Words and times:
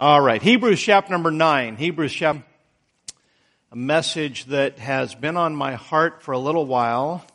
All 0.00 0.20
right, 0.20 0.40
Hebrews 0.40 0.80
chapter 0.80 1.10
number 1.10 1.32
nine. 1.32 1.74
Hebrews 1.74 2.12
chapter, 2.12 2.44
a 3.72 3.76
message 3.76 4.44
that 4.44 4.78
has 4.78 5.12
been 5.16 5.36
on 5.36 5.56
my 5.56 5.74
heart 5.74 6.22
for 6.22 6.30
a 6.30 6.38
little 6.38 6.66
while. 6.66 7.26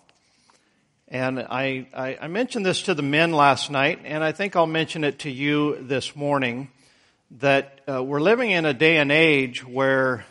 And 1.09 1.41
I, 1.41 1.87
I, 1.93 2.17
I, 2.21 2.27
mentioned 2.29 2.65
this 2.65 2.83
to 2.83 2.93
the 2.93 3.01
men 3.01 3.33
last 3.33 3.69
night, 3.69 3.99
and 4.05 4.23
I 4.23 4.31
think 4.31 4.55
I'll 4.55 4.65
mention 4.65 5.03
it 5.03 5.19
to 5.19 5.29
you 5.29 5.77
this 5.81 6.15
morning, 6.15 6.69
that 7.41 7.81
uh, 7.85 8.01
we're 8.01 8.21
living 8.21 8.51
in 8.51 8.65
a 8.65 8.73
day 8.73 8.95
and 8.95 9.11
age 9.11 9.67
where 9.67 10.25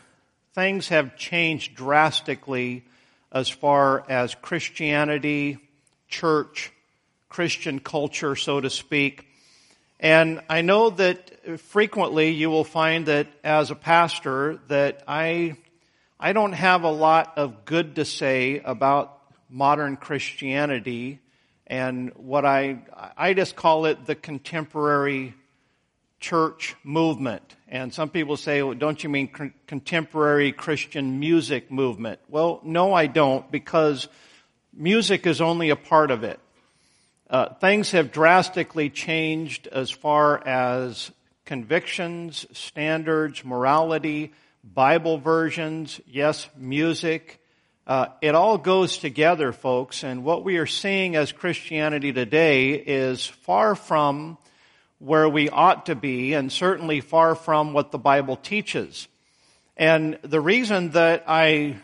things 0.55 0.89
have 0.89 1.19
changed 1.19 1.75
drastically 1.75 2.83
as 3.31 3.51
far 3.51 4.07
as 4.09 4.35
Christianity, 4.37 5.59
church, 6.09 6.73
Christian 7.29 7.79
culture, 7.79 8.37
so 8.37 8.59
to 8.59 8.71
speak. 8.71 9.27
And 10.01 10.41
I 10.49 10.63
know 10.63 10.89
that 10.89 11.32
frequently 11.57 12.31
you 12.31 12.51
will 12.51 12.65
find 12.65 13.07
that 13.07 13.27
as 13.43 13.71
a 13.71 13.75
pastor 13.75 14.61
that 14.69 15.03
I, 15.09 15.57
I 16.19 16.33
don't 16.33 16.53
have 16.53 16.85
a 16.85 16.91
lot 16.91 17.35
of 17.37 17.65
good 17.65 17.97
to 17.97 18.05
say 18.05 18.61
about 18.65 19.19
modern 19.49 19.97
Christianity 19.97 21.21
and 21.67 22.13
what 22.17 22.45
I, 22.45 22.83
I 23.17 23.35
just 23.35 23.57
call 23.57 23.87
it 23.87 24.07
the 24.07 24.15
contemporary 24.15 25.35
church 26.21 26.77
movement. 26.85 27.57
And 27.69 27.93
some 27.93 28.09
people 28.09 28.37
say, 28.37 28.63
well, 28.63 28.75
don't 28.75 29.03
you 29.03 29.11
mean 29.11 29.29
contemporary 29.67 30.53
Christian 30.53 31.19
music 31.19 31.71
movement? 31.71 32.21
Well, 32.29 32.61
no, 32.63 32.95
I 32.95 33.07
don't 33.07 33.51
because 33.51 34.09
music 34.73 35.27
is 35.27 35.41
only 35.41 35.71
a 35.71 35.77
part 35.77 36.11
of 36.11 36.23
it. 36.23 36.39
Uh, 37.29 37.55
things 37.55 37.91
have 37.93 38.13
drastically 38.13 38.91
changed 38.91 39.67
as 39.67 39.91
far 39.91 40.47
as 40.47 41.11
convictions, 41.45 42.47
standards, 42.53 43.45
morality, 43.45 44.33
Bible 44.65 45.19
versions, 45.19 46.01
yes, 46.07 46.49
music. 46.57 47.41
Uh, 47.87 48.07
it 48.21 48.35
all 48.35 48.59
goes 48.59 48.99
together, 48.99 49.53
folks, 49.53 50.05
and 50.05 50.23
what 50.23 50.45
we 50.45 50.59
are 50.59 50.67
seeing 50.67 51.17
as 51.17 51.33
Christianity 51.33 52.13
today 52.13 52.71
is 52.75 53.27
far 53.27 53.75
from 53.75 54.39
where 54.99 55.29
we 55.29 55.51
ought 55.51 55.87
to 55.87 55.97
be, 55.97 56.33
and 56.33 56.53
certainly 56.53 57.01
far 57.01 57.35
from 57.35 57.73
what 57.73 57.91
the 57.91 57.99
Bible 57.99 58.37
teaches. 58.37 59.09
And 59.77 60.17
the 60.23 60.41
reason 60.41 60.91
that 60.91 61.25
I 61.27 61.77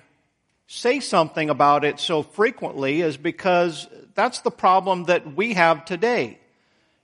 say 0.69 1.01
something 1.01 1.51
about 1.51 1.85
it 1.85 1.99
so 1.99 2.23
frequently 2.23 3.01
is 3.01 3.17
because 3.17 3.89
that's 4.15 4.43
the 4.43 4.53
problem 4.53 5.05
that 5.05 5.35
we 5.35 5.55
have 5.55 5.85
today. 5.85 6.39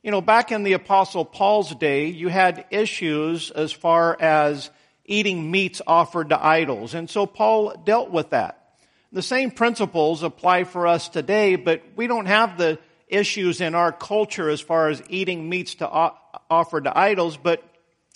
You 0.04 0.10
know, 0.10 0.20
back 0.20 0.52
in 0.52 0.64
the 0.64 0.74
apostle 0.74 1.24
Paul's 1.24 1.74
day, 1.74 2.08
you 2.08 2.28
had 2.28 2.66
issues 2.70 3.50
as 3.50 3.72
far 3.72 4.14
as 4.20 4.68
eating 5.06 5.50
meats 5.50 5.80
offered 5.86 6.28
to 6.28 6.44
idols. 6.44 6.92
And 6.92 7.08
so 7.08 7.24
Paul 7.24 7.72
dealt 7.86 8.10
with 8.10 8.28
that. 8.28 8.74
The 9.12 9.22
same 9.22 9.50
principles 9.50 10.22
apply 10.22 10.64
for 10.64 10.86
us 10.86 11.08
today, 11.08 11.56
but 11.56 11.80
we 11.96 12.06
don't 12.06 12.26
have 12.26 12.58
the 12.58 12.78
issues 13.08 13.62
in 13.62 13.74
our 13.74 13.92
culture 13.92 14.50
as 14.50 14.60
far 14.60 14.90
as 14.90 15.02
eating 15.08 15.48
meats 15.48 15.76
to 15.76 15.88
offer 15.88 16.82
to 16.82 16.98
idols, 16.98 17.38
but 17.38 17.64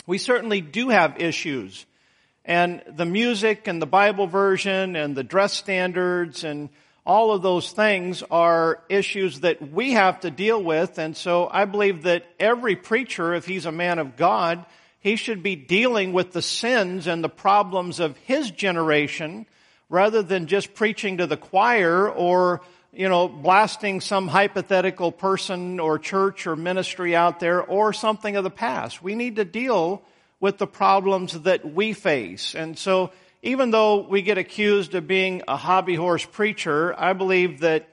we 0.07 0.19
certainly 0.19 0.61
do 0.61 0.91
have 0.91 1.23
issues 1.23 1.87
and 2.45 2.83
the 2.87 3.07
music 3.07 3.67
and 3.67 3.81
the 3.81 3.87
Bible 3.87 4.27
version 4.27 4.95
and 4.95 5.17
the 5.17 5.25
dress 5.25 5.55
standards 5.55 6.45
and 6.45 6.69
all 7.09 7.33
of 7.33 7.41
those 7.41 7.73
things 7.73 8.23
are 8.31 8.83
issues 8.91 9.41
that 9.41 9.73
we 9.73 9.93
have 9.93 10.21
to 10.21 10.31
deal 10.31 10.63
with. 10.63 10.99
And 10.99 11.17
so 11.17 11.49
I 11.51 11.65
believe 11.65 12.03
that 12.03 12.27
every 12.39 12.77
preacher, 12.77 13.35
if 13.35 13.47
he's 13.47 13.65
a 13.65 13.73
man 13.73 13.99
of 13.99 14.15
God, 14.15 14.67
he 15.01 15.17
should 15.17 15.43
be 15.43 15.57
dealing 15.57 16.13
with 16.13 16.33
the 16.33 16.43
sins 16.43 17.07
and 17.07 17.25
the 17.25 17.31
problems 17.31 17.99
of 17.99 18.15
his 18.19 18.51
generation 18.51 19.47
rather 19.89 20.23
than 20.23 20.49
just 20.49 20.75
preaching 20.75 21.17
to 21.17 21.27
the 21.27 21.39
choir 21.39 22.11
or, 22.11 22.61
you 22.93 23.09
know, 23.09 23.27
blasting 23.27 24.03
some 24.03 24.29
hypothetical 24.29 25.11
person 25.11 25.81
or 25.81 25.99
church 25.99 26.47
or 26.47 26.57
ministry 26.57 27.17
out 27.17 27.41
there 27.41 27.63
or 27.63 27.95
something 27.95 28.37
of 28.37 28.45
the 28.45 28.51
past. 28.51 29.03
We 29.03 29.15
need 29.15 29.37
to 29.37 29.47
deal 29.47 30.03
with 30.41 30.59
the 30.59 30.67
problems 30.67 31.41
that 31.41 31.73
we 31.73 31.95
face. 31.95 32.55
And 32.55 32.79
so 32.79 33.13
even 33.43 33.71
though 33.71 34.07
we 34.09 34.23
get 34.23 34.39
accused 34.39 34.95
of 34.95 35.07
being 35.07 35.43
a 35.47 35.57
hobby 35.57 35.95
horse 35.95 36.25
preacher, 36.25 36.95
I 36.99 37.13
believe 37.13 37.61
that 37.61 37.89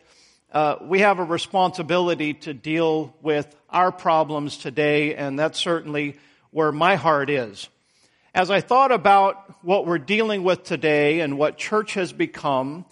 uh, 0.52 0.78
we 0.82 1.00
have 1.00 1.20
a 1.20 1.24
responsibility 1.24 2.34
to 2.34 2.54
deal 2.54 3.14
with 3.22 3.54
our 3.70 3.92
problems 3.92 4.58
today, 4.58 5.16
and 5.16 5.38
that's 5.38 5.60
certainly 5.60 6.18
where 6.52 6.72
my 6.72 6.96
heart 6.96 7.30
is. 7.30 7.68
As 8.34 8.50
I 8.50 8.62
thought 8.62 8.92
about 8.92 9.64
what 9.64 9.86
we're 9.86 9.98
dealing 9.98 10.44
with 10.44 10.64
today 10.64 11.20
and 11.20 11.38
what 11.38 11.58
church 11.58 11.94
has 11.94 12.12
become, 12.12 12.86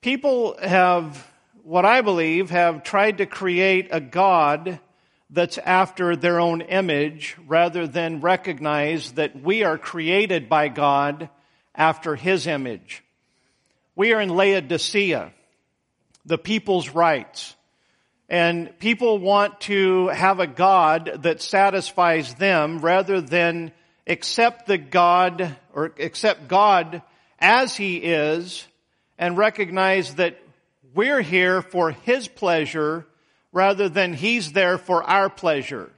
people 0.00 0.56
have, 0.62 1.30
what 1.62 1.84
I 1.84 2.00
believe, 2.00 2.50
have 2.50 2.84
tried 2.84 3.18
to 3.18 3.26
create 3.26 3.88
a 3.90 4.00
God 4.00 4.80
that's 5.30 5.58
after 5.58 6.16
their 6.16 6.40
own 6.40 6.62
image 6.62 7.36
rather 7.46 7.86
than 7.86 8.22
recognize 8.22 9.12
that 9.12 9.40
we 9.40 9.62
are 9.62 9.76
created 9.76 10.48
by 10.48 10.68
God 10.68 11.28
after 11.78 12.14
His 12.14 12.46
image. 12.46 13.02
We 13.96 14.12
are 14.12 14.20
in 14.20 14.28
Laodicea, 14.28 15.32
the 16.26 16.36
people's 16.36 16.90
rights. 16.90 17.54
And 18.28 18.78
people 18.78 19.18
want 19.18 19.62
to 19.62 20.08
have 20.08 20.38
a 20.38 20.46
God 20.46 21.20
that 21.22 21.40
satisfies 21.40 22.34
them 22.34 22.80
rather 22.80 23.22
than 23.22 23.72
accept 24.06 24.66
the 24.66 24.76
God 24.76 25.56
or 25.72 25.94
accept 25.98 26.48
God 26.48 27.00
as 27.38 27.74
He 27.74 27.96
is 27.96 28.66
and 29.16 29.38
recognize 29.38 30.16
that 30.16 30.38
we're 30.94 31.22
here 31.22 31.62
for 31.62 31.92
His 31.92 32.28
pleasure 32.28 33.06
rather 33.52 33.88
than 33.88 34.12
he's 34.12 34.52
there 34.52 34.78
for 34.78 35.02
our 35.02 35.30
pleasure. 35.30 35.90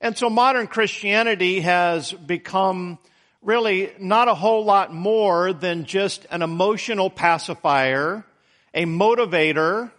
And 0.00 0.16
so 0.16 0.30
modern 0.30 0.66
Christianity 0.66 1.60
has 1.60 2.12
become 2.12 2.98
really 3.46 3.92
not 4.00 4.26
a 4.26 4.34
whole 4.34 4.64
lot 4.64 4.92
more 4.92 5.52
than 5.52 5.84
just 5.84 6.26
an 6.30 6.42
emotional 6.42 7.08
pacifier, 7.08 8.24
a 8.74 8.84
motivator, 8.84 9.90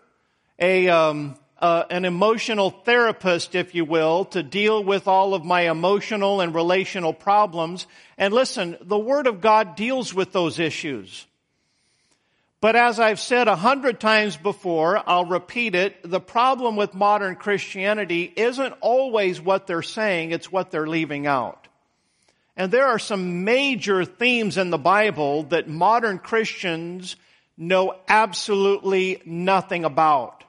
a, 0.60 0.90
um, 0.90 1.38
uh, 1.60 1.86
an 1.90 2.04
emotional 2.04 2.70
therapist, 2.70 3.56
if 3.56 3.74
you 3.74 3.86
will, 3.86 4.26
to 4.26 4.44
deal 4.44 4.84
with 4.84 5.08
all 5.08 5.34
of 5.34 5.46
my 5.46 5.70
emotional 5.70 6.42
and 6.42 6.54
relational 6.54 7.14
problems. 7.14 7.88
And 8.18 8.34
listen, 8.34 8.78
the 8.82 9.00
Word 9.00 9.28
of 9.28 9.40
God 9.40 9.78
deals 9.78 10.14
with 10.14 10.34
those 10.34 10.60
issues. 10.60 11.26
But 12.60 12.76
as 12.76 13.00
I've 13.00 13.20
said 13.20 13.48
a 13.48 13.56
hundred 13.56 14.00
times 14.00 14.36
before, 14.36 15.02
I'll 15.08 15.26
repeat 15.26 15.74
it, 15.74 15.96
the 16.04 16.20
problem 16.20 16.76
with 16.76 16.94
modern 16.94 17.36
Christianity 17.36 18.34
isn't 18.36 18.74
always 18.82 19.40
what 19.40 19.68
they're 19.68 19.82
saying, 19.82 20.32
it's 20.32 20.52
what 20.52 20.70
they're 20.70 20.88
leaving 20.88 21.28
out. 21.28 21.67
And 22.58 22.72
there 22.72 22.88
are 22.88 23.00
some 23.00 23.44
major 23.44 24.04
themes 24.04 24.58
in 24.58 24.72
the 24.72 24.80
Bible 24.80 25.44
that 25.44 25.70
modern 25.70 26.18
Christians 26.18 27.16
know 27.56 27.96
absolutely 28.08 29.22
nothing 29.26 29.86
about. 29.86 30.44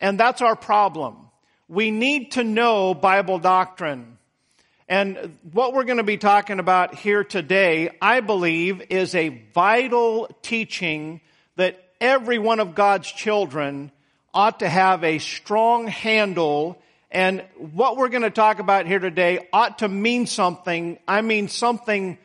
And 0.00 0.18
that's 0.18 0.40
our 0.40 0.56
problem. 0.56 1.28
We 1.68 1.90
need 1.90 2.32
to 2.32 2.44
know 2.44 2.94
Bible 2.94 3.38
doctrine. 3.38 4.16
And 4.88 5.38
what 5.52 5.74
we're 5.74 5.84
going 5.84 5.98
to 5.98 6.02
be 6.02 6.18
talking 6.18 6.58
about 6.58 6.94
here 6.94 7.24
today, 7.24 7.90
I 8.00 8.20
believe, 8.20 8.82
is 8.90 9.14
a 9.14 9.28
vital 9.54 10.28
teaching 10.42 11.20
that 11.56 11.78
every 12.00 12.38
one 12.38 12.58
of 12.58 12.74
God's 12.74 13.10
children 13.12 13.92
ought 14.34 14.60
to 14.60 14.68
have 14.68 15.04
a 15.04 15.18
strong 15.18 15.86
handle. 15.86 16.80
And 17.12 17.44
what 17.58 17.98
we're 17.98 18.08
going 18.08 18.22
to 18.22 18.30
talk 18.30 18.58
about 18.58 18.86
here 18.86 18.98
today 18.98 19.46
ought 19.52 19.80
to 19.80 19.88
mean 19.88 20.26
something. 20.26 20.98
I 21.06 21.20
mean 21.20 21.48
something 21.48 22.16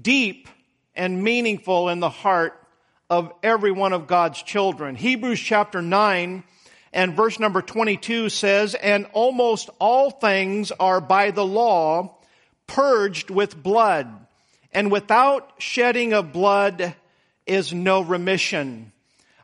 deep 0.00 0.46
and 0.94 1.24
meaningful 1.24 1.88
in 1.88 1.98
the 1.98 2.08
heart 2.08 2.54
of 3.10 3.32
every 3.42 3.72
one 3.72 3.92
of 3.92 4.06
God's 4.06 4.40
children. 4.40 4.94
Hebrews 4.94 5.40
chapter 5.40 5.82
9 5.82 6.44
and 6.92 7.16
verse 7.16 7.40
number 7.40 7.62
22 7.62 8.28
says, 8.28 8.76
and 8.76 9.08
almost 9.12 9.70
all 9.80 10.12
things 10.12 10.70
are 10.70 11.00
by 11.00 11.32
the 11.32 11.44
law 11.44 12.16
purged 12.68 13.30
with 13.30 13.60
blood, 13.60 14.08
and 14.72 14.92
without 14.92 15.54
shedding 15.58 16.12
of 16.12 16.32
blood 16.32 16.94
is 17.44 17.72
no 17.72 18.02
remission. 18.02 18.92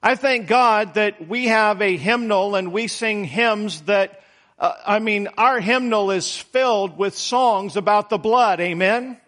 I 0.01 0.15
thank 0.15 0.47
God 0.47 0.95
that 0.95 1.27
we 1.27 1.47
have 1.47 1.83
a 1.83 1.97
hymnal 1.97 2.55
and 2.55 2.71
we 2.71 2.87
sing 2.87 3.25
hymns 3.25 3.81
that, 3.83 4.21
uh, 4.59 4.73
I 4.87 4.99
mean, 4.99 5.29
our 5.37 5.61
hymnal 5.61 6.11
is 6.11 6.37
filled 6.37 6.97
with 6.97 7.17
songs 7.17 7.77
about 7.77 8.11
the 8.11 8.19
blood. 8.19 8.61
Amen. 8.61 9.19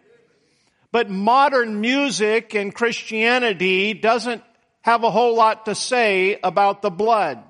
But 0.92 1.10
modern 1.10 1.80
music 1.80 2.54
and 2.54 2.74
Christianity 2.74 3.94
doesn't 3.94 4.42
have 4.82 5.04
a 5.04 5.10
whole 5.10 5.34
lot 5.34 5.66
to 5.66 5.74
say 5.74 6.38
about 6.42 6.82
the 6.82 6.90
blood 6.90 7.42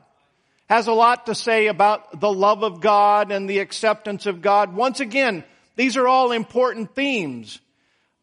has 0.69 0.89
a 0.89 0.93
lot 0.93 1.27
to 1.27 1.35
say 1.35 1.69
about 1.69 2.19
the 2.21 2.33
love 2.33 2.65
of 2.65 2.81
God 2.81 3.31
and 3.31 3.49
the 3.49 3.61
acceptance 3.61 4.27
of 4.27 4.43
God. 4.43 4.75
Once 4.75 5.01
again, 5.01 5.45
These 5.77 5.99
are 5.99 6.09
all 6.09 6.33
important 6.33 6.95
themes. 6.95 7.61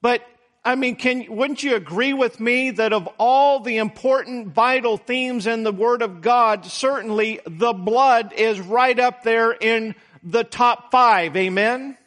But 0.02 0.26
I 0.66 0.76
mean, 0.76 0.96
can, 0.96 1.26
wouldn't 1.28 1.62
you 1.62 1.76
agree 1.76 2.14
with 2.14 2.40
me 2.40 2.72
that 2.72 2.94
of 2.94 3.10
all 3.18 3.60
the 3.60 3.78
important 3.78 4.48
vital 4.48 4.96
themes 4.96 5.46
in 5.46 5.64
the 5.64 5.74
Word 5.74 6.02
of 6.02 6.22
God, 6.22 6.66
certainly 6.66 7.42
the 7.46 7.74
blood 7.74 8.32
is 8.32 8.62
right 8.62 8.98
up 8.98 9.24
there 9.24 9.52
in 9.52 9.94
the 10.24 10.46
top 10.46 10.90
five. 10.90 11.36
Amen? 11.36 11.98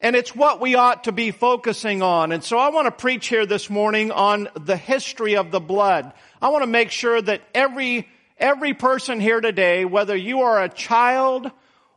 And 0.00 0.16
it's 0.16 0.34
what 0.34 0.58
we 0.58 0.74
ought 0.74 1.04
to 1.04 1.12
be 1.12 1.32
focusing 1.32 2.00
on. 2.00 2.32
And 2.32 2.42
so 2.42 2.56
I 2.56 2.70
want 2.70 2.86
to 2.86 2.92
preach 2.92 3.26
here 3.26 3.44
this 3.44 3.68
morning 3.68 4.10
on 4.10 4.48
the 4.58 4.76
history 4.76 5.36
of 5.36 5.50
the 5.50 5.60
blood. 5.60 6.12
I 6.40 6.48
want 6.48 6.62
to 6.62 6.70
make 6.70 6.90
sure 6.90 7.20
that 7.20 7.42
every, 7.54 8.08
every 8.38 8.72
person 8.72 9.20
here 9.20 9.42
today, 9.42 9.84
whether 9.84 10.16
you 10.16 10.42
are 10.42 10.62
a 10.62 10.70
child 10.70 11.50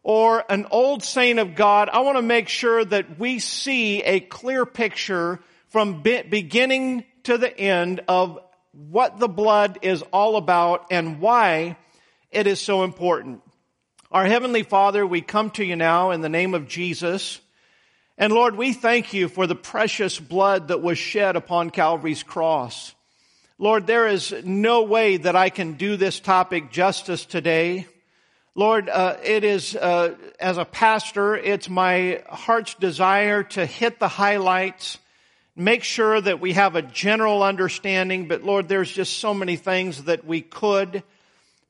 or 0.04 0.44
an 0.50 0.66
old 0.72 1.04
saint 1.04 1.40
of 1.40 1.56
God, 1.56 1.90
I 1.90 2.00
want 2.00 2.18
to 2.18 2.22
make 2.22 2.50
sure 2.50 2.84
that 2.86 3.20
we 3.20 3.40
see 3.40 4.02
a 4.02 4.20
clear 4.20 4.66
picture 4.66 5.40
from 5.68 6.02
be- 6.02 6.24
beginning 6.24 7.06
to 7.24 7.38
the 7.38 7.58
end 7.58 8.02
of 8.08 8.40
what 8.72 9.20
the 9.20 9.28
blood 9.28 9.80
is 9.82 10.02
all 10.14 10.38
about 10.38 10.88
and 10.92 11.20
why 11.20 11.78
it 12.32 12.48
is 12.48 12.60
so 12.60 12.84
important. 12.84 13.42
Our 14.12 14.26
Heavenly 14.26 14.64
Father, 14.64 15.06
we 15.06 15.22
come 15.22 15.52
to 15.52 15.64
you 15.64 15.76
now 15.76 16.12
in 16.12 16.22
the 16.22 16.30
name 16.30 16.54
of 16.54 16.68
Jesus. 16.68 17.40
And 18.18 18.34
Lord, 18.34 18.56
we 18.56 18.74
thank 18.74 19.14
you 19.14 19.30
for 19.30 19.48
the 19.48 19.56
precious 19.56 20.20
blood 20.20 20.70
that 20.70 20.82
was 20.82 20.98
shed 20.98 21.36
upon 21.36 21.70
Calvary's 21.70 22.24
cross. 22.24 22.94
Lord, 23.58 23.88
there 23.88 24.08
is 24.08 24.34
no 24.44 24.84
way 24.84 25.18
that 25.18 25.36
I 25.36 25.50
can 25.50 25.74
do 25.74 25.98
this 25.98 26.20
topic 26.20 26.72
justice 26.72 27.26
today. 27.26 27.86
Lord, 28.60 28.90
uh, 28.90 29.16
it 29.24 29.46
is, 29.46 29.74
uh, 29.74 30.16
as 30.38 30.58
a 30.58 30.66
pastor, 30.66 31.34
it's 31.34 31.70
my 31.70 32.22
heart's 32.28 32.74
desire 32.74 33.44
to 33.44 33.66
hit 33.66 34.00
the 34.00 34.10
highlights, 34.10 34.98
make 35.56 35.86
sure 35.86 36.20
that 36.20 36.42
we 36.42 36.52
have 36.52 36.76
a 36.76 36.82
general 36.82 37.42
understanding, 37.42 38.28
but 38.28 38.44
Lord, 38.44 38.68
there's 38.68 38.92
just 38.92 39.20
so 39.20 39.34
many 39.34 39.56
things 39.56 40.04
that 40.04 40.26
we 40.26 40.42
could 40.42 41.04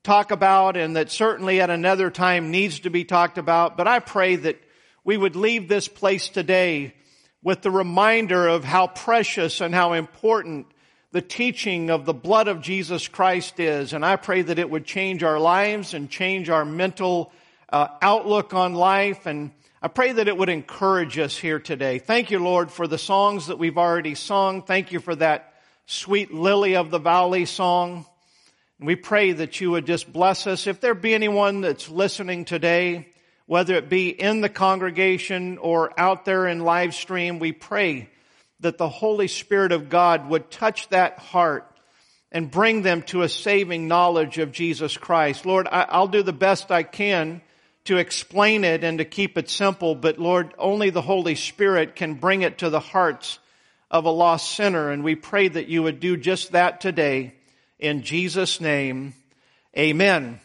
talk 0.01 0.31
about 0.31 0.77
and 0.77 0.95
that 0.95 1.11
certainly 1.11 1.61
at 1.61 1.69
another 1.69 2.09
time 2.09 2.49
needs 2.49 2.79
to 2.79 2.89
be 2.89 3.03
talked 3.05 3.37
about. 3.37 3.77
But 3.77 3.87
I 3.87 3.99
pray 3.99 4.37
that 4.37 4.59
we 5.03 5.15
would 5.15 5.35
leave 5.35 5.67
this 5.67 5.87
place 5.87 6.27
today 6.27 6.95
with 7.43 7.61
the 7.61 7.69
reminder 7.69 8.47
of 8.47 8.63
how 8.63 8.87
precious 8.87 9.61
and 9.61 9.75
how 9.75 9.93
important 9.93 10.65
the 11.11 11.21
teaching 11.21 11.89
of 11.89 12.05
the 12.05 12.13
blood 12.13 12.47
of 12.47 12.61
Jesus 12.61 13.07
Christ 13.07 13.59
is. 13.59 13.93
And 13.93 14.05
I 14.05 14.15
pray 14.15 14.43
that 14.43 14.59
it 14.59 14.69
would 14.69 14.85
change 14.85 15.23
our 15.23 15.39
lives 15.39 15.93
and 15.93 16.09
change 16.09 16.49
our 16.49 16.65
mental 16.65 17.31
uh, 17.71 17.87
outlook 18.01 18.53
on 18.53 18.75
life. 18.75 19.25
And 19.25 19.51
I 19.81 19.87
pray 19.87 20.11
that 20.11 20.27
it 20.27 20.37
would 20.37 20.49
encourage 20.49 21.17
us 21.17 21.35
here 21.35 21.59
today. 21.59 21.97
Thank 21.97 22.29
you, 22.29 22.39
Lord, 22.39 22.71
for 22.71 22.85
the 22.85 22.99
songs 22.99 23.47
that 23.47 23.57
we've 23.57 23.77
already 23.77 24.13
sung. 24.13 24.61
Thank 24.61 24.91
you 24.91 24.99
for 24.99 25.15
that 25.15 25.53
sweet 25.87 26.31
lily 26.31 26.75
of 26.75 26.91
the 26.91 26.99
valley 26.99 27.45
song. 27.45 28.05
And 28.77 28.85
we 28.85 28.95
pray 28.95 29.31
that 29.31 29.59
you 29.59 29.71
would 29.71 29.87
just 29.87 30.13
bless 30.13 30.45
us. 30.45 30.67
If 30.67 30.79
there 30.79 30.93
be 30.93 31.15
anyone 31.15 31.61
that's 31.61 31.89
listening 31.89 32.45
today, 32.45 33.07
whether 33.47 33.73
it 33.73 33.89
be 33.89 34.09
in 34.09 34.41
the 34.41 34.49
congregation 34.49 35.57
or 35.57 35.91
out 35.99 36.23
there 36.23 36.45
in 36.45 36.59
live 36.59 36.93
stream, 36.93 37.39
we 37.39 37.51
pray 37.51 38.09
that 38.59 38.77
the 38.77 38.89
Holy 38.89 39.27
Spirit 39.27 39.71
of 39.71 39.89
God 39.89 40.29
would 40.29 40.51
touch 40.51 40.89
that 40.89 41.19
heart 41.19 41.65
and 42.31 42.51
bring 42.51 42.81
them 42.81 43.01
to 43.03 43.23
a 43.23 43.29
saving 43.29 43.87
knowledge 43.87 44.37
of 44.37 44.51
Jesus 44.51 44.97
Christ. 44.97 45.45
Lord, 45.45 45.67
I'll 45.71 46.07
do 46.07 46.23
the 46.23 46.33
best 46.33 46.71
I 46.71 46.83
can 46.83 47.41
to 47.85 47.97
explain 47.97 48.63
it 48.63 48.83
and 48.83 48.99
to 48.99 49.05
keep 49.05 49.37
it 49.37 49.49
simple, 49.49 49.95
but 49.95 50.19
Lord, 50.19 50.53
only 50.57 50.89
the 50.89 51.01
Holy 51.01 51.35
Spirit 51.35 51.95
can 51.95 52.15
bring 52.15 52.43
it 52.43 52.59
to 52.59 52.69
the 52.69 52.79
hearts 52.79 53.39
of 53.89 54.05
a 54.05 54.11
lost 54.11 54.51
sinner, 54.51 54.91
and 54.91 55.03
we 55.03 55.15
pray 55.15 55.47
that 55.47 55.69
you 55.69 55.81
would 55.81 55.99
do 55.99 56.15
just 56.15 56.51
that 56.51 56.81
today. 56.81 57.33
In 57.79 58.03
Jesus' 58.03 58.61
name, 58.61 59.13
amen. 59.75 60.39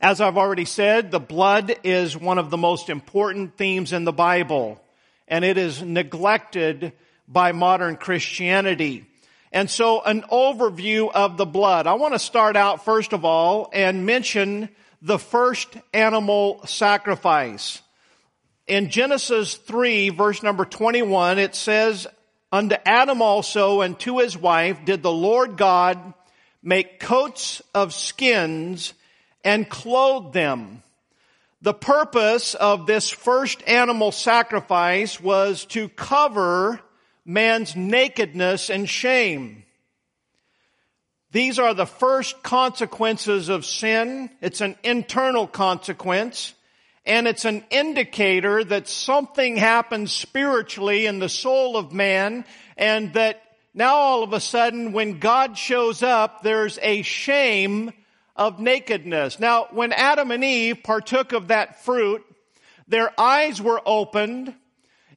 As 0.00 0.20
I've 0.20 0.36
already 0.36 0.66
said, 0.66 1.10
the 1.10 1.18
blood 1.18 1.74
is 1.82 2.16
one 2.16 2.38
of 2.38 2.50
the 2.50 2.56
most 2.56 2.88
important 2.88 3.56
themes 3.56 3.92
in 3.92 4.04
the 4.04 4.12
Bible 4.12 4.80
and 5.28 5.44
it 5.44 5.58
is 5.58 5.82
neglected 5.82 6.92
by 7.28 7.52
modern 7.52 7.96
Christianity. 7.96 9.06
And 9.52 9.70
so 9.70 10.02
an 10.02 10.22
overview 10.30 11.10
of 11.10 11.36
the 11.36 11.46
blood. 11.46 11.86
I 11.86 11.94
want 11.94 12.14
to 12.14 12.18
start 12.18 12.56
out 12.56 12.84
first 12.84 13.12
of 13.12 13.24
all 13.24 13.70
and 13.72 14.04
mention 14.04 14.68
the 15.00 15.18
first 15.18 15.68
animal 15.94 16.66
sacrifice. 16.66 17.80
In 18.66 18.90
Genesis 18.90 19.54
3 19.54 20.10
verse 20.10 20.42
number 20.42 20.64
21, 20.64 21.38
it 21.38 21.54
says, 21.54 22.06
Unto 22.50 22.76
Adam 22.84 23.22
also 23.22 23.82
and 23.82 23.98
to 24.00 24.18
his 24.18 24.36
wife 24.36 24.84
did 24.84 25.02
the 25.02 25.12
Lord 25.12 25.56
God 25.56 26.14
make 26.62 27.00
coats 27.00 27.62
of 27.74 27.94
skins 27.94 28.94
and 29.44 29.68
clothe 29.68 30.32
them. 30.32 30.82
The 31.60 31.74
purpose 31.74 32.54
of 32.54 32.86
this 32.86 33.10
first 33.10 33.62
animal 33.66 34.12
sacrifice 34.12 35.20
was 35.20 35.64
to 35.66 35.88
cover 35.88 36.80
man's 37.24 37.74
nakedness 37.74 38.70
and 38.70 38.88
shame. 38.88 39.64
These 41.32 41.58
are 41.58 41.74
the 41.74 41.86
first 41.86 42.42
consequences 42.42 43.48
of 43.48 43.66
sin. 43.66 44.30
It's 44.40 44.60
an 44.60 44.76
internal 44.82 45.46
consequence 45.46 46.54
and 47.04 47.26
it's 47.26 47.44
an 47.44 47.64
indicator 47.70 48.62
that 48.62 48.86
something 48.86 49.56
happens 49.56 50.12
spiritually 50.12 51.06
in 51.06 51.18
the 51.18 51.28
soul 51.28 51.76
of 51.76 51.92
man 51.92 52.44
and 52.76 53.12
that 53.14 53.42
now 53.74 53.94
all 53.94 54.22
of 54.22 54.32
a 54.32 54.40
sudden 54.40 54.92
when 54.92 55.18
God 55.18 55.58
shows 55.58 56.02
up, 56.02 56.42
there's 56.42 56.78
a 56.82 57.02
shame 57.02 57.92
of 58.38 58.60
nakedness. 58.60 59.40
Now, 59.40 59.66
when 59.72 59.92
Adam 59.92 60.30
and 60.30 60.44
Eve 60.44 60.82
partook 60.84 61.32
of 61.32 61.48
that 61.48 61.84
fruit, 61.84 62.24
their 62.86 63.12
eyes 63.20 63.60
were 63.60 63.82
opened. 63.84 64.54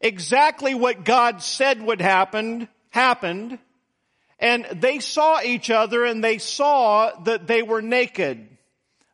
Exactly 0.02 0.74
what 0.74 1.06
God 1.06 1.44
said 1.44 1.82
would 1.84 2.02
happen, 2.02 2.68
happened. 2.90 3.60
And 4.40 4.66
they 4.74 4.98
saw 5.00 5.40
each 5.42 5.70
other 5.70 6.04
and 6.04 6.24
they 6.24 6.40
saw 6.40 7.12
that 7.22 7.46
they 7.46 7.62
were 7.62 7.84
naked. 7.84 8.48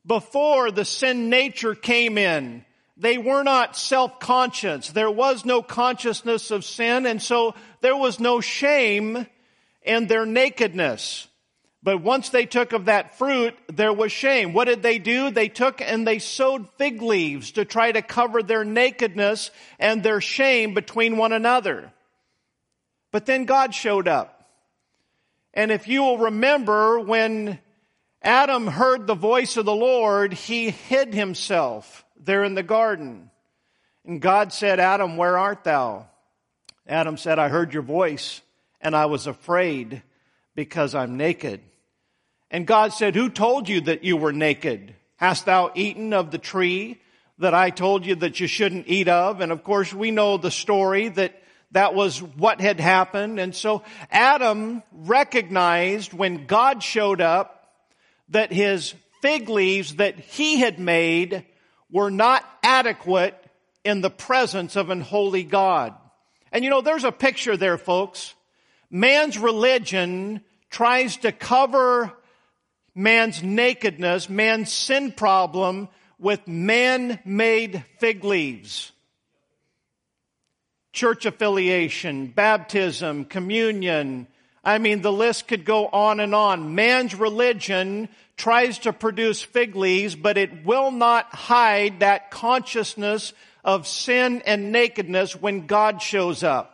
Before 0.06 0.72
the 0.72 0.86
sin 0.86 1.30
nature 1.30 1.76
came 1.76 2.18
in, 2.18 2.64
they 2.96 3.18
were 3.18 3.44
not 3.44 3.76
self-conscious. 3.76 4.92
There 4.92 5.12
was 5.12 5.44
no 5.44 5.62
consciousness 5.62 6.50
of 6.50 6.64
sin 6.64 7.06
and 7.06 7.22
so 7.22 7.56
there 7.82 7.98
was 7.98 8.22
no 8.22 8.40
shame 8.40 9.28
in 9.84 10.08
their 10.08 10.26
nakedness. 10.26 11.27
But 11.88 12.02
once 12.02 12.28
they 12.32 12.46
took 12.46 12.74
of 12.74 12.84
that 12.84 13.18
fruit, 13.18 13.58
there 13.68 13.94
was 13.94 14.12
shame. 14.12 14.52
What 14.52 14.66
did 14.66 14.84
they 14.84 15.00
do? 15.00 15.32
They 15.32 15.48
took 15.48 15.80
and 15.80 16.06
they 16.06 16.20
sewed 16.20 16.68
fig 16.78 17.02
leaves 17.02 17.52
to 17.52 17.64
try 17.64 17.94
to 17.94 18.02
cover 18.02 18.44
their 18.44 18.66
nakedness 18.66 19.52
and 19.80 20.04
their 20.04 20.20
shame 20.20 20.74
between 20.74 21.16
one 21.16 21.32
another. 21.32 21.94
But 23.14 23.26
then 23.26 23.46
God 23.46 23.74
showed 23.74 24.06
up. 24.06 24.50
And 25.54 25.72
if 25.72 25.88
you 25.88 26.02
will 26.02 26.18
remember 26.18 27.00
when 27.00 27.58
Adam 28.22 28.68
heard 28.68 29.08
the 29.08 29.16
voice 29.16 29.56
of 29.56 29.64
the 29.64 29.74
Lord, 29.74 30.34
he 30.34 30.72
hid 30.72 31.14
himself 31.14 32.04
there 32.22 32.44
in 32.44 32.54
the 32.54 32.64
garden. 32.64 33.32
And 34.04 34.22
God 34.22 34.52
said, 34.52 34.82
Adam, 34.82 35.16
where 35.16 35.38
art 35.38 35.64
thou? 35.64 36.08
Adam 36.86 37.16
said, 37.16 37.40
I 37.40 37.48
heard 37.48 37.74
your 37.74 37.82
voice 37.82 38.42
and 38.82 38.94
I 38.94 39.06
was 39.06 39.26
afraid 39.26 40.04
because 40.54 40.94
I'm 40.94 41.16
naked. 41.16 41.62
And 42.50 42.66
God 42.66 42.94
said, 42.94 43.16
who 43.16 43.30
told 43.30 43.68
you 43.68 43.82
that 43.82 44.04
you 44.04 44.18
were 44.18 44.34
naked? 44.34 44.96
Hast 45.18 45.46
thou 45.46 45.72
eaten 45.76 46.14
of 46.14 46.32
the 46.32 46.38
tree 46.38 47.02
that 47.40 47.54
I 47.54 47.70
told 47.70 48.06
you 48.06 48.16
that 48.16 48.40
you 48.40 48.48
shouldn't 48.48 48.88
eat 48.88 49.08
of? 49.08 49.42
And 49.42 49.52
of 49.52 49.64
course 49.64 49.94
we 49.94 50.12
know 50.12 50.38
the 50.38 50.52
story 50.52 51.10
that 51.10 51.42
that 51.72 51.94
was 51.94 52.22
what 52.22 52.62
had 52.62 52.80
happened. 52.80 53.40
And 53.40 53.54
so 53.54 53.84
Adam 54.10 54.84
recognized 54.92 56.14
when 56.14 56.46
God 56.46 56.82
showed 56.82 57.20
up 57.20 57.74
that 58.30 58.54
his 58.54 58.94
fig 59.22 59.50
leaves 59.50 59.96
that 59.96 60.18
he 60.18 60.60
had 60.60 60.80
made 60.80 61.46
were 61.92 62.12
not 62.12 62.46
adequate 62.64 63.36
in 63.84 64.02
the 64.02 64.10
presence 64.10 64.76
of 64.76 64.90
an 64.90 65.02
holy 65.02 65.44
God. 65.44 65.94
And 66.52 66.64
you 66.64 66.70
know, 66.70 66.82
there's 66.82 67.04
a 67.04 67.12
picture 67.12 67.58
there, 67.58 67.78
folks. 67.78 68.34
Man's 68.90 69.38
religion 69.38 70.42
tries 70.70 71.18
to 71.18 71.32
cover 71.32 72.14
man's 72.98 73.44
nakedness, 73.44 74.28
man's 74.28 74.74
sin 74.74 75.12
problem 75.12 75.88
with 76.20 76.48
man-made 76.48 77.86
fig 78.00 78.24
leaves. 78.24 78.92
Church 80.92 81.28
affiliation, 81.28 82.26
baptism, 82.28 83.26
communion. 83.26 84.26
I 84.64 84.80
mean, 84.80 85.02
the 85.02 85.12
list 85.12 85.48
could 85.48 85.64
go 85.64 85.88
on 85.88 86.20
and 86.20 86.34
on. 86.34 86.74
Man's 86.74 87.14
religion 87.14 88.10
tries 88.36 88.80
to 88.80 88.92
produce 88.94 89.44
fig 89.44 89.76
leaves, 89.76 90.16
but 90.16 90.38
it 90.38 90.66
will 90.66 90.90
not 90.90 91.28
hide 91.34 92.00
that 92.00 92.32
consciousness 92.32 93.32
of 93.64 93.86
sin 93.86 94.42
and 94.46 94.72
nakedness 94.72 95.36
when 95.36 95.68
God 95.68 96.02
shows 96.02 96.44
up. 96.44 96.74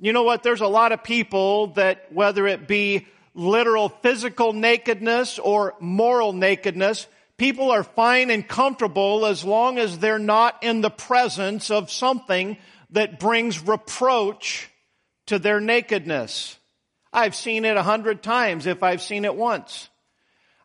You 0.00 0.12
know 0.12 0.24
what? 0.24 0.42
There's 0.42 0.60
a 0.60 0.66
lot 0.66 0.90
of 0.90 1.04
people 1.04 1.68
that, 1.74 2.12
whether 2.12 2.48
it 2.48 2.66
be 2.66 3.06
literal 3.34 3.88
physical 3.88 4.52
nakedness 4.52 5.38
or 5.38 5.74
moral 5.80 6.32
nakedness, 6.32 7.06
people 7.36 7.70
are 7.70 7.84
fine 7.84 8.30
and 8.30 8.46
comfortable 8.46 9.26
as 9.26 9.44
long 9.44 9.78
as 9.78 9.98
they're 9.98 10.18
not 10.18 10.62
in 10.62 10.80
the 10.80 10.90
presence 10.90 11.70
of 11.70 11.90
something 11.90 12.56
that 12.90 13.20
brings 13.20 13.66
reproach 13.66 14.68
to 15.26 15.38
their 15.38 15.60
nakedness. 15.60 16.58
I've 17.12 17.34
seen 17.34 17.64
it 17.64 17.76
a 17.76 17.82
hundred 17.82 18.22
times 18.22 18.66
if 18.66 18.82
I've 18.82 19.02
seen 19.02 19.24
it 19.24 19.34
once. 19.34 19.88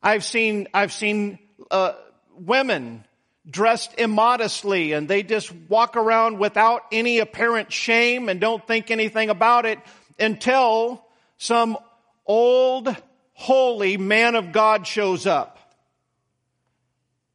I've 0.02 0.24
seen, 0.24 0.68
I've 0.74 0.94
seen, 0.94 1.40
uh, 1.72 1.94
women 2.36 3.06
dressed 3.50 3.94
immodestly 3.98 4.94
and 4.94 5.08
they 5.08 5.24
just 5.24 5.52
walk 5.70 5.96
around 5.96 6.40
without 6.40 6.84
any 6.92 7.20
apparent 7.20 7.72
shame 7.72 8.30
and 8.30 8.42
don't 8.42 8.66
think 8.66 8.92
anything 8.92 9.30
about 9.30 9.66
it 9.66 9.80
until 10.20 11.06
some 11.38 11.78
old, 12.26 12.96
holy 13.34 13.98
man 13.98 14.36
of 14.36 14.52
God 14.52 14.88
shows 14.88 15.26
up. 15.26 15.60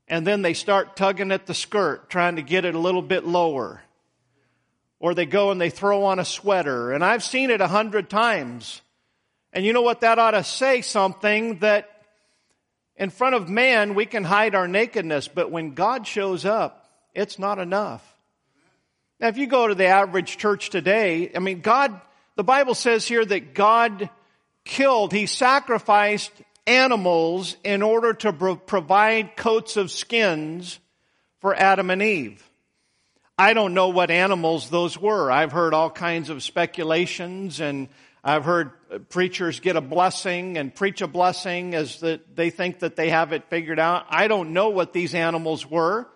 And 0.08 0.26
then 0.26 0.42
they 0.42 0.54
start 0.54 0.96
tugging 0.96 1.30
at 1.30 1.46
the 1.46 1.54
skirt, 1.54 2.10
trying 2.10 2.36
to 2.36 2.42
get 2.42 2.64
it 2.64 2.74
a 2.74 2.78
little 2.78 3.02
bit 3.02 3.24
lower. 3.24 3.80
Or 4.98 5.14
they 5.14 5.24
go 5.24 5.50
and 5.50 5.60
they 5.60 5.70
throw 5.70 6.04
on 6.04 6.18
a 6.18 6.24
sweater. 6.24 6.92
And 6.92 7.04
I've 7.04 7.22
seen 7.22 7.50
it 7.50 7.60
a 7.60 7.68
hundred 7.68 8.10
times. 8.10 8.82
And 9.52 9.64
you 9.64 9.72
know 9.72 9.82
what? 9.82 10.00
That 10.00 10.18
ought 10.18 10.32
to 10.32 10.44
say 10.44 10.82
something 10.82 11.60
that 11.60 11.88
in 12.96 13.10
front 13.10 13.34
of 13.34 13.48
man 13.48 13.94
we 13.94 14.04
can 14.04 14.24
hide 14.24 14.54
our 14.54 14.68
nakedness, 14.68 15.28
but 15.28 15.50
when 15.50 15.74
God 15.74 16.06
shows 16.06 16.44
up, 16.44 16.88
it's 17.14 17.38
not 17.38 17.58
enough. 17.58 18.06
Now, 19.20 19.28
if 19.28 19.38
you 19.38 19.46
go 19.46 19.68
to 19.68 19.74
the 19.74 19.86
average 19.86 20.38
church 20.38 20.70
today, 20.70 21.30
I 21.34 21.38
mean, 21.38 21.60
God, 21.60 22.00
the 22.36 22.44
Bible 22.44 22.74
says 22.74 23.06
here 23.06 23.24
that 23.24 23.54
God 23.54 24.10
killed, 24.64 25.12
He 25.12 25.26
sacrificed 25.26 26.32
animals 26.66 27.56
in 27.64 27.82
order 27.82 28.14
to 28.14 28.32
pro- 28.32 28.56
provide 28.56 29.36
coats 29.36 29.76
of 29.76 29.90
skins 29.90 30.78
for 31.40 31.54
Adam 31.54 31.90
and 31.90 32.02
Eve. 32.02 32.48
I 33.38 33.54
don't 33.54 33.72
know 33.72 33.88
what 33.88 34.10
animals 34.10 34.68
those 34.68 34.98
were. 34.98 35.30
I've 35.30 35.52
heard 35.52 35.72
all 35.72 35.90
kinds 35.90 36.28
of 36.28 36.42
speculations 36.42 37.60
and 37.60 37.88
I've 38.22 38.44
heard 38.44 38.72
uh, 38.92 38.98
preachers 38.98 39.60
get 39.60 39.76
a 39.76 39.80
blessing 39.80 40.58
and 40.58 40.74
preach 40.74 41.00
a 41.00 41.06
blessing 41.06 41.74
as 41.74 42.00
that 42.00 42.36
they 42.36 42.50
think 42.50 42.80
that 42.80 42.96
they 42.96 43.08
have 43.08 43.32
it 43.32 43.48
figured 43.48 43.78
out. 43.78 44.04
I 44.10 44.28
don't 44.28 44.52
know 44.52 44.68
what 44.68 44.92
these 44.92 45.14
animals 45.14 45.68
were, 45.68 46.06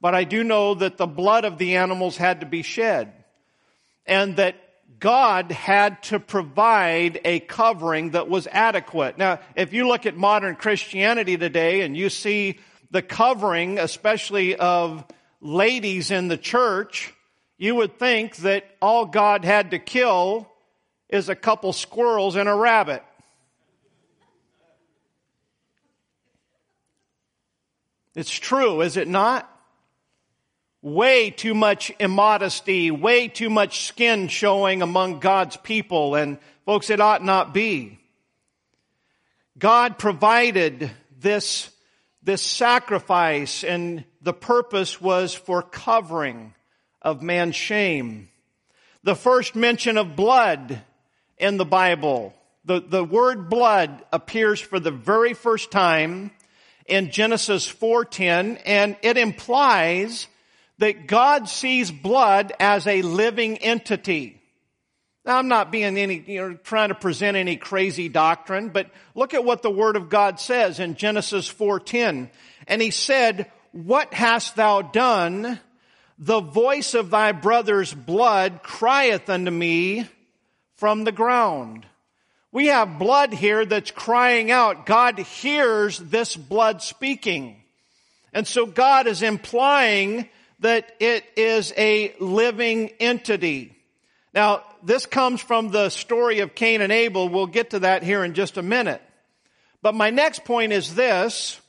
but 0.00 0.14
I 0.14 0.24
do 0.24 0.42
know 0.42 0.74
that 0.74 0.96
the 0.96 1.06
blood 1.06 1.44
of 1.44 1.58
the 1.58 1.76
animals 1.76 2.16
had 2.16 2.40
to 2.40 2.46
be 2.46 2.62
shed 2.62 3.12
and 4.06 4.36
that 4.36 4.56
God 5.00 5.50
had 5.50 6.02
to 6.04 6.20
provide 6.20 7.20
a 7.24 7.40
covering 7.40 8.10
that 8.10 8.28
was 8.28 8.46
adequate. 8.46 9.16
Now, 9.16 9.40
if 9.56 9.72
you 9.72 9.88
look 9.88 10.04
at 10.04 10.14
modern 10.14 10.56
Christianity 10.56 11.38
today 11.38 11.80
and 11.80 11.96
you 11.96 12.10
see 12.10 12.58
the 12.90 13.00
covering, 13.00 13.78
especially 13.78 14.56
of 14.56 15.04
ladies 15.40 16.10
in 16.10 16.28
the 16.28 16.36
church, 16.36 17.14
you 17.56 17.74
would 17.76 17.98
think 17.98 18.36
that 18.36 18.64
all 18.82 19.06
God 19.06 19.44
had 19.44 19.70
to 19.70 19.78
kill 19.78 20.50
is 21.08 21.28
a 21.30 21.34
couple 21.34 21.72
squirrels 21.72 22.36
and 22.36 22.48
a 22.48 22.54
rabbit. 22.54 23.02
It's 28.14 28.30
true, 28.30 28.82
is 28.82 28.98
it 28.98 29.08
not? 29.08 29.49
Way 30.82 31.30
too 31.30 31.54
much 31.54 31.92
immodesty, 32.00 32.90
way 32.90 33.28
too 33.28 33.50
much 33.50 33.86
skin 33.86 34.28
showing 34.28 34.80
among 34.80 35.20
God's 35.20 35.56
people, 35.56 36.14
and 36.14 36.38
folks, 36.64 36.88
it 36.88 37.00
ought 37.00 37.22
not 37.22 37.52
be. 37.52 37.98
God 39.58 39.98
provided 39.98 40.90
this, 41.18 41.70
this 42.22 42.40
sacrifice, 42.40 43.62
and 43.62 44.04
the 44.22 44.32
purpose 44.32 45.00
was 45.00 45.34
for 45.34 45.62
covering 45.62 46.54
of 47.02 47.22
man's 47.22 47.56
shame. 47.56 48.30
The 49.02 49.14
first 49.14 49.54
mention 49.54 49.98
of 49.98 50.16
blood 50.16 50.80
in 51.36 51.56
the 51.56 51.64
Bible. 51.64 52.34
The, 52.64 52.80
the 52.80 53.04
word 53.04 53.48
blood 53.48 54.04
appears 54.12 54.60
for 54.60 54.78
the 54.78 54.90
very 54.90 55.34
first 55.34 55.70
time 55.70 56.30
in 56.86 57.10
Genesis 57.10 57.70
4.10 57.70 58.60
and 58.64 58.96
it 59.02 59.16
implies 59.16 60.26
that 60.80 61.06
God 61.06 61.48
sees 61.48 61.90
blood 61.90 62.52
as 62.58 62.86
a 62.86 63.02
living 63.02 63.58
entity. 63.58 64.40
Now 65.26 65.36
I'm 65.36 65.48
not 65.48 65.70
being 65.70 65.98
any, 65.98 66.24
you 66.26 66.40
know, 66.40 66.54
trying 66.54 66.88
to 66.88 66.94
present 66.94 67.36
any 67.36 67.56
crazy 67.56 68.08
doctrine, 68.08 68.70
but 68.70 68.90
look 69.14 69.34
at 69.34 69.44
what 69.44 69.60
the 69.60 69.70
Word 69.70 69.96
of 69.96 70.08
God 70.08 70.40
says 70.40 70.80
in 70.80 70.94
Genesis 70.94 71.52
4.10. 71.52 72.30
And 72.66 72.80
he 72.80 72.90
said, 72.90 73.50
what 73.72 74.14
hast 74.14 74.56
thou 74.56 74.80
done? 74.80 75.60
The 76.18 76.40
voice 76.40 76.94
of 76.94 77.10
thy 77.10 77.32
brother's 77.32 77.92
blood 77.92 78.62
crieth 78.62 79.28
unto 79.28 79.50
me 79.50 80.06
from 80.76 81.04
the 81.04 81.12
ground. 81.12 81.84
We 82.52 82.68
have 82.68 82.98
blood 82.98 83.34
here 83.34 83.66
that's 83.66 83.90
crying 83.90 84.50
out. 84.50 84.86
God 84.86 85.18
hears 85.18 85.98
this 85.98 86.34
blood 86.34 86.80
speaking. 86.80 87.62
And 88.32 88.46
so 88.46 88.64
God 88.64 89.06
is 89.06 89.22
implying 89.22 90.28
that 90.60 90.92
it 91.00 91.24
is 91.36 91.72
a 91.76 92.14
living 92.20 92.90
entity. 93.00 93.76
Now, 94.32 94.62
this 94.82 95.06
comes 95.06 95.40
from 95.40 95.70
the 95.70 95.88
story 95.90 96.40
of 96.40 96.54
Cain 96.54 96.80
and 96.80 96.92
Abel. 96.92 97.28
We'll 97.28 97.46
get 97.46 97.70
to 97.70 97.80
that 97.80 98.02
here 98.02 98.24
in 98.24 98.34
just 98.34 98.56
a 98.56 98.62
minute. 98.62 99.02
But 99.82 99.94
my 99.94 100.10
next 100.10 100.44
point 100.44 100.72
is 100.72 100.94
this, 100.94 101.60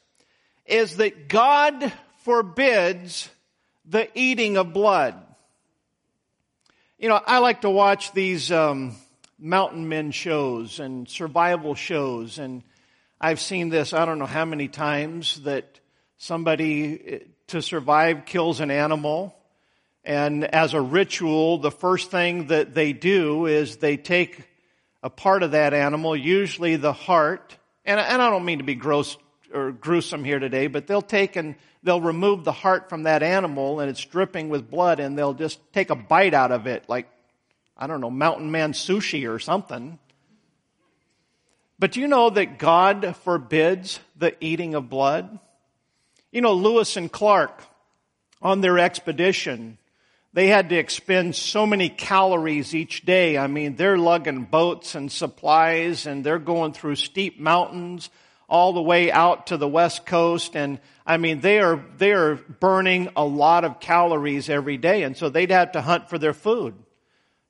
is 0.65 0.97
that 0.97 1.27
God 1.27 1.91
forbids 2.19 3.29
the 3.85 4.07
eating 4.13 4.57
of 4.57 4.73
blood. 4.73 5.15
You 6.99 7.09
know, 7.09 7.19
I 7.25 7.39
like 7.39 7.61
to 7.61 7.69
watch 7.69 8.11
these 8.11 8.51
um, 8.51 8.95
mountain 9.39 9.89
men 9.89 10.11
shows 10.11 10.79
and 10.79 11.09
survival 11.09 11.73
shows, 11.73 12.37
and 12.37 12.63
I've 13.19 13.39
seen 13.39 13.69
this 13.69 13.91
I 13.91 14.05
don't 14.05 14.19
know 14.19 14.25
how 14.27 14.45
many 14.45 14.67
times 14.67 15.41
that 15.41 15.79
somebody 16.17 17.23
to 17.51 17.61
survive 17.61 18.25
kills 18.25 18.59
an 18.59 18.71
animal, 18.71 19.35
and 20.03 20.43
as 20.43 20.73
a 20.73 20.81
ritual, 20.81 21.59
the 21.59 21.71
first 21.71 22.11
thing 22.11 22.47
that 22.47 22.73
they 22.73 22.91
do 22.93 23.45
is 23.45 23.77
they 23.77 23.97
take 23.97 24.47
a 25.03 25.09
part 25.09 25.43
of 25.43 25.51
that 25.51 25.73
animal, 25.73 26.15
usually 26.15 26.75
the 26.75 26.93
heart, 26.93 27.57
and, 27.85 27.99
I 27.99 28.17
don't 28.17 28.45
mean 28.45 28.59
to 28.59 28.63
be 28.63 28.75
gross 28.75 29.17
or 29.53 29.71
gruesome 29.71 30.23
here 30.23 30.39
today, 30.39 30.67
but 30.67 30.87
they'll 30.87 31.01
take 31.01 31.35
and 31.35 31.55
they'll 31.83 32.01
remove 32.01 32.43
the 32.43 32.51
heart 32.51 32.89
from 32.89 33.03
that 33.03 33.23
animal 33.23 33.79
and 33.79 33.89
it's 33.89 34.03
dripping 34.05 34.49
with 34.49 34.69
blood 34.69 34.99
and 34.99 35.17
they'll 35.17 35.33
just 35.33 35.59
take 35.73 35.89
a 35.89 35.95
bite 35.95 36.33
out 36.33 36.51
of 36.51 36.67
it, 36.67 36.85
like, 36.87 37.09
I 37.75 37.87
don't 37.87 38.01
know, 38.01 38.11
mountain 38.11 38.51
man 38.51 38.73
sushi 38.73 39.29
or 39.29 39.39
something. 39.39 39.99
But 41.79 41.93
do 41.93 41.99
you 41.99 42.07
know 42.07 42.29
that 42.29 42.59
God 42.59 43.15
forbids 43.23 43.99
the 44.15 44.35
eating 44.39 44.75
of 44.75 44.89
blood? 44.89 45.39
You 46.31 46.39
know, 46.41 46.53
Lewis 46.53 46.95
and 46.95 47.11
Clark, 47.11 47.61
on 48.41 48.61
their 48.61 48.79
expedition, 48.79 49.77
they 50.33 50.47
had 50.47 50.69
to 50.69 50.77
expend 50.77 51.35
so 51.35 51.65
many 51.65 51.89
calories 51.89 52.73
each 52.73 53.05
day. 53.05 53.37
I 53.37 53.47
mean, 53.47 53.75
they're 53.75 53.97
lugging 53.97 54.45
boats 54.45 54.95
and 54.95 55.11
supplies 55.11 56.05
and 56.05 56.23
they're 56.23 56.39
going 56.39 56.71
through 56.71 56.95
steep 56.95 57.37
mountains 57.37 58.09
all 58.47 58.71
the 58.71 58.81
way 58.81 59.11
out 59.11 59.47
to 59.47 59.57
the 59.57 59.67
west 59.67 60.05
coast. 60.05 60.55
And 60.55 60.79
I 61.05 61.17
mean, 61.17 61.41
they 61.41 61.59
are, 61.59 61.83
they 61.97 62.13
are 62.13 62.35
burning 62.35 63.09
a 63.17 63.25
lot 63.25 63.65
of 63.65 63.81
calories 63.81 64.49
every 64.49 64.77
day. 64.77 65.03
And 65.03 65.17
so 65.17 65.29
they'd 65.29 65.51
have 65.51 65.73
to 65.73 65.81
hunt 65.81 66.09
for 66.09 66.17
their 66.17 66.33
food. 66.33 66.75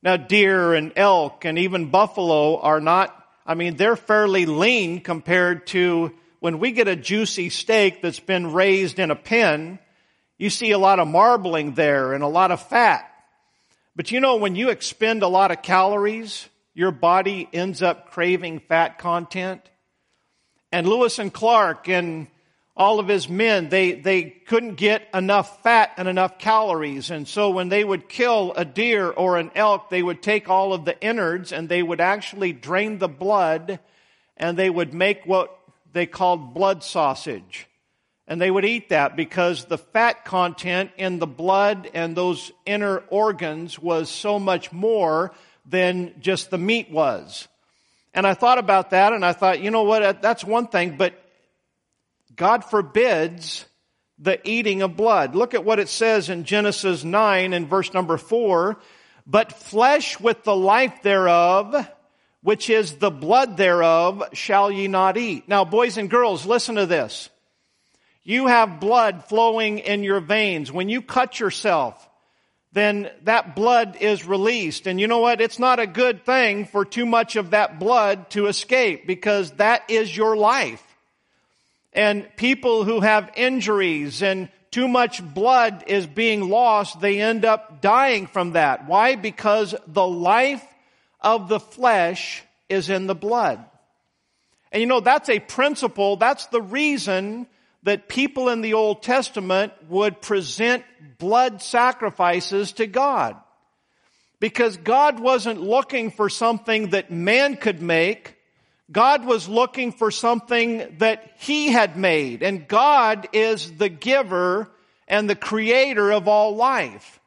Now 0.01 0.17
deer 0.17 0.73
and 0.73 0.91
elk 0.95 1.45
and 1.45 1.59
even 1.59 1.91
buffalo 1.91 2.59
are 2.59 2.81
not, 2.81 3.15
I 3.45 3.53
mean, 3.53 3.75
they're 3.75 3.95
fairly 3.95 4.47
lean 4.47 5.01
compared 5.01 5.67
to 5.67 6.13
when 6.41 6.57
we 6.57 6.71
get 6.71 6.87
a 6.87 6.95
juicy 6.95 7.49
steak 7.49 8.01
that's 8.01 8.19
been 8.19 8.51
raised 8.51 8.97
in 8.97 9.11
a 9.11 9.15
pen, 9.15 9.77
you 10.39 10.49
see 10.49 10.71
a 10.71 10.79
lot 10.79 10.99
of 10.99 11.07
marbling 11.07 11.75
there 11.75 12.13
and 12.13 12.23
a 12.23 12.27
lot 12.27 12.49
of 12.49 12.67
fat. 12.67 13.07
But 13.95 14.11
you 14.11 14.19
know, 14.19 14.37
when 14.37 14.55
you 14.55 14.69
expend 14.69 15.21
a 15.21 15.27
lot 15.27 15.51
of 15.51 15.61
calories, 15.61 16.49
your 16.73 16.89
body 16.89 17.47
ends 17.53 17.83
up 17.83 18.09
craving 18.09 18.61
fat 18.61 18.97
content. 18.97 19.61
And 20.71 20.87
Lewis 20.87 21.19
and 21.19 21.31
Clark 21.31 21.87
and 21.87 22.25
all 22.75 22.99
of 22.99 23.07
his 23.07 23.29
men, 23.29 23.69
they, 23.69 23.91
they 23.91 24.23
couldn't 24.23 24.75
get 24.75 25.07
enough 25.13 25.61
fat 25.61 25.91
and 25.97 26.07
enough 26.07 26.39
calories. 26.39 27.11
And 27.11 27.27
so 27.27 27.51
when 27.51 27.69
they 27.69 27.83
would 27.83 28.09
kill 28.09 28.53
a 28.55 28.65
deer 28.65 29.11
or 29.11 29.37
an 29.37 29.51
elk, 29.53 29.91
they 29.91 30.01
would 30.01 30.23
take 30.23 30.49
all 30.49 30.73
of 30.73 30.85
the 30.85 30.99
innards 31.01 31.51
and 31.51 31.69
they 31.69 31.83
would 31.83 32.01
actually 32.01 32.51
drain 32.51 32.97
the 32.97 33.07
blood 33.07 33.79
and 34.37 34.57
they 34.57 34.71
would 34.71 34.91
make 34.91 35.27
what 35.27 35.55
they 35.93 36.05
called 36.05 36.53
blood 36.53 36.83
sausage. 36.83 37.67
And 38.27 38.39
they 38.39 38.51
would 38.51 38.65
eat 38.65 38.89
that 38.89 39.15
because 39.15 39.65
the 39.65 39.77
fat 39.77 40.23
content 40.23 40.91
in 40.97 41.19
the 41.19 41.27
blood 41.27 41.89
and 41.93 42.15
those 42.15 42.51
inner 42.65 42.99
organs 43.09 43.77
was 43.77 44.09
so 44.09 44.39
much 44.39 44.71
more 44.71 45.33
than 45.65 46.13
just 46.21 46.49
the 46.49 46.57
meat 46.57 46.89
was. 46.89 47.47
And 48.13 48.25
I 48.25 48.33
thought 48.33 48.57
about 48.57 48.91
that 48.91 49.13
and 49.13 49.25
I 49.25 49.33
thought, 49.33 49.61
you 49.61 49.71
know 49.71 49.83
what, 49.83 50.21
that's 50.21 50.43
one 50.43 50.67
thing, 50.67 50.97
but 50.97 51.13
God 52.35 52.63
forbids 52.63 53.65
the 54.17 54.39
eating 54.47 54.81
of 54.81 54.95
blood. 54.95 55.35
Look 55.35 55.53
at 55.53 55.65
what 55.65 55.79
it 55.79 55.89
says 55.89 56.29
in 56.29 56.43
Genesis 56.43 57.03
9 57.03 57.53
and 57.53 57.67
verse 57.67 57.93
number 57.93 58.17
4. 58.17 58.77
But 59.25 59.51
flesh 59.51 60.19
with 60.19 60.43
the 60.43 60.55
life 60.55 61.01
thereof, 61.03 61.87
which 62.43 62.69
is 62.69 62.95
the 62.95 63.11
blood 63.11 63.57
thereof, 63.57 64.23
shall 64.33 64.71
ye 64.71 64.87
not 64.87 65.17
eat. 65.17 65.47
Now, 65.47 65.63
boys 65.63 65.97
and 65.97 66.09
girls, 66.09 66.45
listen 66.45 66.75
to 66.75 66.85
this. 66.85 67.29
You 68.23 68.47
have 68.47 68.79
blood 68.79 69.25
flowing 69.25 69.79
in 69.79 70.03
your 70.03 70.19
veins. 70.19 70.71
When 70.71 70.89
you 70.89 71.01
cut 71.01 71.39
yourself, 71.39 72.07
then 72.73 73.09
that 73.23 73.55
blood 73.55 73.97
is 73.99 74.25
released. 74.25 74.87
And 74.87 74.99
you 74.99 75.07
know 75.07 75.19
what? 75.19 75.41
It's 75.41 75.59
not 75.59 75.79
a 75.79 75.87
good 75.87 76.25
thing 76.25 76.65
for 76.65 76.85
too 76.85 77.05
much 77.05 77.35
of 77.35 77.51
that 77.51 77.79
blood 77.79 78.29
to 78.31 78.47
escape 78.47 79.05
because 79.05 79.51
that 79.53 79.89
is 79.89 80.15
your 80.15 80.37
life. 80.37 80.83
And 81.93 82.27
people 82.37 82.83
who 82.83 83.01
have 83.01 83.31
injuries 83.35 84.23
and 84.23 84.49
too 84.71 84.87
much 84.87 85.21
blood 85.21 85.83
is 85.87 86.07
being 86.07 86.47
lost, 86.49 87.01
they 87.01 87.19
end 87.19 87.43
up 87.43 87.81
dying 87.81 88.27
from 88.27 88.53
that. 88.53 88.87
Why? 88.87 89.15
Because 89.15 89.75
the 89.87 90.07
life 90.07 90.65
of 91.21 91.47
the 91.47 91.59
flesh 91.59 92.43
is 92.69 92.89
in 92.89 93.07
the 93.07 93.15
blood. 93.15 93.63
And 94.71 94.81
you 94.81 94.87
know, 94.87 95.01
that's 95.01 95.29
a 95.29 95.39
principle, 95.39 96.15
that's 96.15 96.47
the 96.47 96.61
reason 96.61 97.47
that 97.83 98.07
people 98.07 98.49
in 98.49 98.61
the 98.61 98.73
Old 98.73 99.01
Testament 99.01 99.73
would 99.89 100.21
present 100.21 100.83
blood 101.17 101.61
sacrifices 101.61 102.73
to 102.73 102.87
God. 102.87 103.35
Because 104.39 104.77
God 104.77 105.19
wasn't 105.19 105.61
looking 105.61 106.11
for 106.11 106.29
something 106.29 106.91
that 106.91 107.11
man 107.11 107.57
could 107.57 107.81
make. 107.81 108.37
God 108.91 109.25
was 109.25 109.47
looking 109.47 109.91
for 109.91 110.09
something 110.09 110.97
that 110.97 111.35
He 111.37 111.69
had 111.69 111.97
made. 111.97 112.41
And 112.41 112.67
God 112.67 113.29
is 113.33 113.71
the 113.77 113.89
giver 113.89 114.69
and 115.07 115.29
the 115.29 115.35
creator 115.35 116.11
of 116.11 116.27
all 116.27 116.55
life. 116.55 117.20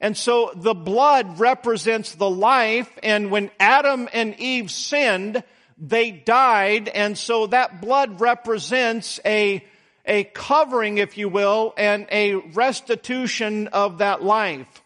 And 0.00 0.16
so 0.16 0.52
the 0.54 0.74
blood 0.74 1.38
represents 1.38 2.14
the 2.14 2.30
life. 2.30 2.90
And 3.02 3.30
when 3.30 3.50
Adam 3.60 4.08
and 4.12 4.34
Eve 4.40 4.70
sinned, 4.70 5.42
they 5.76 6.10
died. 6.10 6.88
And 6.88 7.18
so 7.18 7.46
that 7.48 7.80
blood 7.80 8.20
represents 8.20 9.20
a 9.24 9.64
a 10.06 10.24
covering, 10.24 10.98
if 10.98 11.18
you 11.18 11.28
will, 11.28 11.74
and 11.76 12.06
a 12.10 12.34
restitution 12.34 13.68
of 13.68 13.98
that 13.98 14.22
life. 14.22 14.82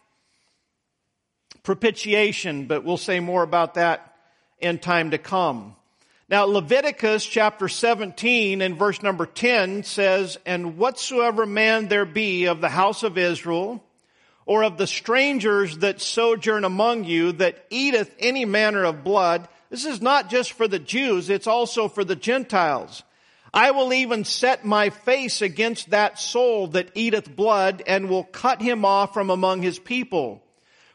Propitiation, 1.63 2.67
but 2.67 2.83
we'll 2.83 2.97
say 2.97 3.19
more 3.19 3.41
about 3.41 3.73
that 3.75 4.15
in 4.59 4.77
time 4.77 5.11
to 5.11 5.17
come. 5.17 5.75
Now, 6.29 6.45
Leviticus 6.45 7.25
chapter 7.25 7.67
17 7.67 8.61
and 8.61 8.77
verse 8.77 9.01
number 9.01 9.25
10 9.25 9.83
says, 9.83 10.37
And 10.45 10.77
whatsoever 10.77 11.45
man 11.45 11.87
there 11.87 12.05
be 12.05 12.45
of 12.45 12.61
the 12.61 12.69
house 12.69 13.03
of 13.03 13.17
Israel, 13.17 13.83
or 14.45 14.63
of 14.63 14.77
the 14.77 14.87
strangers 14.87 15.79
that 15.79 16.01
sojourn 16.01 16.63
among 16.63 17.03
you, 17.03 17.31
that 17.33 17.65
eateth 17.69 18.13
any 18.19 18.45
manner 18.45 18.83
of 18.83 19.03
blood, 19.03 19.47
this 19.69 19.85
is 19.85 20.01
not 20.01 20.29
just 20.29 20.53
for 20.53 20.67
the 20.67 20.79
Jews, 20.79 21.29
it's 21.29 21.47
also 21.47 21.87
for 21.87 22.03
the 22.03 22.15
Gentiles. 22.15 23.03
I 23.53 23.71
will 23.71 23.93
even 23.93 24.25
set 24.25 24.65
my 24.65 24.89
face 24.89 25.41
against 25.41 25.91
that 25.91 26.19
soul 26.19 26.67
that 26.67 26.91
eateth 26.93 27.33
blood 27.33 27.83
and 27.87 28.09
will 28.09 28.25
cut 28.25 28.61
him 28.61 28.83
off 28.83 29.13
from 29.13 29.29
among 29.29 29.61
his 29.61 29.79
people. 29.79 30.43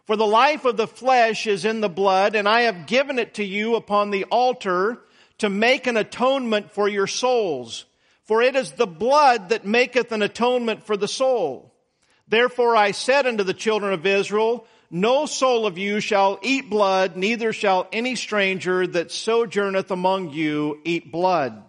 For 0.04 0.14
the 0.14 0.26
life 0.26 0.64
of 0.64 0.76
the 0.76 0.86
flesh 0.86 1.46
is 1.46 1.64
in 1.64 1.80
the 1.80 1.88
blood 1.88 2.34
and 2.34 2.48
I 2.48 2.62
have 2.62 2.86
given 2.86 3.18
it 3.18 3.34
to 3.34 3.44
you 3.44 3.76
upon 3.76 4.10
the 4.10 4.24
altar 4.24 5.00
to 5.38 5.48
make 5.48 5.86
an 5.86 5.96
atonement 5.96 6.70
for 6.72 6.86
your 6.86 7.06
souls. 7.06 7.86
For 8.24 8.42
it 8.42 8.54
is 8.54 8.72
the 8.72 8.86
blood 8.86 9.48
that 9.48 9.64
maketh 9.64 10.12
an 10.12 10.20
atonement 10.20 10.84
for 10.84 10.96
the 10.96 11.08
soul. 11.08 11.69
Therefore 12.30 12.76
I 12.76 12.92
said 12.92 13.26
unto 13.26 13.44
the 13.44 13.52
children 13.52 13.92
of 13.92 14.06
Israel, 14.06 14.64
no 14.88 15.26
soul 15.26 15.66
of 15.66 15.78
you 15.78 16.00
shall 16.00 16.38
eat 16.42 16.70
blood, 16.70 17.16
neither 17.16 17.52
shall 17.52 17.88
any 17.92 18.16
stranger 18.16 18.86
that 18.86 19.12
sojourneth 19.12 19.90
among 19.90 20.30
you 20.30 20.80
eat 20.84 21.12
blood. 21.12 21.62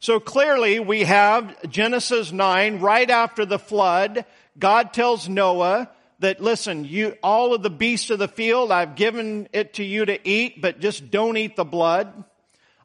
So 0.00 0.20
clearly 0.20 0.80
we 0.80 1.04
have 1.04 1.70
Genesis 1.70 2.32
9, 2.32 2.80
right 2.80 3.08
after 3.08 3.46
the 3.46 3.58
flood, 3.58 4.24
God 4.58 4.92
tells 4.92 5.28
Noah 5.28 5.90
that, 6.18 6.40
listen, 6.40 6.84
you, 6.84 7.16
all 7.22 7.54
of 7.54 7.62
the 7.62 7.70
beasts 7.70 8.10
of 8.10 8.18
the 8.18 8.28
field, 8.28 8.70
I've 8.70 8.96
given 8.96 9.48
it 9.52 9.74
to 9.74 9.84
you 9.84 10.04
to 10.04 10.28
eat, 10.28 10.60
but 10.60 10.80
just 10.80 11.10
don't 11.10 11.36
eat 11.36 11.56
the 11.56 11.64
blood. 11.64 12.24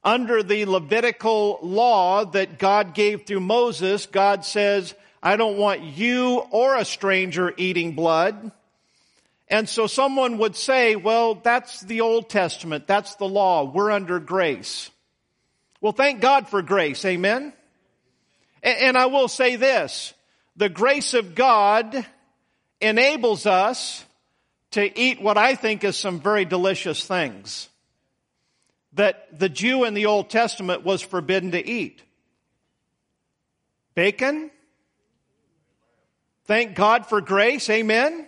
Under 0.03 0.41
the 0.41 0.65
Levitical 0.65 1.59
law 1.61 2.25
that 2.25 2.57
God 2.57 2.93
gave 2.93 3.25
through 3.25 3.41
Moses, 3.41 4.05
God 4.05 4.45
says, 4.45 4.95
I 5.21 5.35
don't 5.35 5.57
want 5.57 5.81
you 5.81 6.39
or 6.51 6.75
a 6.75 6.85
stranger 6.85 7.53
eating 7.57 7.93
blood. 7.93 8.51
And 9.47 9.67
so 9.67 9.87
someone 9.87 10.37
would 10.37 10.55
say, 10.55 10.95
well, 10.95 11.35
that's 11.35 11.81
the 11.81 12.01
Old 12.01 12.29
Testament. 12.29 12.87
That's 12.87 13.15
the 13.15 13.27
law. 13.27 13.63
We're 13.63 13.91
under 13.91 14.19
grace. 14.19 14.89
Well, 15.81 15.91
thank 15.91 16.21
God 16.21 16.47
for 16.47 16.61
grace. 16.61 17.03
Amen. 17.05 17.53
And 18.61 18.97
I 18.97 19.07
will 19.07 19.27
say 19.27 19.55
this. 19.55 20.13
The 20.55 20.69
grace 20.69 21.13
of 21.13 21.35
God 21.35 22.05
enables 22.81 23.45
us 23.45 24.05
to 24.71 24.99
eat 24.99 25.21
what 25.21 25.37
I 25.37 25.55
think 25.55 25.83
is 25.83 25.97
some 25.97 26.19
very 26.19 26.45
delicious 26.45 27.05
things 27.05 27.69
that 28.93 29.37
the 29.37 29.49
Jew 29.49 29.83
in 29.83 29.93
the 29.93 30.07
Old 30.07 30.29
Testament 30.29 30.83
was 30.83 31.01
forbidden 31.01 31.51
to 31.51 31.65
eat. 31.65 32.03
Bacon. 33.95 34.51
Thank 36.49 36.73
God 36.73 37.05
for 37.05 37.21
grace. 37.21 37.69
Amen. 37.69 38.25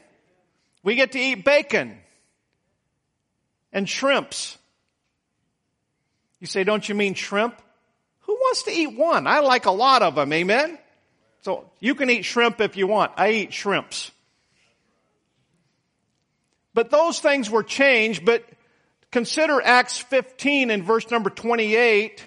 We 0.83 0.93
get 0.93 1.13
to 1.13 1.19
eat 1.19 1.43
bacon 1.43 1.97
and 3.73 3.89
shrimps. 3.89 4.59
You 6.39 6.45
say, 6.45 6.63
don't 6.63 6.87
you 6.87 6.93
mean 6.93 7.15
shrimp? 7.15 7.59
Who 8.19 8.33
wants 8.33 8.61
to 8.63 8.71
eat 8.71 8.95
one? 8.95 9.25
I 9.25 9.39
like 9.39 9.65
a 9.65 9.71
lot 9.71 10.03
of 10.03 10.13
them, 10.13 10.31
amen? 10.33 10.77
So 11.41 11.71
you 11.79 11.95
can 11.95 12.11
eat 12.11 12.23
shrimp 12.23 12.61
if 12.61 12.77
you 12.77 12.85
want. 12.85 13.11
I 13.17 13.31
eat 13.31 13.53
shrimps. 13.53 14.11
But 16.75 16.91
those 16.91 17.19
things 17.19 17.49
were 17.49 17.63
changed, 17.63 18.23
but 18.23 18.45
consider 19.09 19.59
Acts 19.59 19.97
15 19.97 20.69
and 20.69 20.83
verse 20.83 21.09
number 21.09 21.31
28. 21.31 22.23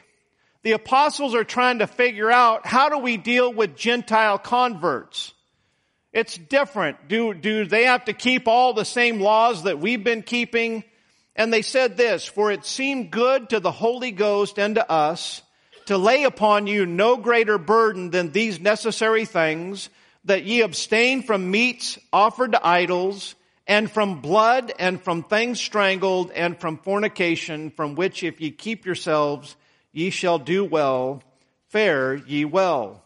The 0.65 0.73
apostles 0.73 1.37
are 1.37 1.45
trying 1.45 1.79
to 1.79 1.87
figure 1.87 2.33
out 2.33 2.67
how 2.67 2.89
do 2.89 2.99
we 2.99 3.17
deal 3.17 3.53
with 3.53 3.77
Gentile 3.77 4.39
converts? 4.39 5.34
It's 6.15 6.39
different. 6.39 7.09
Do, 7.09 7.35
do 7.35 7.67
they 7.67 7.85
have 7.85 8.05
to 8.05 8.13
keep 8.13 8.47
all 8.47 8.73
the 8.73 8.85
same 8.85 9.21
laws 9.21 9.65
that 9.65 9.81
we've 9.81 10.05
been 10.05 10.23
keeping? 10.23 10.85
And 11.35 11.53
they 11.53 11.63
said 11.63 11.97
this, 11.97 12.25
for 12.25 12.53
it 12.53 12.65
seemed 12.65 13.11
good 13.11 13.51
to 13.51 13.59
the 13.59 13.73
Holy 13.73 14.13
Ghost 14.13 14.59
and 14.59 14.77
to 14.77 14.89
us 14.89 15.43
to 15.87 15.99
lay 15.99 16.23
upon 16.23 16.69
you 16.69 16.87
no 16.87 17.17
greater 17.17 17.59
burden 17.59 18.11
than 18.11 18.31
these 18.31 18.61
necessary 18.61 19.25
things, 19.25 19.91
that 20.25 20.45
ye 20.45 20.63
abstain 20.63 21.23
from 21.23 21.51
meats 21.51 21.99
offered 22.13 22.53
to 22.53 22.67
idols, 22.67 23.35
and 23.67 23.91
from 23.91 24.21
blood, 24.21 24.73
and 24.79 25.03
from 25.03 25.23
things 25.23 25.61
strangled, 25.61 26.31
and 26.31 26.59
from 26.59 26.79
fornication, 26.79 27.71
from 27.71 27.97
which 27.97 28.23
if 28.23 28.41
ye 28.41 28.51
keep 28.51 28.87
yourselves, 28.87 29.57
ye 29.93 30.11
shall 30.11 30.39
do 30.39 30.65
well, 30.65 31.23
fare 31.69 32.15
ye 32.15 32.45
well. 32.45 33.03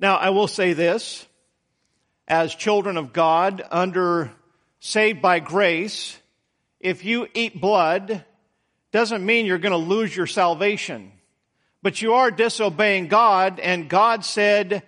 Now 0.00 0.16
I 0.16 0.30
will 0.30 0.48
say 0.48 0.72
this, 0.72 1.26
as 2.28 2.54
children 2.54 2.96
of 2.96 3.12
God, 3.12 3.62
under 3.70 4.32
saved 4.80 5.22
by 5.22 5.40
grace, 5.40 6.18
if 6.80 7.04
you 7.04 7.26
eat 7.34 7.60
blood, 7.60 8.24
doesn't 8.90 9.24
mean 9.24 9.46
you're 9.46 9.58
going 9.58 9.72
to 9.72 9.76
lose 9.76 10.14
your 10.14 10.26
salvation. 10.26 11.12
But 11.82 12.00
you 12.00 12.14
are 12.14 12.30
disobeying 12.30 13.08
God, 13.08 13.58
and 13.58 13.88
God 13.88 14.24
said, 14.24 14.82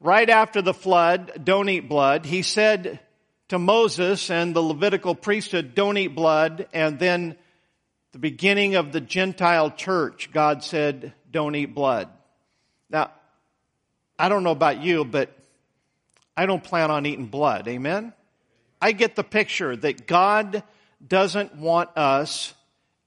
right 0.00 0.28
after 0.28 0.62
the 0.62 0.74
flood, 0.74 1.42
don't 1.44 1.68
eat 1.68 1.88
blood. 1.88 2.24
He 2.24 2.42
said 2.42 3.00
to 3.48 3.58
Moses 3.58 4.30
and 4.30 4.54
the 4.54 4.62
Levitical 4.62 5.14
priesthood, 5.14 5.74
don't 5.74 5.98
eat 5.98 6.14
blood. 6.14 6.68
And 6.72 6.98
then 6.98 7.36
the 8.12 8.18
beginning 8.18 8.76
of 8.76 8.92
the 8.92 9.00
Gentile 9.00 9.70
church, 9.70 10.30
God 10.32 10.64
said, 10.64 11.12
don't 11.30 11.54
eat 11.54 11.74
blood. 11.74 12.08
Now, 12.88 13.12
I 14.18 14.28
don't 14.28 14.42
know 14.42 14.50
about 14.50 14.82
you, 14.82 15.04
but 15.04 15.36
I 16.40 16.46
don't 16.46 16.64
plan 16.64 16.90
on 16.90 17.04
eating 17.04 17.26
blood. 17.26 17.68
Amen? 17.68 18.14
I 18.80 18.92
get 18.92 19.14
the 19.14 19.22
picture 19.22 19.76
that 19.76 20.06
God 20.06 20.62
doesn't 21.06 21.54
want 21.54 21.90
us 21.98 22.54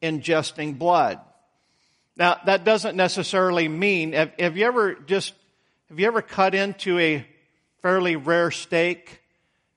ingesting 0.03 0.77
blood. 0.77 1.19
Now, 2.15 2.39
that 2.45 2.63
doesn't 2.63 2.95
necessarily 2.95 3.67
mean, 3.67 4.13
have, 4.13 4.33
have, 4.37 4.55
you 4.55 4.67
ever 4.67 4.93
just 4.93 5.33
have 5.89 5.99
you 5.99 6.05
ever 6.05 6.21
cut 6.21 6.53
into 6.53 6.99
a 6.99 7.25
fairly 7.81 8.17
rare 8.17 8.51
steak 8.51 9.23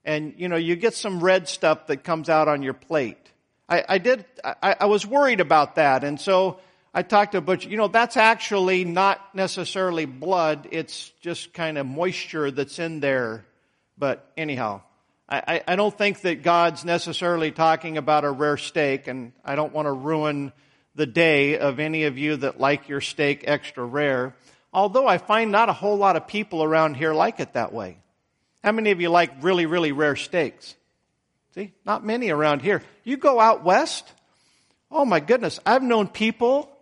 and, 0.04 0.34
you 0.36 0.50
know, 0.50 0.56
you 0.56 0.76
get 0.76 0.92
some 0.92 1.24
red 1.24 1.48
stuff 1.48 1.86
that 1.86 2.04
comes 2.04 2.28
out 2.28 2.48
on 2.48 2.62
your 2.62 2.74
plate? 2.74 3.30
I, 3.70 3.82
I 3.88 3.96
did, 3.96 4.26
I, 4.44 4.76
I, 4.80 4.84
was 4.84 5.06
worried 5.06 5.40
about 5.40 5.76
that. 5.76 6.04
And 6.04 6.20
so 6.20 6.60
I 6.96 7.02
talked 7.02 7.32
to 7.32 7.38
a 7.38 7.40
butcher, 7.42 7.68
you 7.68 7.76
know, 7.76 7.88
that's 7.88 8.16
actually 8.16 8.86
not 8.86 9.34
necessarily 9.34 10.06
blood. 10.06 10.66
It's 10.70 11.10
just 11.20 11.52
kind 11.52 11.76
of 11.76 11.84
moisture 11.84 12.50
that's 12.50 12.78
in 12.78 13.00
there. 13.00 13.44
But 13.98 14.26
anyhow, 14.34 14.80
I, 15.28 15.60
I 15.68 15.76
don't 15.76 15.96
think 15.96 16.22
that 16.22 16.42
God's 16.42 16.86
necessarily 16.86 17.50
talking 17.50 17.98
about 17.98 18.24
a 18.24 18.30
rare 18.30 18.56
steak, 18.56 19.08
and 19.08 19.32
I 19.44 19.56
don't 19.56 19.74
want 19.74 19.84
to 19.84 19.92
ruin 19.92 20.54
the 20.94 21.04
day 21.04 21.58
of 21.58 21.80
any 21.80 22.04
of 22.04 22.16
you 22.16 22.38
that 22.38 22.58
like 22.58 22.88
your 22.88 23.02
steak 23.02 23.44
extra 23.46 23.84
rare. 23.84 24.34
Although 24.72 25.06
I 25.06 25.18
find 25.18 25.52
not 25.52 25.68
a 25.68 25.74
whole 25.74 25.98
lot 25.98 26.16
of 26.16 26.26
people 26.26 26.62
around 26.62 26.94
here 26.94 27.12
like 27.12 27.40
it 27.40 27.52
that 27.52 27.74
way. 27.74 27.98
How 28.64 28.72
many 28.72 28.90
of 28.90 29.02
you 29.02 29.10
like 29.10 29.42
really, 29.42 29.66
really 29.66 29.92
rare 29.92 30.16
steaks? 30.16 30.74
See, 31.54 31.74
not 31.84 32.06
many 32.06 32.30
around 32.30 32.62
here. 32.62 32.82
You 33.04 33.18
go 33.18 33.38
out 33.38 33.64
west, 33.64 34.10
oh 34.90 35.04
my 35.04 35.20
goodness, 35.20 35.60
I've 35.66 35.82
known 35.82 36.08
people 36.08 36.72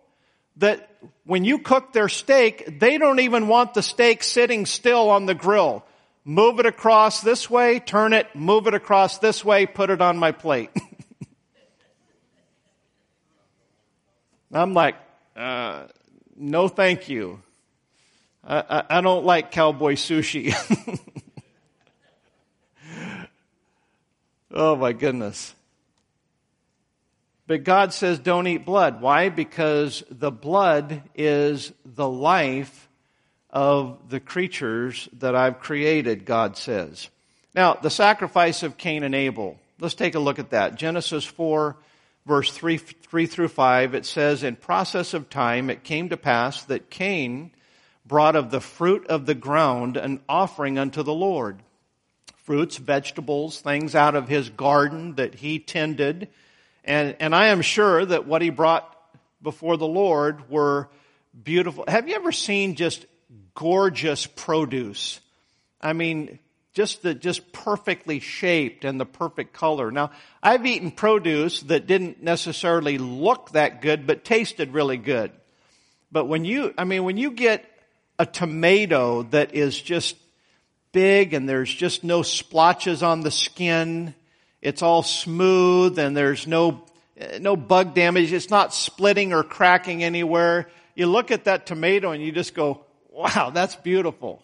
that 0.57 0.89
when 1.25 1.43
you 1.43 1.59
cook 1.59 1.93
their 1.93 2.09
steak, 2.09 2.79
they 2.79 2.97
don't 2.97 3.19
even 3.19 3.47
want 3.47 3.73
the 3.73 3.81
steak 3.81 4.23
sitting 4.23 4.65
still 4.65 5.09
on 5.09 5.25
the 5.25 5.35
grill 5.35 5.85
move 6.25 6.59
it 6.59 6.65
across 6.65 7.21
this 7.21 7.49
way, 7.49 7.79
turn 7.79 8.11
it, 8.11 8.35
move 8.35 8.67
it 8.67 8.73
across 8.73 9.19
this 9.19 9.45
way, 9.45 9.65
put 9.67 9.89
it 9.91 10.01
on 10.01 10.17
my 10.17 10.33
plate. 10.33 10.71
I'm 14.51 14.73
like, 14.73 14.95
uh, 15.35 15.85
no 16.35 16.67
thank 16.67 17.07
you. 17.09 17.41
I, 18.43 18.57
I, 18.57 18.83
I 18.97 19.01
don't 19.01 19.25
like 19.25 19.51
cowboy 19.51 19.93
sushi. 19.93 20.53
oh 24.51 24.75
my 24.75 24.93
goodness. 24.93 25.53
But 27.47 27.63
God 27.63 27.93
says 27.93 28.19
don't 28.19 28.47
eat 28.47 28.65
blood. 28.65 29.01
Why? 29.01 29.29
Because 29.29 30.03
the 30.09 30.31
blood 30.31 31.03
is 31.13 31.71
the 31.83 32.09
life 32.09 32.89
of 33.49 34.09
the 34.09 34.19
creatures 34.19 35.07
that 35.13 35.35
I've 35.35 35.59
created, 35.59 36.25
God 36.25 36.57
says. 36.57 37.09
Now, 37.53 37.75
the 37.75 37.89
sacrifice 37.89 38.63
of 38.63 38.77
Cain 38.77 39.03
and 39.03 39.15
Abel. 39.15 39.57
Let's 39.79 39.95
take 39.95 40.15
a 40.15 40.19
look 40.19 40.39
at 40.39 40.49
that. 40.49 40.75
Genesis 40.75 41.23
4, 41.23 41.77
verse 42.25 42.51
3, 42.51 42.77
3 42.77 43.25
through 43.27 43.47
5, 43.47 43.95
it 43.95 44.05
says, 44.05 44.43
In 44.43 44.55
process 44.55 45.13
of 45.13 45.29
time 45.29 45.69
it 45.69 45.83
came 45.83 46.09
to 46.09 46.17
pass 46.17 46.63
that 46.63 46.89
Cain 46.89 47.51
brought 48.05 48.35
of 48.35 48.51
the 48.51 48.61
fruit 48.61 49.07
of 49.07 49.25
the 49.25 49.35
ground 49.35 49.97
an 49.97 50.19
offering 50.27 50.77
unto 50.77 51.01
the 51.03 51.13
Lord. 51.13 51.61
Fruits, 52.35 52.77
vegetables, 52.77 53.61
things 53.61 53.95
out 53.95 54.15
of 54.15 54.27
his 54.27 54.49
garden 54.49 55.15
that 55.15 55.35
he 55.35 55.59
tended. 55.59 56.27
And, 56.85 57.15
and 57.19 57.35
I 57.35 57.47
am 57.47 57.61
sure 57.61 58.05
that 58.05 58.25
what 58.25 58.41
he 58.41 58.49
brought 58.49 58.89
before 59.41 59.77
the 59.77 59.87
Lord 59.87 60.49
were 60.49 60.89
beautiful. 61.43 61.83
Have 61.87 62.07
you 62.07 62.15
ever 62.15 62.31
seen 62.31 62.75
just 62.75 63.05
gorgeous 63.55 64.27
produce. 64.27 65.19
I 65.81 65.93
mean, 65.93 66.39
just 66.73 67.01
the, 67.01 67.15
just 67.15 67.51
perfectly 67.51 68.19
shaped 68.19 68.85
and 68.85 68.99
the 68.99 69.05
perfect 69.05 69.53
color. 69.53 69.89
Now, 69.91 70.11
I've 70.43 70.65
eaten 70.65 70.91
produce 70.91 71.61
that 71.63 71.87
didn't 71.87 72.21
necessarily 72.21 72.97
look 72.97 73.51
that 73.51 73.81
good, 73.81 74.05
but 74.05 74.25
tasted 74.25 74.73
really 74.73 74.97
good. 74.97 75.31
But 76.11 76.25
when 76.25 76.45
you, 76.45 76.73
I 76.77 76.83
mean, 76.83 77.03
when 77.03 77.17
you 77.17 77.31
get 77.31 77.65
a 78.19 78.25
tomato 78.25 79.23
that 79.23 79.55
is 79.55 79.81
just 79.81 80.15
big 80.91 81.33
and 81.33 81.47
there's 81.47 81.73
just 81.73 82.03
no 82.03 82.21
splotches 82.21 83.03
on 83.03 83.21
the 83.21 83.31
skin, 83.31 84.13
it's 84.65 84.81
all 84.81 85.03
smooth 85.03 85.99
and 85.99 86.17
there's 86.17 86.47
no, 86.47 86.83
no 87.39 87.55
bug 87.55 87.93
damage, 87.93 88.33
it's 88.33 88.49
not 88.49 88.73
splitting 88.73 89.31
or 89.31 89.43
cracking 89.43 90.03
anywhere. 90.03 90.67
You 90.95 91.05
look 91.05 91.29
at 91.29 91.43
that 91.43 91.67
tomato 91.67 92.11
and 92.11 92.23
you 92.23 92.31
just 92.31 92.55
go, 92.55 92.83
wow, 93.11 93.51
that's 93.53 93.75
beautiful. 93.75 94.41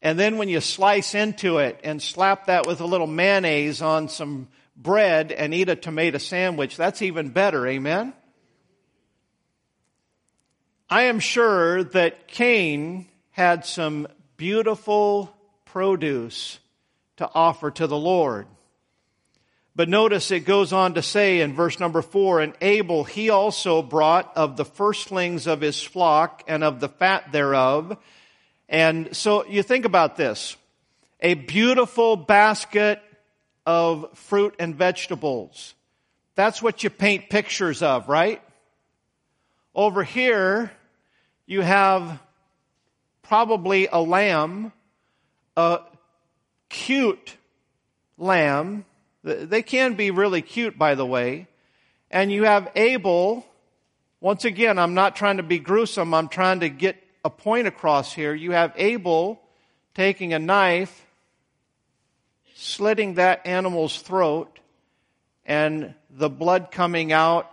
And 0.00 0.18
then 0.18 0.38
when 0.38 0.48
you 0.48 0.62
slice 0.62 1.14
into 1.14 1.58
it 1.58 1.78
and 1.84 2.00
slap 2.00 2.46
that 2.46 2.66
with 2.66 2.80
a 2.80 2.86
little 2.86 3.06
mayonnaise 3.06 3.82
on 3.82 4.08
some 4.08 4.48
bread 4.76 5.30
and 5.30 5.52
eat 5.52 5.68
a 5.68 5.76
tomato 5.76 6.16
sandwich, 6.16 6.78
that's 6.78 7.02
even 7.02 7.28
better. 7.28 7.66
Amen? 7.66 8.14
I 10.88 11.02
am 11.02 11.20
sure 11.20 11.84
that 11.84 12.28
Cain 12.28 13.08
had 13.32 13.66
some 13.66 14.08
beautiful 14.38 15.36
produce 15.66 16.58
to 17.18 17.30
offer 17.34 17.70
to 17.72 17.86
the 17.86 17.98
Lord. 17.98 18.46
But 19.80 19.88
notice 19.88 20.30
it 20.30 20.40
goes 20.40 20.74
on 20.74 20.92
to 20.92 21.02
say 21.02 21.40
in 21.40 21.54
verse 21.54 21.80
number 21.80 22.02
four, 22.02 22.40
and 22.40 22.52
Abel 22.60 23.02
he 23.02 23.30
also 23.30 23.80
brought 23.80 24.30
of 24.36 24.58
the 24.58 24.64
firstlings 24.66 25.46
of 25.46 25.62
his 25.62 25.82
flock 25.82 26.44
and 26.46 26.62
of 26.62 26.80
the 26.80 26.90
fat 26.90 27.32
thereof. 27.32 27.96
And 28.68 29.16
so 29.16 29.46
you 29.46 29.62
think 29.62 29.86
about 29.86 30.18
this. 30.18 30.58
A 31.20 31.32
beautiful 31.32 32.16
basket 32.16 33.00
of 33.64 34.10
fruit 34.18 34.54
and 34.58 34.74
vegetables. 34.74 35.74
That's 36.34 36.60
what 36.60 36.84
you 36.84 36.90
paint 36.90 37.30
pictures 37.30 37.80
of, 37.82 38.06
right? 38.06 38.42
Over 39.74 40.04
here, 40.04 40.70
you 41.46 41.62
have 41.62 42.20
probably 43.22 43.88
a 43.90 44.02
lamb, 44.02 44.72
a 45.56 45.80
cute 46.68 47.34
lamb, 48.18 48.84
they 49.22 49.62
can 49.62 49.94
be 49.94 50.10
really 50.10 50.42
cute, 50.42 50.78
by 50.78 50.94
the 50.94 51.06
way. 51.06 51.46
And 52.10 52.32
you 52.32 52.44
have 52.44 52.70
Abel. 52.74 53.46
Once 54.20 54.44
again, 54.44 54.78
I'm 54.78 54.94
not 54.94 55.16
trying 55.16 55.36
to 55.36 55.42
be 55.42 55.58
gruesome. 55.58 56.14
I'm 56.14 56.28
trying 56.28 56.60
to 56.60 56.68
get 56.68 56.96
a 57.24 57.30
point 57.30 57.66
across 57.66 58.12
here. 58.12 58.34
You 58.34 58.52
have 58.52 58.72
Abel 58.76 59.40
taking 59.94 60.32
a 60.32 60.38
knife, 60.38 61.06
slitting 62.54 63.14
that 63.14 63.46
animal's 63.46 64.00
throat, 64.00 64.58
and 65.44 65.94
the 66.10 66.30
blood 66.30 66.70
coming 66.70 67.12
out. 67.12 67.50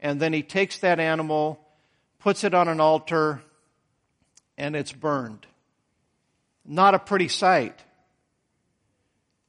And 0.00 0.18
then 0.20 0.32
he 0.32 0.42
takes 0.42 0.78
that 0.78 0.98
animal, 0.98 1.60
puts 2.18 2.44
it 2.44 2.54
on 2.54 2.68
an 2.68 2.80
altar, 2.80 3.42
and 4.56 4.74
it's 4.74 4.92
burned. 4.92 5.46
Not 6.64 6.94
a 6.94 6.98
pretty 6.98 7.28
sight 7.28 7.78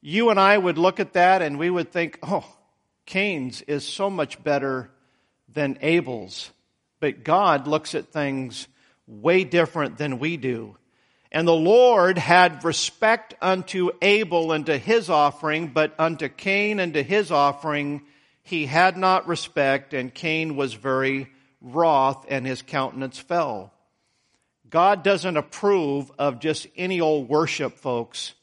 you 0.02 0.30
and 0.30 0.40
I 0.40 0.58
would 0.58 0.78
look 0.78 1.00
at 1.00 1.14
that 1.14 1.42
and 1.42 1.60
we 1.60 1.70
would 1.70 1.92
think, 1.92 2.20
oh, 2.24 2.46
Cain's 3.06 3.62
is 3.62 3.88
so 3.88 4.10
much 4.10 4.44
better 4.44 4.90
than 5.54 5.78
Abel's. 5.82 6.52
But 7.00 7.24
God 7.24 7.68
looks 7.68 7.96
at 7.96 8.12
things 8.12 8.68
way 9.08 9.44
different 9.44 9.98
than 9.98 10.20
we 10.20 10.38
do. 10.38 10.78
And 11.32 11.48
the 11.48 11.54
Lord 11.54 12.18
had 12.18 12.64
respect 12.64 13.36
unto 13.42 13.92
Abel 14.02 14.52
and 14.52 14.66
to 14.66 14.78
his 14.78 15.10
offering, 15.10 15.68
but 15.68 15.94
unto 15.98 16.28
Cain 16.28 16.80
and 16.80 16.94
to 16.94 17.04
his 17.04 17.32
offering 17.32 18.02
he 18.44 18.66
had 18.66 18.98
not 18.98 19.28
respect, 19.28 19.94
and 19.94 20.14
Cain 20.14 20.56
was 20.56 20.74
very 20.74 21.30
wroth, 21.62 22.26
and 22.28 22.46
his 22.46 22.62
countenance 22.62 23.20
fell. 23.20 23.72
God 24.70 25.04
doesn't 25.04 25.38
approve 25.38 26.12
of 26.18 26.40
just 26.40 26.68
any 26.76 27.02
old 27.02 27.30
worship, 27.30 27.78
folks. 27.78 28.34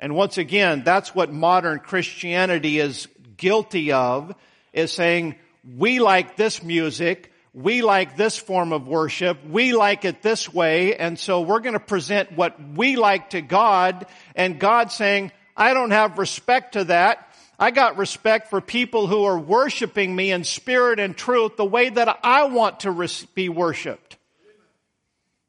And 0.00 0.14
once 0.14 0.38
again, 0.38 0.82
that's 0.84 1.14
what 1.14 1.32
modern 1.32 1.80
Christianity 1.80 2.78
is 2.78 3.08
guilty 3.36 3.92
of, 3.92 4.34
is 4.72 4.92
saying, 4.92 5.36
we 5.76 5.98
like 5.98 6.36
this 6.36 6.62
music, 6.62 7.32
we 7.52 7.82
like 7.82 8.16
this 8.16 8.36
form 8.36 8.72
of 8.72 8.86
worship, 8.86 9.44
we 9.44 9.72
like 9.72 10.04
it 10.04 10.22
this 10.22 10.52
way, 10.52 10.94
and 10.94 11.18
so 11.18 11.40
we're 11.40 11.60
to 11.60 11.80
present 11.80 12.32
what 12.32 12.56
we 12.74 12.96
like 12.96 13.30
to 13.30 13.40
God, 13.40 14.06
and 14.36 14.60
God 14.60 14.92
saying, 14.92 15.32
I 15.56 15.74
don't 15.74 15.90
have 15.90 16.18
respect 16.18 16.74
to 16.74 16.84
that. 16.84 17.24
I 17.58 17.72
got 17.72 17.98
respect 17.98 18.50
for 18.50 18.60
people 18.60 19.08
who 19.08 19.24
are 19.24 19.38
worshiping 19.38 20.14
me 20.14 20.30
in 20.30 20.44
spirit 20.44 21.00
and 21.00 21.16
truth 21.16 21.56
the 21.56 21.64
way 21.64 21.88
that 21.88 22.20
I 22.22 22.44
want 22.44 22.80
to 22.80 23.08
be 23.34 23.48
worshiped. 23.48 24.16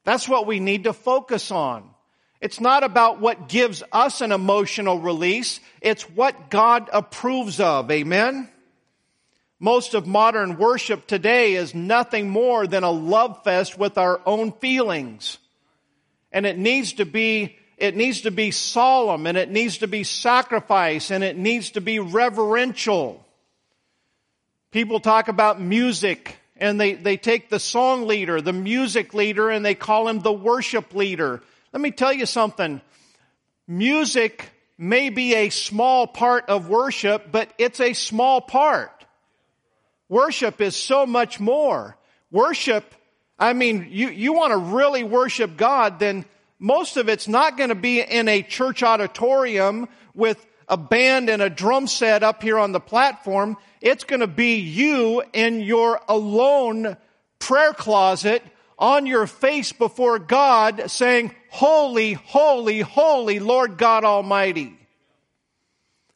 That's 0.05 0.27
what 0.27 0.47
we 0.47 0.59
need 0.59 0.85
to 0.85 0.93
focus 0.93 1.51
on. 1.51 1.87
It's 2.41 2.61
not 2.61 2.83
about 2.83 3.19
what 3.19 3.49
gives 3.49 3.83
us 3.91 4.21
an 4.21 4.31
emotional 4.31 4.99
release. 4.99 5.59
It's 5.81 6.03
what 6.03 6.49
God 6.49 6.89
approves 6.93 7.59
of. 7.59 7.91
Amen? 7.91 8.49
Most 9.59 9.93
of 9.93 10.07
modern 10.07 10.57
worship 10.57 11.05
today 11.05 11.55
is 11.55 11.75
nothing 11.75 12.29
more 12.29 12.65
than 12.65 12.83
a 12.83 12.91
love 12.91 13.43
fest 13.43 13.77
with 13.77 13.97
our 13.97 14.21
own 14.25 14.53
feelings. 14.53 15.37
And 16.31 16.45
it 16.45 16.57
needs 16.57 16.93
to 16.93 17.05
be, 17.05 17.57
it 17.77 17.97
needs 17.97 18.21
to 18.21 18.31
be 18.31 18.51
solemn 18.51 19.27
and 19.27 19.37
it 19.37 19.51
needs 19.51 19.79
to 19.79 19.87
be 19.87 20.05
sacrifice 20.05 21.11
and 21.11 21.25
it 21.25 21.35
needs 21.35 21.71
to 21.71 21.81
be 21.81 21.99
reverential. 21.99 23.25
People 24.71 25.01
talk 25.01 25.27
about 25.27 25.59
music 25.59 26.37
and 26.55 26.79
they, 26.79 26.93
they 26.93 27.17
take 27.17 27.49
the 27.49 27.59
song 27.59 28.07
leader, 28.07 28.39
the 28.39 28.53
music 28.53 29.13
leader, 29.13 29.49
and 29.49 29.65
they 29.65 29.75
call 29.75 30.07
him 30.07 30.19
the 30.19 30.31
worship 30.31 30.93
leader. 30.93 31.41
Let 31.71 31.81
me 31.81 31.91
tell 31.91 32.13
you 32.13 32.25
something. 32.25 32.81
Music 33.67 34.49
may 34.77 35.09
be 35.09 35.35
a 35.35 35.49
small 35.49 36.07
part 36.07 36.49
of 36.49 36.69
worship, 36.69 37.31
but 37.31 37.53
it's 37.57 37.79
a 37.79 37.93
small 37.93 38.41
part. 38.41 39.05
Worship 40.07 40.61
is 40.61 40.75
so 40.75 41.05
much 41.05 41.39
more. 41.39 41.95
Worship, 42.31 42.95
I 43.37 43.53
mean, 43.53 43.87
you, 43.91 44.09
you 44.09 44.33
want 44.33 44.51
to 44.51 44.57
really 44.57 45.03
worship 45.03 45.57
God, 45.57 45.99
then 45.99 46.25
most 46.57 46.97
of 46.97 47.07
it's 47.07 47.27
not 47.27 47.57
going 47.57 47.69
to 47.69 47.75
be 47.75 48.01
in 48.01 48.27
a 48.27 48.41
church 48.41 48.81
auditorium 48.81 49.87
with 50.15 50.43
a 50.67 50.77
band 50.77 51.29
and 51.29 51.41
a 51.41 51.49
drum 51.49 51.85
set 51.85 52.23
up 52.23 52.41
here 52.41 52.57
on 52.57 52.71
the 52.71 52.79
platform. 52.79 53.57
It's 53.81 54.03
going 54.03 54.19
to 54.21 54.27
be 54.27 54.55
you 54.55 55.23
in 55.33 55.61
your 55.61 56.01
alone 56.07 56.97
prayer 57.37 57.73
closet 57.73 58.43
on 58.79 59.05
your 59.05 59.27
face 59.27 59.71
before 59.71 60.17
God 60.17 60.89
saying, 60.89 61.35
Holy, 61.49 62.13
holy, 62.13 62.79
holy 62.79 63.39
Lord 63.39 63.77
God 63.77 64.03
Almighty. 64.03 64.75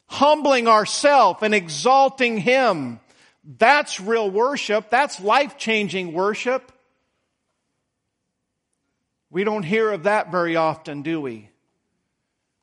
Humbling 0.07 0.67
ourselves 0.67 1.39
and 1.43 1.53
exalting 1.53 2.37
Him. 2.37 2.99
That's 3.43 3.99
real 3.99 4.29
worship. 4.29 4.89
That's 4.89 5.19
life 5.19 5.57
changing 5.57 6.13
worship. 6.13 6.71
We 9.29 9.43
don't 9.43 9.63
hear 9.63 9.91
of 9.91 10.03
that 10.03 10.31
very 10.31 10.55
often, 10.55 11.01
do 11.01 11.19
we? 11.19 11.49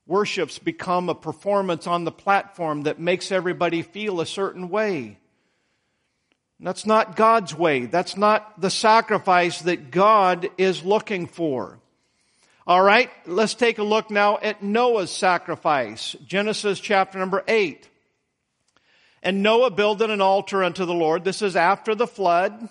Worship's 0.06 0.58
become 0.58 1.08
a 1.08 1.14
performance 1.14 1.86
on 1.86 2.02
the 2.02 2.10
platform 2.10 2.82
that 2.82 2.98
makes 2.98 3.30
everybody 3.30 3.82
feel 3.82 4.20
a 4.20 4.26
certain 4.26 4.68
way. 4.68 5.19
That's 6.62 6.84
not 6.84 7.16
God's 7.16 7.54
way. 7.54 7.86
That's 7.86 8.16
not 8.16 8.60
the 8.60 8.70
sacrifice 8.70 9.62
that 9.62 9.90
God 9.90 10.50
is 10.58 10.84
looking 10.84 11.26
for. 11.26 11.78
All 12.66 12.82
right, 12.82 13.10
let's 13.26 13.54
take 13.54 13.78
a 13.78 13.82
look 13.82 14.10
now 14.10 14.38
at 14.38 14.62
Noah's 14.62 15.10
sacrifice. 15.10 16.14
Genesis 16.26 16.78
chapter 16.78 17.18
number 17.18 17.42
8. 17.48 17.88
And 19.22 19.42
Noah 19.42 19.70
builded 19.70 20.10
an 20.10 20.20
altar 20.20 20.62
unto 20.62 20.84
the 20.84 20.94
Lord. 20.94 21.24
This 21.24 21.42
is 21.42 21.56
after 21.56 21.94
the 21.94 22.06
flood. 22.06 22.68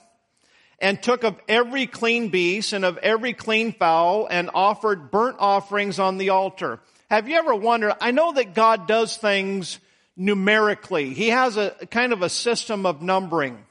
And 0.79 1.01
took 1.01 1.23
of 1.23 1.37
every 1.49 1.87
clean 1.87 2.29
beast 2.29 2.71
and 2.71 2.85
of 2.85 2.97
every 2.99 3.33
clean 3.33 3.73
fowl 3.73 4.27
and 4.29 4.49
offered 4.53 5.11
burnt 5.11 5.37
offerings 5.39 5.99
on 5.99 6.17
the 6.17 6.29
altar. 6.29 6.79
Have 7.09 7.27
you 7.27 7.35
ever 7.35 7.53
wondered? 7.53 7.95
I 7.99 8.11
know 8.11 8.31
that 8.33 8.53
God 8.53 8.87
does 8.87 9.17
things 9.17 9.79
numerically. 10.15 11.13
He 11.13 11.29
has 11.29 11.57
a 11.57 11.71
kind 11.91 12.13
of 12.13 12.21
a 12.21 12.29
system 12.29 12.85
of 12.85 13.01
numbering. 13.01 13.65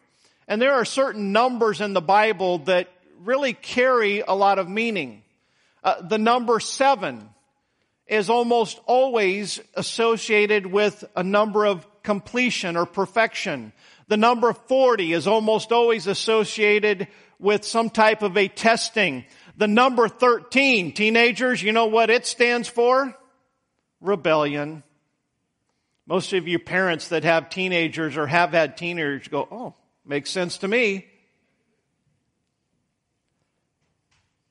And 0.48 0.61
there 0.62 0.72
are 0.72 0.87
certain 0.87 1.32
numbers 1.32 1.82
in 1.82 1.92
the 1.92 2.00
Bible 2.00 2.58
that 2.61 2.88
really 3.20 3.52
carry 3.52 4.20
a 4.26 4.32
lot 4.32 4.58
of 4.58 4.68
meaning. 4.68 5.22
Uh, 5.84 6.00
the 6.00 6.16
number 6.18 6.58
seven 6.58 7.28
is 8.06 8.30
almost 8.30 8.80
always 8.87 9.61
associated 9.74 10.66
with 10.66 11.04
a 11.14 11.22
number 11.22 11.66
of 11.66 11.87
completion 12.02 12.78
or 12.78 12.87
perfection. 12.87 13.72
The 14.08 14.16
number 14.16 14.54
40 14.54 15.12
is 15.12 15.26
almost 15.26 15.70
always 15.70 16.06
associated 16.06 17.08
with 17.38 17.64
some 17.64 17.90
type 17.90 18.22
of 18.22 18.38
a 18.38 18.48
testing. 18.48 19.26
The 19.58 19.68
number 19.68 20.08
13, 20.08 20.92
teenagers, 20.92 21.62
you 21.62 21.72
know 21.72 21.87
what 21.87 22.08
it 22.08 22.26
stands 22.26 22.68
for? 22.68 23.14
Rebellion. 24.00 24.82
Most 26.06 26.32
of 26.32 26.48
you 26.48 26.58
parents 26.58 27.08
that 27.08 27.24
have 27.24 27.50
teenagers 27.50 28.16
or 28.16 28.26
have 28.26 28.52
had 28.52 28.78
teenagers 28.78 29.28
go, 29.28 29.46
oh, 29.50 29.74
makes 30.08 30.30
sense 30.30 30.58
to 30.58 30.68
me. 30.68 31.06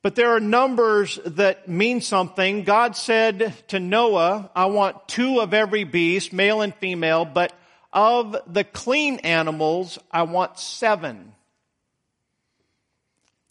But 0.04 0.16
there 0.16 0.36
are 0.36 0.40
numbers 0.40 1.20
that 1.26 1.68
mean 1.68 2.00
something. 2.00 2.64
God 2.64 2.96
said 2.96 3.54
to 3.70 3.80
Noah, 3.80 4.50
I 4.56 4.68
want 4.68 5.08
two 5.08 5.42
of 5.42 5.54
every 5.54 5.84
beast, 5.84 6.32
male 6.32 6.62
and 6.62 6.74
female, 6.76 7.26
but 7.26 7.52
of 7.92 8.38
the 8.48 8.64
clean 8.64 9.18
animals, 9.20 9.98
I 10.12 10.24
want 10.24 10.60
seven. 10.60 11.34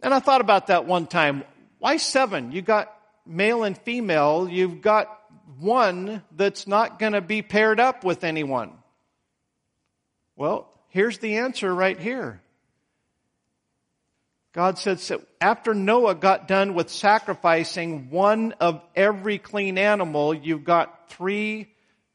And 0.00 0.14
I 0.14 0.20
thought 0.20 0.40
about 0.40 0.68
that 0.68 0.86
one 0.86 1.06
time. 1.06 1.42
Why 1.78 1.96
seven? 1.96 2.52
You 2.52 2.62
got 2.62 2.96
male 3.26 3.64
and 3.64 3.76
female. 3.76 4.48
You've 4.48 4.80
got 4.80 5.08
one 5.58 6.22
that's 6.34 6.66
not 6.66 6.98
going 6.98 7.12
to 7.12 7.20
be 7.20 7.42
paired 7.42 7.80
up 7.80 8.04
with 8.04 8.24
anyone. 8.24 8.72
Well, 10.36 10.70
here's 10.96 11.18
the 11.18 11.36
answer 11.36 11.74
right 11.74 12.00
here. 12.00 12.40
God 14.54 14.78
said, 14.78 14.98
so 14.98 15.20
after 15.42 15.74
Noah 15.74 16.14
got 16.14 16.48
done 16.48 16.72
with 16.72 16.88
sacrificing 16.88 18.08
one 18.08 18.52
of 18.60 18.82
every 18.96 19.36
clean 19.36 19.76
animal, 19.76 20.32
you've 20.32 20.64
got 20.64 21.10
three 21.10 21.68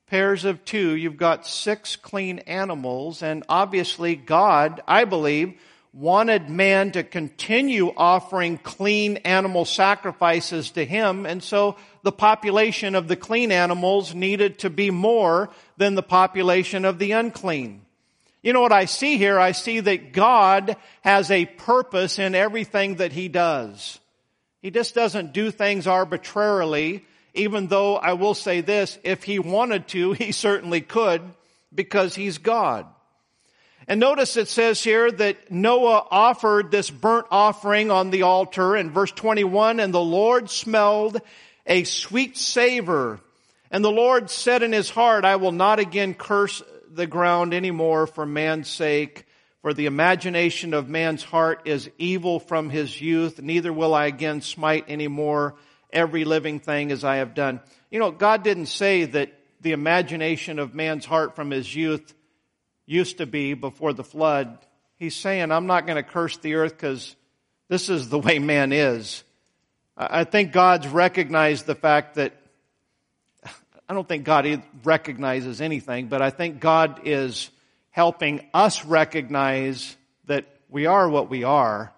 pairs 0.07 0.45
of 0.45 0.65
two, 0.65 0.95
you've 0.95 1.17
got 1.17 1.45
six 1.45 1.95
clean 1.95 2.39
animals, 2.39 3.21
and 3.21 3.43
obviously 3.47 4.15
God, 4.15 4.81
I 4.87 5.05
believe, 5.05 5.53
wanted 5.93 6.49
man 6.49 6.91
to 6.93 7.03
continue 7.03 7.93
offering 7.95 8.57
clean 8.57 9.17
animal 9.17 9.63
sacrifices 9.63 10.71
to 10.71 10.83
him, 10.83 11.27
and 11.27 11.43
so 11.43 11.75
the 12.01 12.11
population 12.11 12.95
of 12.95 13.07
the 13.07 13.15
clean 13.15 13.51
animals 13.51 14.15
needed 14.15 14.57
to 14.57 14.71
be 14.71 14.89
more 14.89 15.51
than 15.77 15.93
the 15.93 16.01
population 16.01 16.83
of 16.83 16.97
the 16.97 17.11
unclean. 17.11 17.85
You 18.41 18.53
know 18.53 18.61
what 18.61 18.71
I 18.71 18.85
see 18.85 19.17
here? 19.17 19.39
I 19.39 19.51
see 19.51 19.79
that 19.81 20.13
God 20.13 20.75
has 21.01 21.29
a 21.29 21.45
purpose 21.45 22.17
in 22.17 22.33
everything 22.33 22.95
that 22.95 23.11
He 23.11 23.27
does. 23.27 23.99
He 24.61 24.71
just 24.71 24.95
doesn't 24.95 25.33
do 25.33 25.51
things 25.51 25.87
arbitrarily, 25.87 27.05
even 27.33 27.67
though 27.67 27.97
I 27.97 28.13
will 28.13 28.33
say 28.33 28.61
this, 28.61 28.97
if 29.03 29.23
He 29.23 29.37
wanted 29.39 29.87
to, 29.89 30.13
He 30.13 30.31
certainly 30.31 30.81
could, 30.81 31.21
because 31.73 32.15
He's 32.15 32.39
God. 32.39 32.87
And 33.87 33.99
notice 33.99 34.37
it 34.37 34.47
says 34.47 34.83
here 34.83 35.11
that 35.11 35.51
Noah 35.51 36.07
offered 36.09 36.71
this 36.71 36.89
burnt 36.89 37.27
offering 37.29 37.91
on 37.91 38.09
the 38.09 38.23
altar 38.23 38.75
in 38.75 38.91
verse 38.91 39.11
21, 39.11 39.79
and 39.79 39.93
the 39.93 39.99
Lord 39.99 40.49
smelled 40.49 41.19
a 41.65 41.83
sweet 41.83 42.37
savor. 42.37 43.19
And 43.69 43.83
the 43.83 43.91
Lord 43.91 44.29
said 44.29 44.63
in 44.63 44.71
his 44.71 44.89
heart, 44.89 45.25
I 45.25 45.37
will 45.37 45.51
not 45.51 45.79
again 45.79 46.13
curse 46.13 46.61
the 46.93 47.07
ground 47.07 47.53
anymore 47.53 48.07
for 48.07 48.25
man's 48.25 48.69
sake. 48.69 49.25
For 49.61 49.73
the 49.73 49.85
imagination 49.85 50.73
of 50.73 50.89
man's 50.89 51.23
heart 51.23 51.61
is 51.65 51.89
evil 51.97 52.39
from 52.39 52.69
his 52.69 52.99
youth. 52.99 53.41
Neither 53.41 53.71
will 53.71 53.93
I 53.93 54.07
again 54.07 54.41
smite 54.41 54.89
anymore 54.89 55.55
every 55.93 56.25
living 56.25 56.59
thing 56.59 56.91
as 56.91 57.03
I 57.03 57.17
have 57.17 57.35
done. 57.35 57.59
You 57.91 57.99
know, 57.99 58.11
God 58.11 58.43
didn't 58.43 58.67
say 58.67 59.05
that 59.05 59.31
the 59.61 59.73
imagination 59.73 60.57
of 60.57 60.73
man's 60.73 61.05
heart 61.05 61.35
from 61.35 61.51
his 61.51 61.73
youth 61.75 62.13
used 62.87 63.19
to 63.19 63.25
be 63.27 63.53
before 63.53 63.93
the 63.93 64.03
flood. 64.03 64.57
He's 64.97 65.15
saying, 65.15 65.51
I'm 65.51 65.67
not 65.67 65.85
going 65.85 65.97
to 65.97 66.09
curse 66.09 66.37
the 66.37 66.55
earth 66.55 66.73
because 66.73 67.15
this 67.69 67.89
is 67.89 68.09
the 68.09 68.19
way 68.19 68.39
man 68.39 68.73
is. 68.73 69.23
I 69.95 70.23
think 70.23 70.51
God's 70.51 70.87
recognized 70.87 71.67
the 71.67 71.75
fact 71.75 72.15
that 72.15 72.33
I 73.87 73.93
don't 73.93 74.07
think 74.07 74.23
God 74.23 74.63
recognizes 74.83 75.61
anything, 75.61 76.07
but 76.07 76.21
I 76.21 76.29
think 76.29 76.59
God 76.59 77.01
is 77.05 77.49
helping 77.89 78.47
us 78.53 78.85
recognize 78.85 79.95
that 80.25 80.45
we 80.69 80.85
are 80.85 81.09
what 81.09 81.29
we 81.29 81.43
are. 81.43 81.93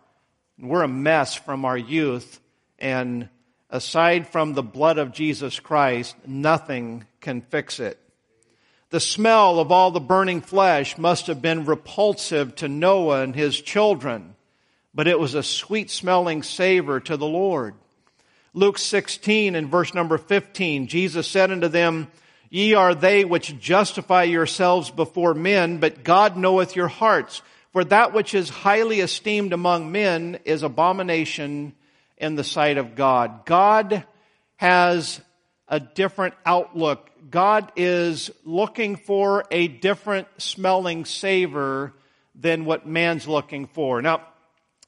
We're 0.59 0.83
a 0.83 0.87
mess 0.87 1.35
from 1.35 1.65
our 1.65 1.77
youth, 1.77 2.39
and 2.79 3.29
aside 3.69 4.27
from 4.27 4.53
the 4.53 4.63
blood 4.63 4.97
of 4.97 5.11
Jesus 5.11 5.59
Christ, 5.59 6.15
nothing 6.25 7.05
can 7.21 7.41
fix 7.41 7.79
it. 7.79 7.99
The 8.89 8.99
smell 8.99 9.59
of 9.59 9.71
all 9.71 9.91
the 9.91 9.99
burning 9.99 10.41
flesh 10.41 10.97
must 10.97 11.27
have 11.27 11.41
been 11.41 11.65
repulsive 11.65 12.55
to 12.57 12.67
Noah 12.67 13.21
and 13.21 13.35
his 13.35 13.59
children, 13.59 14.35
but 14.93 15.07
it 15.07 15.19
was 15.19 15.33
a 15.33 15.41
sweet 15.41 15.89
smelling 15.89 16.43
savor 16.43 16.99
to 16.99 17.17
the 17.17 17.25
Lord. 17.25 17.73
Luke 18.55 18.77
16 18.77 19.55
and 19.55 19.67
verse 19.67 19.95
number 19.95 20.19
15, 20.19 20.85
Jesus 20.87 21.27
said 21.27 21.51
unto 21.51 21.67
them, 21.67 22.11
Ye 22.51 22.75
are 22.75 22.93
they 22.93 23.25
which 23.25 23.59
justify 23.59 24.23
yourselves 24.23 24.91
before 24.91 25.33
men, 25.33 25.79
but 25.79 26.03
God 26.03 26.37
knoweth 26.37 26.75
your 26.75 26.87
hearts. 26.87 27.41
For 27.71 27.83
that 27.85 28.13
which 28.13 28.35
is 28.35 28.49
highly 28.49 28.99
esteemed 28.99 29.53
among 29.53 29.91
men 29.91 30.37
is 30.45 30.61
abomination 30.61 31.73
in 32.15 32.35
the 32.35 32.43
sight 32.43 32.77
of 32.77 32.93
God. 32.93 33.47
God 33.47 34.05
has 34.57 35.19
a 35.67 35.79
different 35.79 36.35
outlook. 36.45 37.09
God 37.31 37.71
is 37.75 38.29
looking 38.45 38.97
for 38.97 39.45
a 39.49 39.67
different 39.67 40.27
smelling 40.37 41.05
savor 41.05 41.93
than 42.35 42.65
what 42.65 42.85
man's 42.85 43.27
looking 43.27 43.65
for. 43.65 43.99
Now, 44.03 44.21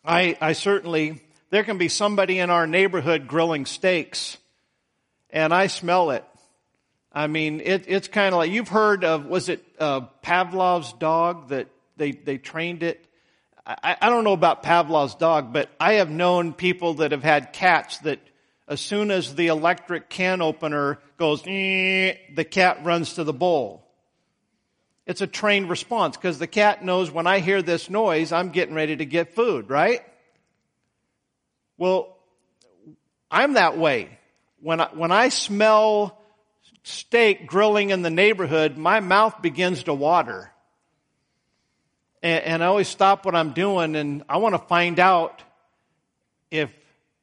I, 0.05 0.37
I 0.39 0.53
certainly 0.53 1.24
there 1.49 1.63
can 1.63 1.77
be 1.77 1.89
somebody 1.89 2.39
in 2.39 2.49
our 2.49 2.67
neighborhood 2.67 3.27
grilling 3.27 3.65
steaks, 3.65 4.37
and 5.29 5.53
I 5.53 5.67
smell 5.67 6.11
it. 6.11 6.25
I 7.11 7.27
mean, 7.27 7.61
it, 7.63 7.85
it's 7.87 8.07
kind 8.07 8.33
of 8.33 8.39
like 8.39 8.51
you've 8.51 8.67
heard 8.67 9.03
of 9.05 9.25
was 9.25 9.47
it 9.49 9.63
uh, 9.79 10.01
Pavlov's 10.21 10.91
dog 10.93 11.49
that 11.49 11.67
they 11.97 12.11
they 12.11 12.37
trained 12.37 12.83
it. 12.83 13.05
I, 13.65 13.95
I 14.01 14.09
don't 14.09 14.23
know 14.23 14.33
about 14.33 14.63
Pavlov's 14.63 15.15
dog, 15.15 15.53
but 15.53 15.69
I 15.79 15.93
have 15.93 16.09
known 16.09 16.53
people 16.53 16.95
that 16.95 17.11
have 17.11 17.23
had 17.23 17.53
cats 17.53 17.99
that 17.99 18.19
As 18.67 18.81
soon 18.81 19.11
as 19.11 19.35
the 19.35 19.47
electric 19.47 20.09
can 20.09 20.41
opener 20.41 20.99
goes, 21.17 21.43
the 21.43 22.47
cat 22.49 22.83
runs 22.83 23.13
to 23.13 23.23
the 23.23 23.33
bowl. 23.33 23.87
It's 25.05 25.21
a 25.21 25.27
trained 25.27 25.69
response 25.69 26.17
because 26.17 26.39
the 26.39 26.47
cat 26.47 26.83
knows 26.83 27.11
when 27.11 27.27
I 27.27 27.39
hear 27.39 27.61
this 27.61 27.91
noise, 27.91 28.31
I'm 28.31 28.49
getting 28.49 28.73
ready 28.73 28.95
to 28.95 29.05
get 29.05 29.35
food, 29.35 29.69
right? 29.69 30.01
Well, 31.77 32.17
I'm 33.29 33.53
that 33.53 33.77
way. 33.77 34.17
When 34.61 34.79
I, 34.81 34.89
when 34.93 35.11
I 35.11 35.29
smell 35.29 36.21
steak 36.83 37.47
grilling 37.47 37.89
in 37.89 38.01
the 38.01 38.09
neighborhood, 38.09 38.77
my 38.77 38.99
mouth 38.99 39.41
begins 39.41 39.83
to 39.83 39.93
water. 39.93 40.51
And, 42.23 42.43
and 42.43 42.63
I 42.63 42.67
always 42.67 42.87
stop 42.87 43.25
what 43.25 43.35
I'm 43.35 43.53
doing 43.53 43.95
and 43.95 44.23
I 44.29 44.37
want 44.37 44.55
to 44.55 44.59
find 44.59 44.99
out 44.99 45.43
if 46.51 46.71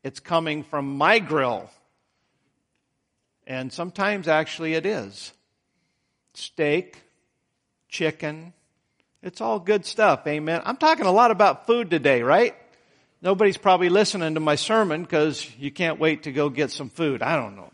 it's 0.02 0.20
coming 0.20 0.64
from 0.64 0.96
my 0.96 1.18
grill. 1.18 1.70
And 3.46 3.72
sometimes 3.72 4.28
actually 4.28 4.74
it 4.74 4.86
is. 4.86 5.32
Steak, 6.34 6.96
chicken, 7.88 8.52
it's 9.22 9.40
all 9.40 9.60
good 9.60 9.86
stuff. 9.86 10.26
Amen. 10.26 10.62
I'm 10.64 10.76
talking 10.76 11.06
a 11.06 11.12
lot 11.12 11.30
about 11.30 11.66
food 11.66 11.90
today, 11.90 12.22
right? 12.22 12.56
Nobody's 13.22 13.56
probably 13.56 13.88
listening 13.88 14.34
to 14.34 14.40
my 14.40 14.56
sermon 14.56 15.02
because 15.02 15.48
you 15.56 15.70
can't 15.70 16.00
wait 16.00 16.24
to 16.24 16.32
go 16.32 16.48
get 16.48 16.72
some 16.72 16.90
food. 16.90 17.22
I 17.22 17.36
don't 17.36 17.54
know. 17.54 17.70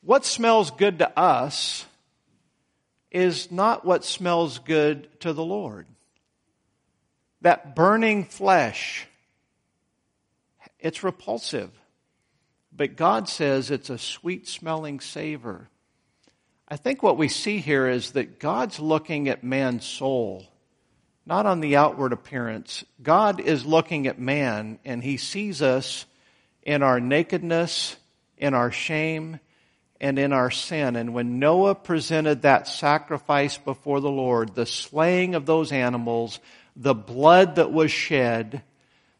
What 0.00 0.24
smells 0.24 0.70
good 0.70 1.00
to 1.00 1.18
us 1.18 1.84
is 3.10 3.52
not 3.52 3.84
what 3.84 4.06
smells 4.06 4.58
good 4.58 5.20
to 5.20 5.34
the 5.34 5.44
Lord. 5.44 5.86
That 7.42 7.76
burning 7.76 8.24
flesh, 8.24 9.06
it's 10.80 11.04
repulsive. 11.04 11.70
But 12.74 12.96
God 12.96 13.28
says 13.28 13.70
it's 13.70 13.90
a 13.90 13.98
sweet 13.98 14.48
smelling 14.48 15.00
savor. 15.00 15.68
I 16.66 16.76
think 16.76 17.02
what 17.02 17.18
we 17.18 17.28
see 17.28 17.58
here 17.58 17.86
is 17.86 18.12
that 18.12 18.38
God's 18.38 18.80
looking 18.80 19.28
at 19.28 19.44
man's 19.44 19.84
soul 19.84 20.46
not 21.28 21.44
on 21.44 21.60
the 21.60 21.76
outward 21.76 22.14
appearance. 22.14 22.84
God 23.02 23.38
is 23.38 23.66
looking 23.66 24.06
at 24.06 24.18
man 24.18 24.78
and 24.86 25.04
he 25.04 25.18
sees 25.18 25.60
us 25.60 26.06
in 26.62 26.82
our 26.82 27.00
nakedness, 27.00 27.96
in 28.38 28.54
our 28.54 28.72
shame, 28.72 29.38
and 30.00 30.18
in 30.18 30.32
our 30.32 30.50
sin. 30.50 30.96
And 30.96 31.12
when 31.12 31.38
Noah 31.38 31.74
presented 31.74 32.42
that 32.42 32.66
sacrifice 32.66 33.58
before 33.58 34.00
the 34.00 34.10
Lord, 34.10 34.54
the 34.54 34.64
slaying 34.64 35.34
of 35.34 35.44
those 35.44 35.70
animals, 35.70 36.40
the 36.74 36.94
blood 36.94 37.56
that 37.56 37.70
was 37.70 37.92
shed, 37.92 38.62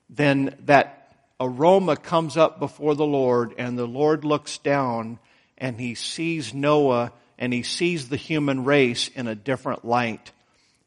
then 0.09 0.57
that 0.65 1.15
aroma 1.39 1.95
comes 1.95 2.39
up 2.39 2.59
before 2.59 2.95
the 2.95 3.05
Lord 3.05 3.55
and 3.59 3.79
the 3.79 3.87
Lord 3.87 4.25
looks 4.25 4.57
down 4.57 5.19
and 5.59 5.79
he 5.79 5.95
sees 5.95 6.55
Noah 6.55 7.13
and 7.39 7.53
he 7.53 7.63
sees 7.63 8.09
the 8.09 8.17
human 8.17 8.65
race 8.65 9.09
in 9.09 9.27
a 9.27 9.35
different 9.35 9.85
light. 9.85 10.33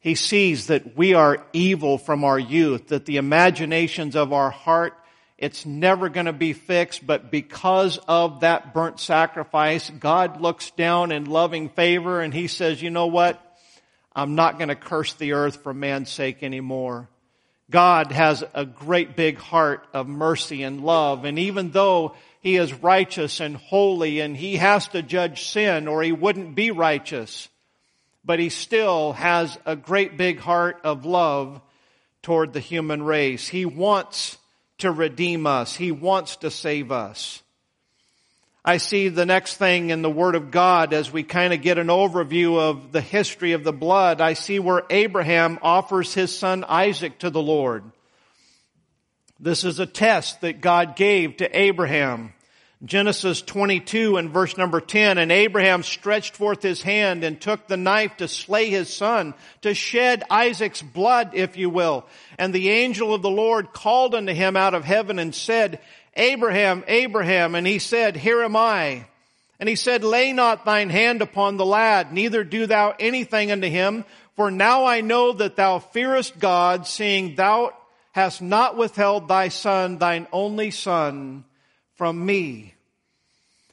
He 0.02 0.16
sees 0.16 0.66
that 0.66 0.96
we 0.96 1.14
are 1.14 1.46
evil 1.52 1.96
from 1.96 2.24
our 2.24 2.38
youth, 2.38 2.88
that 2.88 3.06
the 3.06 3.18
imaginations 3.18 4.16
of 4.16 4.32
our 4.32 4.50
heart, 4.50 4.98
it's 5.38 5.64
never 5.64 6.08
going 6.08 6.26
to 6.26 6.32
be 6.32 6.54
fixed, 6.54 7.06
but 7.06 7.30
because 7.30 7.98
of 8.08 8.40
that 8.40 8.74
burnt 8.74 8.98
sacrifice, 8.98 9.90
God 9.90 10.40
looks 10.40 10.72
down 10.72 11.12
in 11.12 11.26
loving 11.26 11.68
favor 11.68 12.20
and 12.20 12.34
He 12.34 12.48
says, 12.48 12.82
you 12.82 12.90
know 12.90 13.06
what? 13.06 13.40
I'm 14.14 14.34
not 14.34 14.58
going 14.58 14.70
to 14.70 14.74
curse 14.74 15.14
the 15.14 15.34
earth 15.34 15.62
for 15.62 15.72
man's 15.72 16.10
sake 16.10 16.42
anymore. 16.42 17.08
God 17.70 18.10
has 18.10 18.42
a 18.54 18.66
great 18.66 19.14
big 19.14 19.38
heart 19.38 19.86
of 19.94 20.08
mercy 20.08 20.64
and 20.64 20.84
love, 20.84 21.24
and 21.24 21.38
even 21.38 21.70
though 21.70 22.16
He 22.40 22.56
is 22.56 22.74
righteous 22.74 23.38
and 23.38 23.56
holy 23.56 24.18
and 24.18 24.36
He 24.36 24.56
has 24.56 24.88
to 24.88 25.00
judge 25.00 25.44
sin 25.44 25.86
or 25.86 26.02
He 26.02 26.10
wouldn't 26.10 26.56
be 26.56 26.72
righteous, 26.72 27.48
but 28.24 28.38
he 28.38 28.48
still 28.48 29.12
has 29.12 29.58
a 29.66 29.76
great 29.76 30.16
big 30.16 30.38
heart 30.38 30.80
of 30.84 31.04
love 31.04 31.60
toward 32.22 32.52
the 32.52 32.60
human 32.60 33.02
race. 33.02 33.48
He 33.48 33.64
wants 33.66 34.38
to 34.78 34.90
redeem 34.90 35.46
us. 35.46 35.74
He 35.74 35.92
wants 35.92 36.36
to 36.36 36.50
save 36.50 36.92
us. 36.92 37.42
I 38.64 38.76
see 38.76 39.08
the 39.08 39.26
next 39.26 39.56
thing 39.56 39.90
in 39.90 40.02
the 40.02 40.10
Word 40.10 40.36
of 40.36 40.52
God 40.52 40.92
as 40.92 41.12
we 41.12 41.24
kind 41.24 41.52
of 41.52 41.62
get 41.62 41.78
an 41.78 41.88
overview 41.88 42.60
of 42.60 42.92
the 42.92 43.00
history 43.00 43.52
of 43.52 43.64
the 43.64 43.72
blood. 43.72 44.20
I 44.20 44.34
see 44.34 44.60
where 44.60 44.84
Abraham 44.88 45.58
offers 45.62 46.14
his 46.14 46.36
son 46.36 46.64
Isaac 46.68 47.18
to 47.20 47.30
the 47.30 47.42
Lord. 47.42 47.82
This 49.40 49.64
is 49.64 49.80
a 49.80 49.86
test 49.86 50.42
that 50.42 50.60
God 50.60 50.94
gave 50.94 51.38
to 51.38 51.58
Abraham. 51.58 52.34
Genesis 52.84 53.42
22 53.42 54.16
and 54.16 54.30
verse 54.30 54.58
number 54.58 54.80
10, 54.80 55.16
and 55.18 55.30
Abraham 55.30 55.84
stretched 55.84 56.34
forth 56.34 56.62
his 56.62 56.82
hand 56.82 57.22
and 57.22 57.40
took 57.40 57.68
the 57.68 57.76
knife 57.76 58.16
to 58.16 58.26
slay 58.26 58.70
his 58.70 58.92
son, 58.92 59.34
to 59.60 59.72
shed 59.72 60.24
Isaac's 60.28 60.82
blood, 60.82 61.30
if 61.34 61.56
you 61.56 61.70
will. 61.70 62.04
And 62.38 62.52
the 62.52 62.70
angel 62.70 63.14
of 63.14 63.22
the 63.22 63.30
Lord 63.30 63.72
called 63.72 64.16
unto 64.16 64.32
him 64.32 64.56
out 64.56 64.74
of 64.74 64.84
heaven 64.84 65.20
and 65.20 65.32
said, 65.32 65.78
Abraham, 66.14 66.82
Abraham, 66.88 67.54
and 67.54 67.66
he 67.68 67.78
said, 67.78 68.16
Here 68.16 68.42
am 68.42 68.56
I. 68.56 69.06
And 69.60 69.68
he 69.68 69.76
said, 69.76 70.02
Lay 70.02 70.32
not 70.32 70.64
thine 70.64 70.90
hand 70.90 71.22
upon 71.22 71.56
the 71.56 71.64
lad, 71.64 72.12
neither 72.12 72.42
do 72.42 72.66
thou 72.66 72.96
anything 72.98 73.52
unto 73.52 73.68
him, 73.68 74.04
for 74.34 74.50
now 74.50 74.86
I 74.86 75.02
know 75.02 75.32
that 75.34 75.54
thou 75.54 75.78
fearest 75.78 76.36
God, 76.40 76.88
seeing 76.88 77.36
thou 77.36 77.74
hast 78.10 78.42
not 78.42 78.76
withheld 78.76 79.28
thy 79.28 79.48
son, 79.48 79.98
thine 79.98 80.26
only 80.32 80.72
son, 80.72 81.44
from 82.02 82.26
me. 82.26 82.74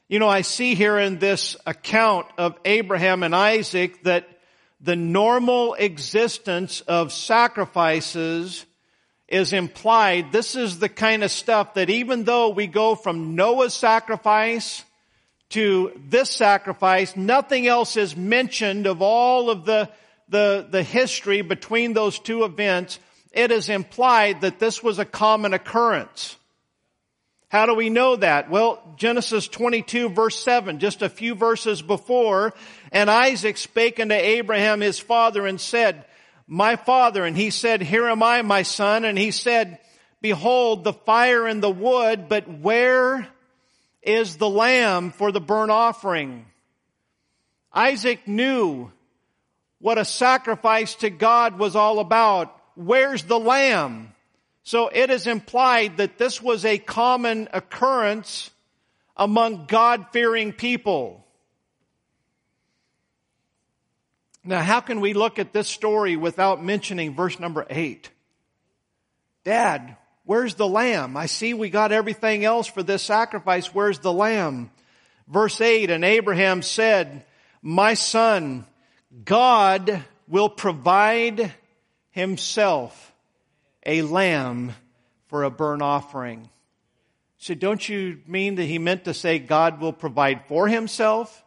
You 0.08 0.20
know, 0.20 0.30
I 0.30 0.42
see 0.42 0.76
here 0.76 1.00
in 1.00 1.18
this 1.18 1.58
account 1.66 2.28
of 2.38 2.56
Abraham 2.64 3.24
and 3.24 3.36
Isaac 3.36 4.04
that 4.04 4.30
the 4.80 4.96
normal 4.96 5.74
existence 5.74 6.82
of 6.82 7.12
sacrifices 7.12 8.68
is 9.28 9.52
implied. 9.52 10.32
This 10.32 10.56
is 10.56 10.78
the 10.78 10.90
kind 10.90 11.24
of 11.24 11.32
stuff 11.32 11.74
that 11.74 11.90
even 11.90 12.24
though 12.24 12.50
we 12.50 12.68
go 12.68 12.94
from 12.94 13.34
Noah's 13.34 13.74
sacrifice 13.74 14.84
to 15.50 16.00
this 16.08 16.30
sacrifice, 16.30 17.16
nothing 17.16 17.66
else 17.66 17.98
is 17.98 18.16
mentioned 18.16 18.86
of 18.86 19.02
all 19.02 19.50
of 19.50 19.66
the, 19.66 19.90
the, 20.28 20.68
the 20.70 20.84
history 20.84 21.42
between 21.42 21.94
those 21.94 22.20
two 22.20 22.44
events. 22.44 23.00
It 23.32 23.50
is 23.50 23.70
implied 23.70 24.42
that 24.42 24.60
this 24.60 24.84
was 24.84 25.00
a 25.00 25.04
common 25.06 25.56
occurrence. 25.56 26.36
How 27.50 27.66
do 27.66 27.74
we 27.74 27.90
know 27.90 28.16
that? 28.16 28.50
Well, 28.50 28.82
Genesis 28.96 29.48
22 29.48 30.10
verse 30.10 30.42
7, 30.44 30.80
just 30.80 31.02
a 31.02 31.10
few 31.10 31.34
verses 31.34 31.82
before, 31.82 32.54
and 32.92 33.10
Isaac 33.10 33.58
spake 33.58 34.00
unto 34.00 34.14
Abraham 34.14 34.82
his 34.82 35.00
father 35.00 35.48
and 35.48 35.60
said, 35.60 36.06
my 36.46 36.76
father, 36.76 37.26
and 37.26 37.36
he 37.36 37.50
said, 37.50 37.82
here 37.82 38.08
am 38.08 38.24
I, 38.24 38.42
my 38.44 38.62
son, 38.64 39.04
and 39.04 39.18
he 39.18 39.32
said, 39.32 39.80
behold 40.22 40.84
the 40.84 40.94
fire 40.94 41.48
and 41.48 41.62
the 41.62 41.72
wood, 41.72 42.30
but 42.30 42.48
where 42.48 43.28
is 44.02 44.38
the 44.38 44.50
lamb 44.50 45.12
for 45.12 45.32
the 45.32 45.42
burnt 45.42 45.72
offering? 45.72 46.46
Isaac 47.74 48.28
knew 48.28 48.92
what 49.80 49.98
a 49.98 50.06
sacrifice 50.06 50.96
to 50.96 51.10
God 51.10 51.58
was 51.58 51.76
all 51.76 52.00
about. 52.00 52.56
Where's 52.76 53.24
the 53.24 53.40
lamb? 53.40 54.14
So 54.70 54.88
it 54.88 55.10
is 55.10 55.26
implied 55.26 55.98
that 55.98 56.20
this 56.20 56.44
was 56.44 56.64
a 56.64 56.78
common 56.78 57.48
occurrence 57.54 58.52
among 59.18 59.66
God-fearing 59.66 60.54
people. 60.54 61.26
Now, 64.44 64.62
how 64.62 64.80
can 64.80 65.02
we 65.02 65.14
look 65.16 65.40
at 65.40 65.54
this 65.54 65.68
story 65.68 66.18
without 66.18 66.64
mentioning 66.64 67.16
verse 67.16 67.40
number 67.40 67.66
eight? 67.72 68.12
Dad, 69.44 69.98
where's 70.24 70.54
the 70.54 70.68
lamb? 70.68 71.18
I 71.18 71.26
see 71.26 71.56
we 71.56 71.72
got 71.72 71.92
everything 71.92 72.46
else 72.46 72.68
for 72.68 72.84
this 72.84 73.02
sacrifice. 73.02 73.74
Where's 73.74 73.98
the 73.98 74.14
lamb? 74.14 74.70
Verse 75.28 75.60
eight, 75.62 75.90
and 75.90 76.06
Abraham 76.06 76.62
said, 76.62 77.26
my 77.64 77.96
son, 77.96 78.68
God 79.26 80.04
will 80.28 80.50
provide 80.50 81.52
himself 82.12 83.08
a 83.90 84.04
lamb 84.04 84.72
for 85.30 85.44
a 85.44 85.50
burnt 85.50 85.82
offering. 85.82 86.48
So 87.40 87.56
don't 87.56 87.90
you 87.90 88.20
mean 88.28 88.56
that 88.56 88.66
he 88.66 88.78
meant 88.78 89.06
to 89.06 89.16
say 89.16 89.40
God 89.40 89.82
will 89.82 89.94
provide 89.94 90.46
for 90.48 90.68
himself? 90.68 91.44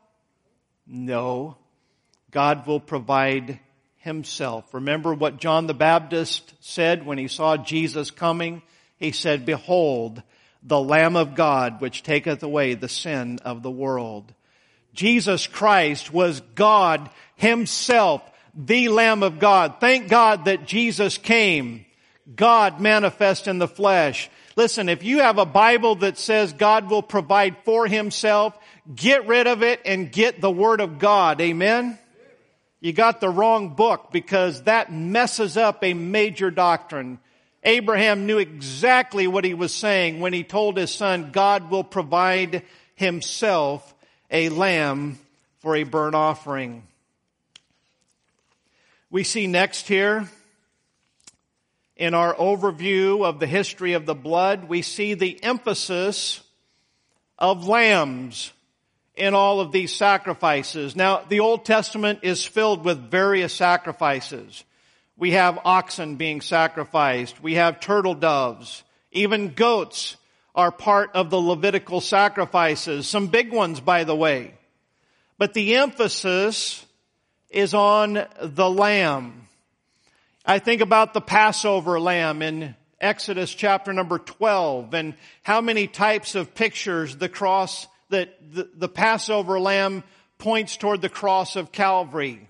No. 0.87 1.57
God 2.33 2.67
will 2.67 2.81
provide 2.81 3.61
himself. 3.99 4.75
Remember 4.75 5.15
what 5.15 5.39
John 5.39 5.69
the 5.69 5.75
Baptist 5.75 6.53
said 6.59 7.07
when 7.07 7.19
he 7.19 7.29
saw 7.29 7.57
Jesus 7.57 8.11
coming? 8.11 8.63
He 8.97 9.13
said, 9.13 9.47
behold, 9.47 10.21
the 10.65 10.81
Lamb 10.81 11.15
of 11.15 11.37
God 11.37 11.81
which 11.81 12.03
taketh 12.03 12.43
away 12.43 12.75
the 12.75 12.89
sin 12.89 13.39
of 13.45 13.63
the 13.63 13.71
world. 13.71 14.35
Jesus 14.95 15.47
Christ 15.47 16.13
was 16.13 16.41
God 16.57 17.09
himself, 17.37 18.23
the 18.53 18.89
Lamb 18.89 19.23
of 19.23 19.39
God. 19.39 19.77
Thank 19.79 20.09
God 20.09 20.47
that 20.47 20.67
Jesus 20.67 21.19
came 21.19 21.87
God 22.35 22.81
manifest 22.81 23.49
in 23.49 23.59
the 23.59 23.69
flesh. 23.69 24.31
Listen, 24.55 24.89
if 24.89 25.03
you 25.03 25.21
have 25.21 25.39
a 25.39 25.47
Bible 25.47 25.97
that 25.97 26.19
says 26.19 26.53
God 26.53 26.91
will 26.91 27.03
provide 27.03 27.57
for 27.65 27.87
himself, 27.87 28.57
get 28.95 29.27
rid 29.27 29.47
of 29.47 29.63
it 29.63 29.81
and 29.85 30.13
get 30.13 30.41
the 30.41 30.51
Word 30.51 30.81
of 30.81 30.99
God. 30.99 31.41
Amen? 31.41 31.99
You 32.81 32.93
got 32.93 33.21
the 33.21 33.29
wrong 33.29 33.75
book 33.75 34.11
because 34.13 34.63
that 34.65 34.93
messes 34.93 35.57
up 35.57 35.83
a 35.83 35.95
major 35.95 36.51
doctrine. 36.51 37.19
Abraham 37.65 38.27
knew 38.27 38.39
exactly 38.39 39.27
what 39.27 39.45
he 39.45 39.55
was 39.55 39.73
saying 39.73 40.21
when 40.21 40.33
he 40.33 40.43
told 40.43 40.77
his 40.77 40.93
son, 40.93 41.31
God 41.31 41.71
will 41.71 41.85
provide 41.85 42.65
himself 42.97 43.95
a 44.31 44.49
lamb 44.49 45.19
for 45.61 45.77
a 45.77 45.85
burnt 45.85 46.17
offering. 46.17 46.87
We 49.11 49.23
see 49.23 49.47
next 49.47 49.87
here 49.87 50.29
in 51.97 52.15
our 52.15 52.35
overview 52.35 53.25
of 53.25 53.39
the 53.39 53.47
history 53.47 53.93
of 53.93 54.07
the 54.07 54.15
blood, 54.15 54.69
we 54.69 54.83
see 54.83 55.15
the 55.15 55.43
emphasis 55.43 56.43
of 57.39 57.67
lambs 57.67 58.53
in 59.15 59.35
all 59.35 59.61
of 59.61 59.73
these 59.73 59.95
sacrifices. 59.95 60.97
Now, 60.97 61.23
the 61.29 61.41
Old 61.41 61.65
Testament 61.65 62.21
is 62.23 62.47
filled 62.47 62.85
with 62.85 63.11
various 63.11 63.53
sacrifices. 63.53 64.65
We 65.17 65.33
have 65.33 65.59
oxen 65.65 66.17
being 66.17 66.41
sacrificed. 66.41 67.43
We 67.43 67.55
have 67.55 67.81
turtle 67.81 68.15
doves. 68.15 68.83
Even 69.13 69.55
goats 69.55 70.17
are 70.55 70.71
part 70.71 71.11
of 71.15 71.31
the 71.31 71.41
Levitical 71.41 72.01
sacrifices. 72.01 73.07
Some 73.07 73.29
big 73.29 73.53
ones, 73.53 73.81
by 73.81 74.05
the 74.05 74.17
way. 74.17 74.55
But 75.39 75.55
the 75.55 75.77
emphasis 75.77 76.85
is 77.51 77.75
on 77.75 78.27
the 78.41 78.71
lamb. 78.71 79.42
I 80.45 80.59
think 80.59 80.81
about 80.81 81.15
the 81.15 81.21
Passover 81.21 82.01
lamb 82.01 82.43
in 82.43 82.75
Exodus 83.01 83.55
chapter 83.55 83.93
number 83.93 84.19
12 84.19 84.93
and 84.93 85.15
how 85.45 85.61
many 85.61 85.87
types 85.87 86.35
of 86.35 86.53
pictures 86.53 87.15
the 87.15 87.29
cross 87.29 87.87
that 88.09 88.37
the, 88.53 88.69
the 88.75 88.89
Passover 88.89 89.61
lamb 89.61 90.03
points 90.39 90.77
toward 90.77 91.01
the 91.01 91.09
cross 91.09 91.55
of 91.55 91.71
Calvary. 91.71 92.49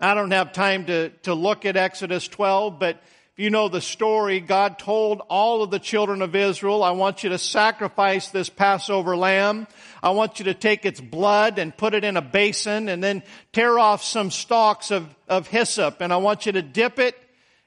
I 0.00 0.14
don't 0.14 0.32
have 0.32 0.52
time 0.52 0.86
to, 0.86 1.10
to 1.22 1.34
look 1.34 1.64
at 1.64 1.76
Exodus 1.76 2.26
12, 2.26 2.80
but 2.80 2.96
if 2.96 3.38
you 3.38 3.50
know 3.50 3.68
the 3.68 3.80
story, 3.80 4.40
God 4.40 4.80
told 4.80 5.22
all 5.28 5.62
of 5.62 5.70
the 5.70 5.78
children 5.78 6.22
of 6.22 6.34
Israel, 6.34 6.82
I 6.82 6.90
want 6.90 7.22
you 7.22 7.30
to 7.30 7.38
sacrifice 7.38 8.30
this 8.30 8.50
Passover 8.50 9.16
lamb. 9.16 9.68
I 10.02 10.10
want 10.10 10.38
you 10.38 10.46
to 10.46 10.54
take 10.54 10.84
its 10.84 11.00
blood 11.00 11.58
and 11.58 11.76
put 11.76 11.94
it 11.94 12.02
in 12.02 12.16
a 12.16 12.22
basin 12.22 12.88
and 12.88 13.02
then 13.02 13.22
tear 13.52 13.78
off 13.78 14.02
some 14.02 14.30
stalks 14.30 14.90
of, 14.90 15.06
of 15.28 15.46
hyssop 15.46 16.00
and 16.00 16.12
I 16.12 16.16
want 16.16 16.46
you 16.46 16.52
to 16.52 16.62
dip 16.62 16.98
it 16.98 17.16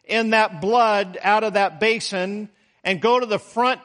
in 0.04 0.32
that 0.32 0.60
blood 0.60 1.18
out 1.22 1.44
of 1.44 1.54
that 1.54 1.80
basin 1.80 2.50
and 2.84 3.02
go 3.02 3.20
to 3.20 3.26
the 3.26 3.40
front 3.40 3.80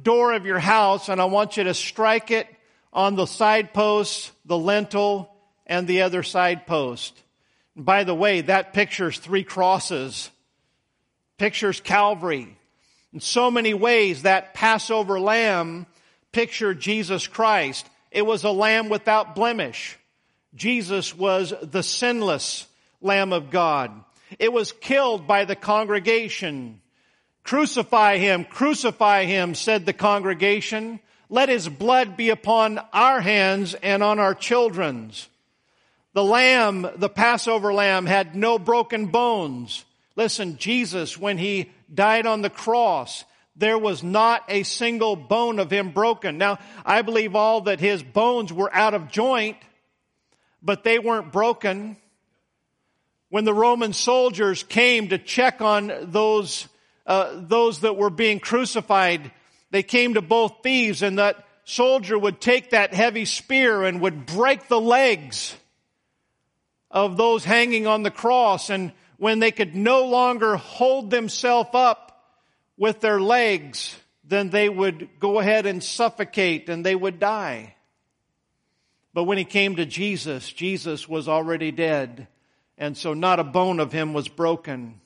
door 0.00 0.32
of 0.34 0.46
your 0.46 0.58
house 0.58 1.08
and 1.08 1.20
I 1.20 1.24
want 1.24 1.56
you 1.56 1.64
to 1.64 1.74
strike 1.74 2.30
it 2.30 2.46
on 2.92 3.16
the 3.16 3.26
side 3.26 3.74
post, 3.74 4.32
the 4.44 4.56
lintel, 4.56 5.30
and 5.66 5.86
the 5.86 6.02
other 6.02 6.22
side 6.22 6.66
post. 6.66 7.20
By 7.74 8.04
the 8.04 8.14
way, 8.14 8.40
that 8.42 8.72
pictures 8.72 9.18
three 9.18 9.44
crosses, 9.44 10.30
pictures 11.36 11.80
Calvary. 11.80 12.56
In 13.12 13.20
so 13.20 13.50
many 13.50 13.74
ways, 13.74 14.22
that 14.22 14.54
Passover 14.54 15.20
lamb 15.20 15.86
pictured 16.32 16.80
Jesus 16.80 17.26
Christ. 17.26 17.86
It 18.16 18.24
was 18.24 18.44
a 18.44 18.50
lamb 18.50 18.88
without 18.88 19.34
blemish. 19.34 19.98
Jesus 20.54 21.14
was 21.14 21.52
the 21.60 21.82
sinless 21.82 22.66
Lamb 23.02 23.34
of 23.34 23.50
God. 23.50 23.92
It 24.38 24.54
was 24.54 24.72
killed 24.72 25.26
by 25.26 25.44
the 25.44 25.54
congregation. 25.54 26.80
Crucify 27.42 28.16
him, 28.16 28.46
crucify 28.46 29.26
him, 29.26 29.54
said 29.54 29.84
the 29.84 29.92
congregation. 29.92 30.98
Let 31.28 31.50
his 31.50 31.68
blood 31.68 32.16
be 32.16 32.30
upon 32.30 32.80
our 32.94 33.20
hands 33.20 33.74
and 33.74 34.02
on 34.02 34.18
our 34.18 34.34
children's. 34.34 35.28
The 36.14 36.24
lamb, 36.24 36.88
the 36.96 37.10
Passover 37.10 37.74
lamb 37.74 38.06
had 38.06 38.34
no 38.34 38.58
broken 38.58 39.08
bones. 39.08 39.84
Listen, 40.16 40.56
Jesus, 40.56 41.18
when 41.18 41.36
he 41.36 41.70
died 41.92 42.24
on 42.24 42.40
the 42.40 42.48
cross, 42.48 43.26
there 43.56 43.78
was 43.78 44.02
not 44.02 44.44
a 44.48 44.62
single 44.62 45.16
bone 45.16 45.58
of 45.58 45.70
him 45.70 45.90
broken. 45.90 46.36
Now, 46.36 46.58
I 46.84 47.02
believe 47.02 47.34
all 47.34 47.62
that 47.62 47.80
his 47.80 48.02
bones 48.02 48.52
were 48.52 48.72
out 48.74 48.94
of 48.94 49.10
joint, 49.10 49.56
but 50.62 50.84
they 50.84 50.98
weren't 50.98 51.32
broken. 51.32 51.96
When 53.30 53.44
the 53.44 53.54
Roman 53.54 53.92
soldiers 53.92 54.62
came 54.62 55.08
to 55.08 55.18
check 55.18 55.62
on 55.62 55.90
those, 56.02 56.68
uh, 57.06 57.32
those 57.34 57.80
that 57.80 57.96
were 57.96 58.10
being 58.10 58.40
crucified, 58.40 59.32
they 59.70 59.82
came 59.82 60.14
to 60.14 60.22
both 60.22 60.62
thieves 60.62 61.02
and 61.02 61.18
that 61.18 61.46
soldier 61.64 62.18
would 62.18 62.40
take 62.40 62.70
that 62.70 62.94
heavy 62.94 63.24
spear 63.24 63.84
and 63.84 64.00
would 64.02 64.26
break 64.26 64.68
the 64.68 64.80
legs 64.80 65.56
of 66.90 67.16
those 67.16 67.44
hanging 67.44 67.86
on 67.86 68.02
the 68.02 68.10
cross. 68.10 68.70
And 68.70 68.92
when 69.16 69.38
they 69.38 69.50
could 69.50 69.74
no 69.74 70.04
longer 70.04 70.56
hold 70.56 71.10
themselves 71.10 71.70
up 71.72 72.05
with 72.76 73.00
their 73.00 73.20
legs, 73.20 73.96
then 74.24 74.50
they 74.50 74.68
would 74.68 75.08
go 75.20 75.38
ahead 75.40 75.66
and 75.66 75.82
suffocate 75.82 76.68
and 76.68 76.84
they 76.84 76.94
would 76.94 77.18
die. 77.18 77.74
But 79.14 79.24
when 79.24 79.38
he 79.38 79.44
came 79.44 79.76
to 79.76 79.86
Jesus, 79.86 80.52
Jesus 80.52 81.08
was 81.08 81.28
already 81.28 81.70
dead. 81.70 82.28
And 82.76 82.96
so 82.96 83.14
not 83.14 83.40
a 83.40 83.44
bone 83.44 83.80
of 83.80 83.92
him 83.92 84.12
was 84.12 84.28
broken. 84.28 85.00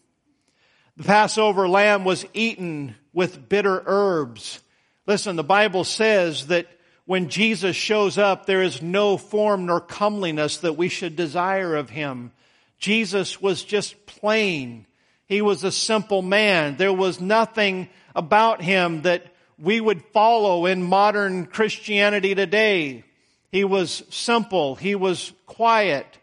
The 0.96 1.04
Passover 1.04 1.68
lamb 1.68 2.04
was 2.04 2.26
eaten 2.34 2.96
with 3.12 3.48
bitter 3.48 3.82
herbs. 3.86 4.60
Listen, 5.06 5.36
the 5.36 5.44
Bible 5.44 5.84
says 5.84 6.48
that 6.48 6.66
when 7.04 7.28
Jesus 7.28 7.76
shows 7.76 8.18
up, 8.18 8.46
there 8.46 8.62
is 8.62 8.82
no 8.82 9.16
form 9.16 9.66
nor 9.66 9.80
comeliness 9.80 10.58
that 10.58 10.76
we 10.76 10.88
should 10.88 11.16
desire 11.16 11.76
of 11.76 11.90
him. 11.90 12.32
Jesus 12.78 13.40
was 13.40 13.62
just 13.62 14.06
plain. 14.06 14.86
He 15.30 15.42
was 15.42 15.62
a 15.62 15.70
simple 15.70 16.22
man. 16.22 16.76
There 16.76 16.92
was 16.92 17.20
nothing 17.20 17.88
about 18.16 18.60
him 18.60 19.02
that 19.02 19.24
we 19.60 19.80
would 19.80 20.02
follow 20.06 20.66
in 20.66 20.82
modern 20.82 21.46
Christianity 21.46 22.34
today. 22.34 23.04
He 23.52 23.62
was 23.62 24.02
simple. 24.10 24.74
He 24.74 24.96
was 24.96 25.32
quiet. 25.46 26.18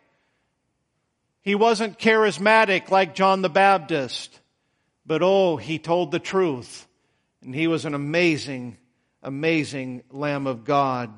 He 1.41 1.55
wasn't 1.55 1.99
charismatic 1.99 2.91
like 2.91 3.15
John 3.15 3.41
the 3.41 3.49
Baptist. 3.49 4.41
But 5.05 5.21
oh, 5.23 5.55
he 5.55 5.79
told 5.79 6.11
the 6.11 6.19
truth. 6.19 6.85
And 7.41 7.55
he 7.55 7.67
was 7.67 7.85
an 7.85 7.93
amazing, 7.93 8.75
amazing 9.23 10.03
Lamb 10.11 10.47
of 10.47 10.65
God. 10.65 11.13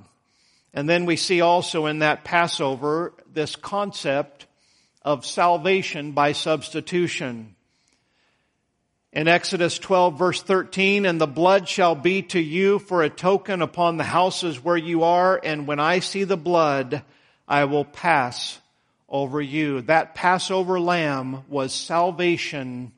And 0.76 0.88
then 0.88 1.06
we 1.06 1.16
see 1.16 1.42
also 1.42 1.88
in 1.88 2.00
that 2.00 2.24
Passover 2.24 3.16
this 3.34 3.56
concept 3.56 4.46
of 5.02 5.26
salvation 5.26 6.12
by 6.12 6.34
substitution. 6.34 7.56
In 9.12 9.28
Exodus 9.28 9.80
12 9.80 10.20
verse 10.20 10.42
13, 10.42 11.06
and 11.06 11.20
the 11.20 11.26
blood 11.28 11.68
shall 11.68 11.96
be 11.96 12.22
to 12.24 12.40
you 12.40 12.78
for 12.78 13.02
a 13.02 13.10
token 13.10 13.62
upon 13.62 13.98
the 13.98 14.04
houses 14.04 14.64
where 14.64 14.78
you 14.78 15.04
are, 15.04 15.40
and 15.44 15.66
when 15.66 15.80
I 15.80 16.00
see 16.00 16.26
the 16.26 16.38
blood, 16.38 17.02
I 17.48 17.66
will 17.66 17.86
pass 17.86 18.60
over 19.10 19.42
you. 19.42 19.82
That 19.82 20.14
Passover 20.14 20.80
lamb 20.80 21.44
was 21.50 21.74
salvation 21.74 22.92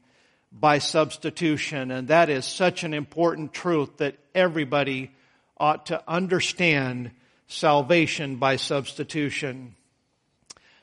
by 0.51 0.79
substitution. 0.79 1.91
And 1.91 2.09
that 2.09 2.29
is 2.29 2.45
such 2.45 2.83
an 2.83 2.93
important 2.93 3.53
truth 3.53 3.97
that 3.97 4.17
everybody 4.35 5.11
ought 5.57 5.85
to 5.87 6.03
understand 6.07 7.11
salvation 7.47 8.35
by 8.35 8.57
substitution. 8.57 9.75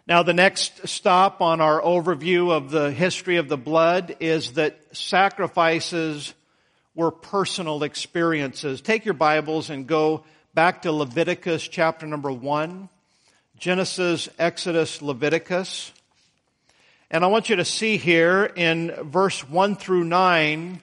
Now 0.09 0.23
the 0.23 0.33
next 0.33 0.89
stop 0.89 1.43
on 1.43 1.61
our 1.61 1.83
overview 1.83 2.51
of 2.51 2.71
the 2.71 2.91
history 2.91 3.37
of 3.37 3.51
the 3.51 3.59
blood 3.59 4.17
is 4.21 4.53
that 4.53 4.79
sacrifices 4.97 6.33
were 6.95 7.11
personal 7.11 7.83
experiences. 7.83 8.81
Take 8.81 9.05
your 9.05 9.13
Bibles 9.13 9.69
and 9.69 9.87
go 9.87 10.25
back 10.55 10.81
to 10.83 10.93
Leviticus 10.93 11.69
chapter 11.69 12.07
number 12.07 12.33
one. 12.33 12.89
Genesis, 13.59 14.31
Exodus, 14.39 15.03
Leviticus. 15.03 15.93
And 17.11 17.23
I 17.23 17.27
want 17.27 17.51
you 17.51 17.57
to 17.57 17.65
see 17.67 17.99
here 17.99 18.51
in 18.57 18.95
verse 19.03 19.47
1 19.47 19.77
through 19.77 20.05
9 20.05 20.81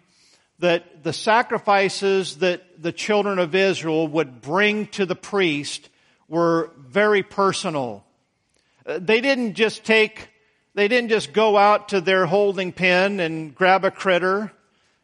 that 0.60 1.04
the 1.04 1.14
sacrifices 1.14 2.38
that 2.38 2.80
the 2.80 2.92
children 2.92 3.40
of 3.40 3.56
Israel 3.56 4.08
would 4.08 4.42
bring 4.42 4.86
to 4.90 5.08
the 5.08 5.16
priest 5.16 5.90
were 6.28 6.70
very 6.78 7.24
personal. 7.24 8.06
Uh, 8.86 9.00
they 9.02 9.22
didn't 9.22 9.56
just 9.56 9.84
take, 9.84 10.30
they 10.74 10.88
didn't 10.88 11.10
just 11.10 11.34
go 11.34 11.58
out 11.58 11.90
to 11.90 12.02
their 12.02 12.26
holding 12.26 12.72
pen 12.72 13.20
and 13.20 13.56
grab 13.56 13.84
a 13.84 13.92
critter 13.92 14.52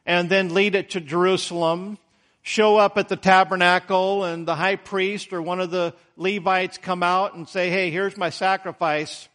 and 0.06 0.30
then 0.30 0.54
lead 0.54 0.76
it 0.76 0.92
to 0.92 1.02
Jerusalem, 1.02 1.98
show 2.42 2.78
up 2.78 2.98
at 2.98 3.10
the 3.10 3.16
tabernacle 3.16 4.24
and 4.24 4.48
the 4.48 4.56
high 4.56 4.76
priest 4.76 5.34
or 5.34 5.42
one 5.42 5.60
of 5.60 5.72
the 5.72 5.94
Levites 6.18 6.78
come 6.78 7.04
out 7.04 7.36
and 7.36 7.48
say, 7.48 7.70
hey, 7.70 7.92
here's 7.92 8.18
my 8.18 8.30
sacrifice 8.30 9.28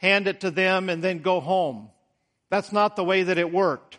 hand 0.00 0.26
it 0.26 0.40
to 0.40 0.50
them, 0.50 0.88
and 0.88 1.04
then 1.04 1.18
go 1.18 1.40
home. 1.40 1.90
That's 2.48 2.72
not 2.72 2.96
the 2.96 3.04
way 3.04 3.22
that 3.22 3.36
it 3.36 3.52
worked. 3.52 3.98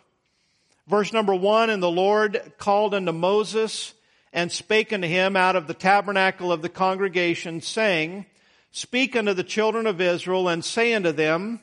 Verse 0.88 1.12
number 1.12 1.34
one, 1.34 1.70
and 1.70 1.82
the 1.82 1.90
Lord 1.90 2.52
called 2.58 2.92
unto 2.92 3.12
Moses 3.12 3.94
and 4.32 4.50
spake 4.50 4.92
unto 4.92 5.06
him 5.06 5.36
out 5.36 5.54
of 5.54 5.68
the 5.68 5.74
tabernacle 5.74 6.50
of 6.50 6.60
the 6.60 6.68
congregation, 6.68 7.60
saying, 7.60 8.26
Speak 8.74 9.14
unto 9.14 9.34
the 9.34 9.44
children 9.44 9.86
of 9.86 10.00
Israel 10.00 10.48
and 10.48 10.64
say 10.64 10.94
unto 10.94 11.12
them, 11.12 11.60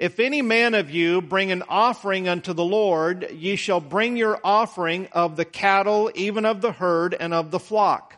If 0.00 0.18
any 0.18 0.42
man 0.42 0.74
of 0.74 0.90
you 0.90 1.22
bring 1.22 1.52
an 1.52 1.62
offering 1.68 2.28
unto 2.28 2.52
the 2.52 2.64
Lord, 2.64 3.30
ye 3.30 3.54
shall 3.54 3.80
bring 3.80 4.16
your 4.16 4.40
offering 4.42 5.06
of 5.12 5.36
the 5.36 5.44
cattle, 5.44 6.10
even 6.16 6.44
of 6.44 6.60
the 6.60 6.72
herd 6.72 7.14
and 7.14 7.32
of 7.32 7.52
the 7.52 7.60
flock. 7.60 8.16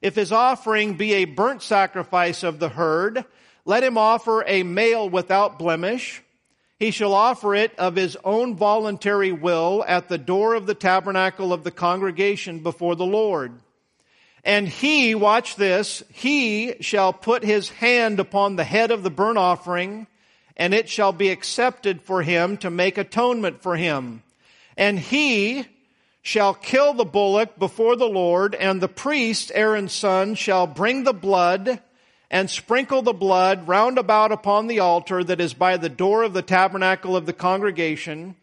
If 0.00 0.14
his 0.14 0.32
offering 0.32 0.94
be 0.94 1.12
a 1.12 1.26
burnt 1.26 1.60
sacrifice 1.60 2.42
of 2.42 2.58
the 2.58 2.70
herd, 2.70 3.22
let 3.66 3.84
him 3.84 3.98
offer 3.98 4.42
a 4.46 4.62
male 4.62 5.06
without 5.06 5.58
blemish. 5.58 6.22
He 6.78 6.90
shall 6.90 7.12
offer 7.12 7.54
it 7.54 7.78
of 7.78 7.96
his 7.96 8.16
own 8.24 8.56
voluntary 8.56 9.30
will 9.30 9.84
at 9.86 10.08
the 10.08 10.16
door 10.16 10.54
of 10.54 10.66
the 10.66 10.74
tabernacle 10.74 11.52
of 11.52 11.64
the 11.64 11.70
congregation 11.70 12.60
before 12.60 12.96
the 12.96 13.04
Lord. 13.04 13.60
And 14.44 14.68
he, 14.68 15.14
watch 15.14 15.56
this, 15.56 16.02
he 16.12 16.74
shall 16.80 17.12
put 17.12 17.44
his 17.44 17.68
hand 17.68 18.18
upon 18.18 18.56
the 18.56 18.64
head 18.64 18.90
of 18.90 19.02
the 19.02 19.10
burnt 19.10 19.38
offering, 19.38 20.08
and 20.56 20.74
it 20.74 20.88
shall 20.88 21.12
be 21.12 21.28
accepted 21.28 22.02
for 22.02 22.22
him 22.22 22.56
to 22.58 22.70
make 22.70 22.98
atonement 22.98 23.62
for 23.62 23.76
him. 23.76 24.22
And 24.76 24.98
he 24.98 25.66
shall 26.22 26.54
kill 26.54 26.94
the 26.94 27.04
bullock 27.04 27.58
before 27.58 27.96
the 27.96 28.08
Lord, 28.08 28.54
and 28.54 28.80
the 28.80 28.88
priest, 28.88 29.52
Aaron's 29.54 29.92
son, 29.92 30.34
shall 30.34 30.66
bring 30.66 31.04
the 31.04 31.12
blood 31.12 31.80
and 32.30 32.48
sprinkle 32.48 33.02
the 33.02 33.12
blood 33.12 33.68
round 33.68 33.98
about 33.98 34.32
upon 34.32 34.66
the 34.66 34.80
altar 34.80 35.22
that 35.22 35.40
is 35.40 35.52
by 35.52 35.76
the 35.76 35.88
door 35.88 36.22
of 36.22 36.32
the 36.32 36.42
tabernacle 36.42 37.16
of 37.16 37.26
the 37.26 37.32
congregation, 37.32 38.34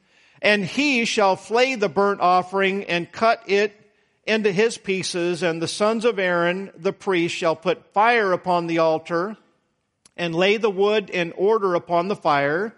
and 0.41 0.63
he 0.63 1.03
shall 1.05 1.35
flay 1.35 1.75
the 1.75 1.89
burnt 1.89 2.21
offering 2.21 2.83
and 2.85 3.11
cut 3.11 3.41
it 3.47 3.78
into 4.29 4.51
his 4.51 4.77
pieces, 4.77 5.41
and 5.41 5.59
the 5.59 5.67
sons 5.67 6.05
of 6.05 6.19
Aaron, 6.19 6.71
the 6.77 6.93
priest, 6.93 7.35
shall 7.35 7.55
put 7.55 7.91
fire 7.93 8.31
upon 8.31 8.67
the 8.67 8.77
altar 8.77 9.35
and 10.15 10.35
lay 10.35 10.57
the 10.57 10.69
wood 10.69 11.09
in 11.09 11.31
order 11.31 11.73
upon 11.73 12.09
the 12.09 12.15
fire. 12.15 12.75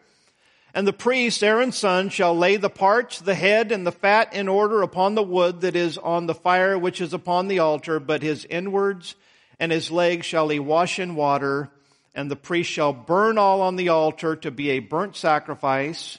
And 0.74 0.88
the 0.88 0.94
priest, 0.94 1.44
Aaron's 1.44 1.78
son, 1.78 2.08
shall 2.08 2.38
lay 2.38 2.56
the 2.56 2.70
parts, 2.70 3.20
the 3.20 3.36
head, 3.36 3.74
and 3.74 3.86
the 3.86 3.92
fat 3.92 4.34
in 4.34 4.48
order 4.48 4.82
upon 4.82 5.16
the 5.16 5.24
wood 5.24 5.62
that 5.62 5.76
is 5.76 5.98
on 5.98 6.26
the 6.26 6.34
fire 6.34 6.80
which 6.80 7.02
is 7.02 7.14
upon 7.14 7.50
the 7.50 7.60
altar, 7.60 8.00
but 8.00 8.22
his 8.22 8.46
inwards 8.46 9.16
and 9.60 9.74
his 9.74 9.92
legs 9.92 10.26
shall 10.26 10.48
he 10.48 10.60
wash 10.60 11.00
in 11.00 11.16
water, 11.16 11.70
and 12.16 12.32
the 12.32 12.38
priest 12.38 12.72
shall 12.72 12.94
burn 12.94 13.38
all 13.38 13.62
on 13.62 13.76
the 13.76 13.90
altar 13.90 14.38
to 14.38 14.52
be 14.52 14.70
a 14.70 14.80
burnt 14.80 15.18
sacrifice, 15.18 16.18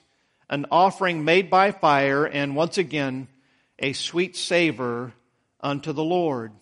an 0.51 0.67
offering 0.71 1.25
made 1.25 1.49
by 1.49 1.71
fire, 1.71 2.27
and 2.27 2.55
once 2.55 2.77
again, 2.77 3.29
a 3.79 3.95
sweet 3.95 4.37
savor 4.37 5.15
unto 5.63 5.93
the 5.93 6.05
Lord. 6.05 6.53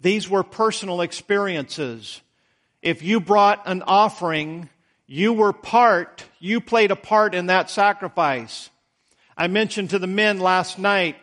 These 0.00 0.28
were 0.28 0.42
personal 0.42 1.00
experiences. 1.00 2.20
If 2.82 3.02
you 3.02 3.20
brought 3.20 3.62
an 3.66 3.82
offering, 3.82 4.68
you 5.06 5.32
were 5.32 5.52
part, 5.52 6.24
you 6.38 6.60
played 6.60 6.90
a 6.90 6.96
part 6.96 7.34
in 7.34 7.46
that 7.46 7.70
sacrifice. 7.70 8.70
I 9.36 9.48
mentioned 9.48 9.90
to 9.90 9.98
the 9.98 10.06
men 10.06 10.38
last 10.38 10.78
night, 10.78 11.16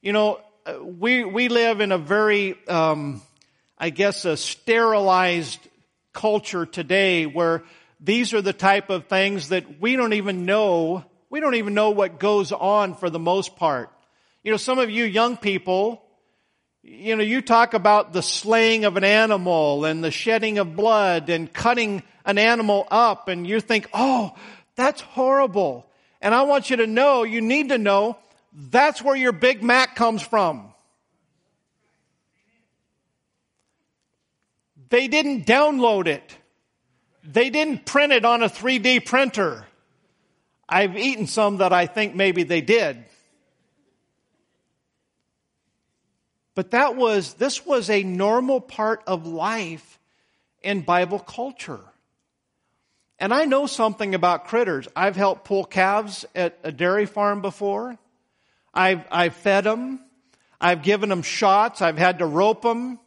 you 0.00 0.12
know, 0.12 0.40
we, 0.82 1.24
we 1.24 1.48
live 1.48 1.80
in 1.80 1.92
a 1.92 1.98
very, 1.98 2.56
um, 2.68 3.22
I 3.78 3.90
guess, 3.90 4.24
a 4.24 4.36
sterilized 4.36 5.60
culture 6.12 6.66
today 6.66 7.26
where 7.26 7.62
these 8.00 8.34
are 8.34 8.42
the 8.42 8.52
type 8.52 8.90
of 8.90 9.06
things 9.06 9.50
that 9.50 9.80
we 9.80 9.96
don't 9.96 10.12
even 10.12 10.44
know, 10.44 11.04
we 11.30 11.40
don't 11.40 11.54
even 11.54 11.74
know 11.74 11.90
what 11.90 12.18
goes 12.18 12.52
on 12.52 12.94
for 12.94 13.10
the 13.10 13.18
most 13.18 13.56
part. 13.56 13.90
You 14.42 14.50
know, 14.50 14.56
some 14.56 14.78
of 14.78 14.90
you 14.90 15.04
young 15.04 15.36
people, 15.36 16.02
you 16.90 17.16
know, 17.16 17.22
you 17.22 17.42
talk 17.42 17.74
about 17.74 18.12
the 18.12 18.22
slaying 18.22 18.84
of 18.84 18.96
an 18.96 19.04
animal 19.04 19.84
and 19.84 20.02
the 20.02 20.10
shedding 20.10 20.58
of 20.58 20.74
blood 20.74 21.28
and 21.28 21.52
cutting 21.52 22.02
an 22.24 22.38
animal 22.38 22.86
up 22.90 23.28
and 23.28 23.46
you 23.46 23.60
think, 23.60 23.88
oh, 23.92 24.34
that's 24.74 25.00
horrible. 25.00 25.86
And 26.20 26.34
I 26.34 26.42
want 26.42 26.70
you 26.70 26.76
to 26.78 26.86
know, 26.86 27.24
you 27.24 27.40
need 27.40 27.68
to 27.68 27.78
know, 27.78 28.16
that's 28.52 29.02
where 29.02 29.16
your 29.16 29.32
Big 29.32 29.62
Mac 29.62 29.96
comes 29.96 30.22
from. 30.22 30.72
They 34.88 35.08
didn't 35.08 35.46
download 35.46 36.06
it. 36.06 36.36
They 37.22 37.50
didn't 37.50 37.84
print 37.84 38.12
it 38.12 38.24
on 38.24 38.42
a 38.42 38.48
3D 38.48 39.04
printer. 39.04 39.66
I've 40.66 40.96
eaten 40.96 41.26
some 41.26 41.58
that 41.58 41.72
I 41.72 41.86
think 41.86 42.14
maybe 42.14 42.42
they 42.42 42.62
did. 42.62 43.04
But 46.58 46.72
that 46.72 46.96
was, 46.96 47.34
this 47.34 47.64
was 47.64 47.88
a 47.88 48.02
normal 48.02 48.60
part 48.60 49.04
of 49.06 49.28
life 49.28 50.00
in 50.60 50.80
Bible 50.80 51.20
culture. 51.20 51.78
And 53.20 53.32
I 53.32 53.44
know 53.44 53.66
something 53.66 54.12
about 54.12 54.48
critters. 54.48 54.88
I've 54.96 55.14
helped 55.14 55.44
pull 55.44 55.64
calves 55.64 56.24
at 56.34 56.58
a 56.64 56.72
dairy 56.72 57.06
farm 57.06 57.42
before. 57.42 57.96
I've, 58.74 59.04
I've 59.08 59.36
fed 59.36 59.62
them. 59.62 60.00
I've 60.60 60.82
given 60.82 61.10
them 61.10 61.22
shots. 61.22 61.80
I've 61.80 61.96
had 61.96 62.18
to 62.18 62.26
rope 62.26 62.62
them. 62.62 62.98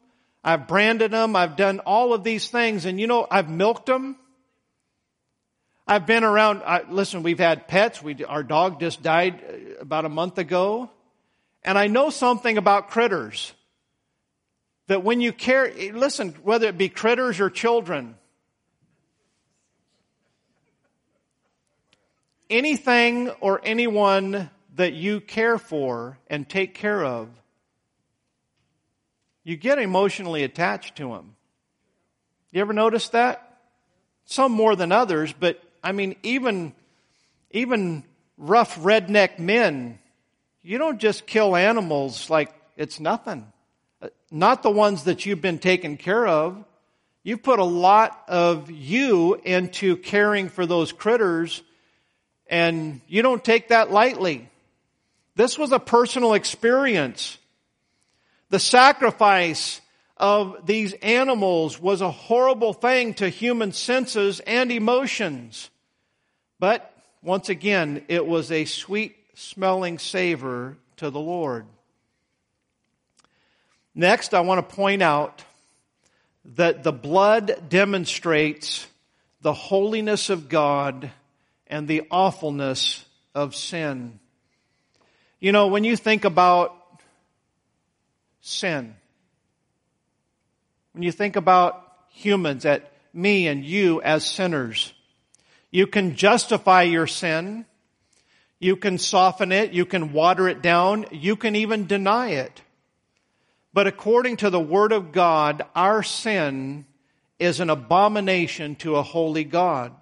I've 0.45 0.65
branded 0.65 1.11
them. 1.11 1.35
I've 1.35 1.57
done 1.57 1.79
all 1.79 2.13
of 2.13 2.23
these 2.23 2.47
things. 2.47 2.85
And 2.85 3.01
you 3.01 3.07
know, 3.07 3.27
I've 3.29 3.49
milked 3.49 3.87
them. 3.87 4.15
I've 5.85 6.05
been 6.05 6.23
around, 6.23 6.61
I, 6.65 6.83
listen, 6.89 7.21
we've 7.21 7.37
had 7.37 7.67
pets. 7.67 8.01
We, 8.01 8.23
our 8.23 8.43
dog 8.43 8.79
just 8.79 9.03
died 9.03 9.43
uh, 9.43 9.81
about 9.81 10.05
a 10.05 10.09
month 10.09 10.37
ago. 10.37 10.89
And 11.63 11.77
I 11.77 11.87
know 11.87 12.09
something 12.09 12.57
about 12.57 12.89
critters. 12.89 13.53
That 14.87 15.03
when 15.03 15.21
you 15.21 15.31
care, 15.31 15.71
listen, 15.93 16.29
whether 16.43 16.67
it 16.67 16.77
be 16.77 16.89
critters 16.89 17.39
or 17.39 17.49
children, 17.49 18.15
anything 22.49 23.29
or 23.39 23.61
anyone 23.63 24.49
that 24.75 24.93
you 24.93 25.21
care 25.21 25.57
for 25.57 26.17
and 26.27 26.47
take 26.47 26.73
care 26.73 27.05
of 27.05 27.29
you 29.43 29.57
get 29.57 29.79
emotionally 29.79 30.43
attached 30.43 30.97
to 30.97 31.09
them. 31.09 31.35
You 32.51 32.61
ever 32.61 32.73
notice 32.73 33.09
that? 33.09 33.59
Some 34.25 34.51
more 34.51 34.75
than 34.75 34.91
others, 34.91 35.33
but 35.37 35.61
I 35.83 35.91
mean, 35.93 36.15
even, 36.23 36.73
even 37.49 38.03
rough 38.37 38.77
redneck 38.79 39.39
men, 39.39 39.99
you 40.63 40.77
don't 40.77 40.99
just 40.99 41.25
kill 41.25 41.55
animals 41.55 42.29
like 42.29 42.53
it's 42.77 42.99
nothing. 42.99 43.51
Uh, 44.01 44.09
not 44.29 44.63
the 44.63 44.71
ones 44.71 45.05
that 45.05 45.25
you've 45.25 45.41
been 45.41 45.59
taken 45.59 45.97
care 45.97 46.27
of. 46.27 46.63
You've 47.23 47.43
put 47.43 47.59
a 47.59 47.63
lot 47.63 48.23
of 48.27 48.71
you 48.71 49.35
into 49.43 49.97
caring 49.97 50.49
for 50.49 50.65
those 50.65 50.91
critters 50.91 51.61
and 52.47 53.01
you 53.07 53.21
don't 53.21 53.43
take 53.43 53.69
that 53.69 53.91
lightly. 53.91 54.49
This 55.35 55.57
was 55.57 55.71
a 55.71 55.79
personal 55.79 56.33
experience. 56.33 57.37
The 58.49 58.59
sacrifice 58.59 59.79
of 60.17 60.65
these 60.65 60.93
animals 60.93 61.79
was 61.79 62.01
a 62.01 62.11
horrible 62.11 62.73
thing 62.73 63.13
to 63.15 63.29
human 63.29 63.71
senses 63.71 64.41
and 64.41 64.71
emotions. 64.71 65.69
But 66.59 66.93
once 67.23 67.49
again, 67.49 68.03
it 68.07 68.25
was 68.25 68.51
a 68.51 68.65
sweet 68.65 69.15
smelling 69.41 69.99
savor 69.99 70.77
to 70.97 71.09
the 71.09 71.19
Lord. 71.19 71.65
Next, 73.93 74.33
I 74.33 74.41
want 74.41 74.67
to 74.67 74.75
point 74.75 75.01
out 75.01 75.43
that 76.55 76.83
the 76.83 76.93
blood 76.93 77.69
demonstrates 77.69 78.87
the 79.41 79.53
holiness 79.53 80.29
of 80.29 80.49
God 80.49 81.11
and 81.67 81.87
the 81.87 82.03
awfulness 82.09 83.05
of 83.35 83.55
sin. 83.55 84.19
You 85.39 85.51
know, 85.51 85.67
when 85.67 85.83
you 85.83 85.95
think 85.95 86.23
about 86.23 86.75
sin. 88.41 88.95
When 90.93 91.03
you 91.03 91.11
think 91.11 91.35
about 91.35 91.87
humans, 92.09 92.65
at 92.65 92.91
me 93.13 93.47
and 93.47 93.63
you 93.63 94.01
as 94.01 94.25
sinners, 94.25 94.93
you 95.69 95.87
can 95.87 96.15
justify 96.15 96.83
your 96.83 97.07
sin. 97.07 97.65
You 98.61 98.75
can 98.75 98.99
soften 98.99 99.51
it. 99.51 99.73
You 99.73 99.85
can 99.85 100.13
water 100.13 100.47
it 100.47 100.61
down. 100.61 101.07
You 101.11 101.35
can 101.35 101.55
even 101.55 101.87
deny 101.87 102.29
it. 102.29 102.61
But 103.73 103.87
according 103.87 104.37
to 104.37 104.51
the 104.51 104.59
Word 104.59 104.91
of 104.91 105.11
God, 105.11 105.65
our 105.73 106.03
sin 106.03 106.85
is 107.39 107.59
an 107.59 107.71
abomination 107.71 108.75
to 108.75 108.97
a 108.97 109.01
holy 109.01 109.45
God. 109.45 109.95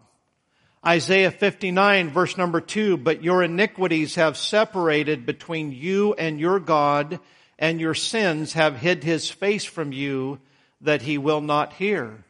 Isaiah 0.85 1.31
59 1.31 2.09
verse 2.09 2.37
number 2.37 2.59
2, 2.59 2.97
but 2.97 3.23
your 3.23 3.43
iniquities 3.43 4.15
have 4.15 4.35
separated 4.35 5.25
between 5.25 5.71
you 5.71 6.13
and 6.15 6.37
your 6.37 6.59
God 6.59 7.21
and 7.57 7.79
your 7.79 7.93
sins 7.93 8.53
have 8.53 8.77
hid 8.77 9.05
his 9.05 9.29
face 9.29 9.63
from 9.63 9.93
you 9.93 10.39
that 10.81 11.01
he 11.03 11.17
will 11.17 11.41
not 11.41 11.73
hear. 11.73 12.25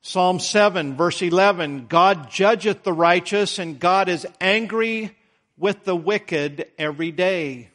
Psalm 0.00 0.38
7 0.38 0.96
verse 0.96 1.22
11, 1.22 1.86
God 1.88 2.30
judgeth 2.30 2.82
the 2.82 2.92
righteous 2.92 3.58
and 3.58 3.80
God 3.80 4.08
is 4.08 4.26
angry 4.40 5.16
with 5.56 5.84
the 5.84 5.96
wicked 5.96 6.68
every 6.78 7.10
day. 7.10 7.70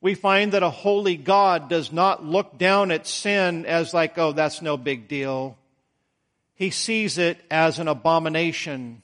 We 0.00 0.14
find 0.14 0.52
that 0.52 0.64
a 0.64 0.70
holy 0.70 1.16
God 1.16 1.68
does 1.68 1.92
not 1.92 2.24
look 2.24 2.58
down 2.58 2.90
at 2.90 3.06
sin 3.06 3.64
as 3.66 3.94
like, 3.94 4.18
oh, 4.18 4.32
that's 4.32 4.60
no 4.60 4.76
big 4.76 5.06
deal. 5.06 5.56
He 6.54 6.70
sees 6.70 7.18
it 7.18 7.40
as 7.50 7.78
an 7.78 7.86
abomination. 7.86 9.02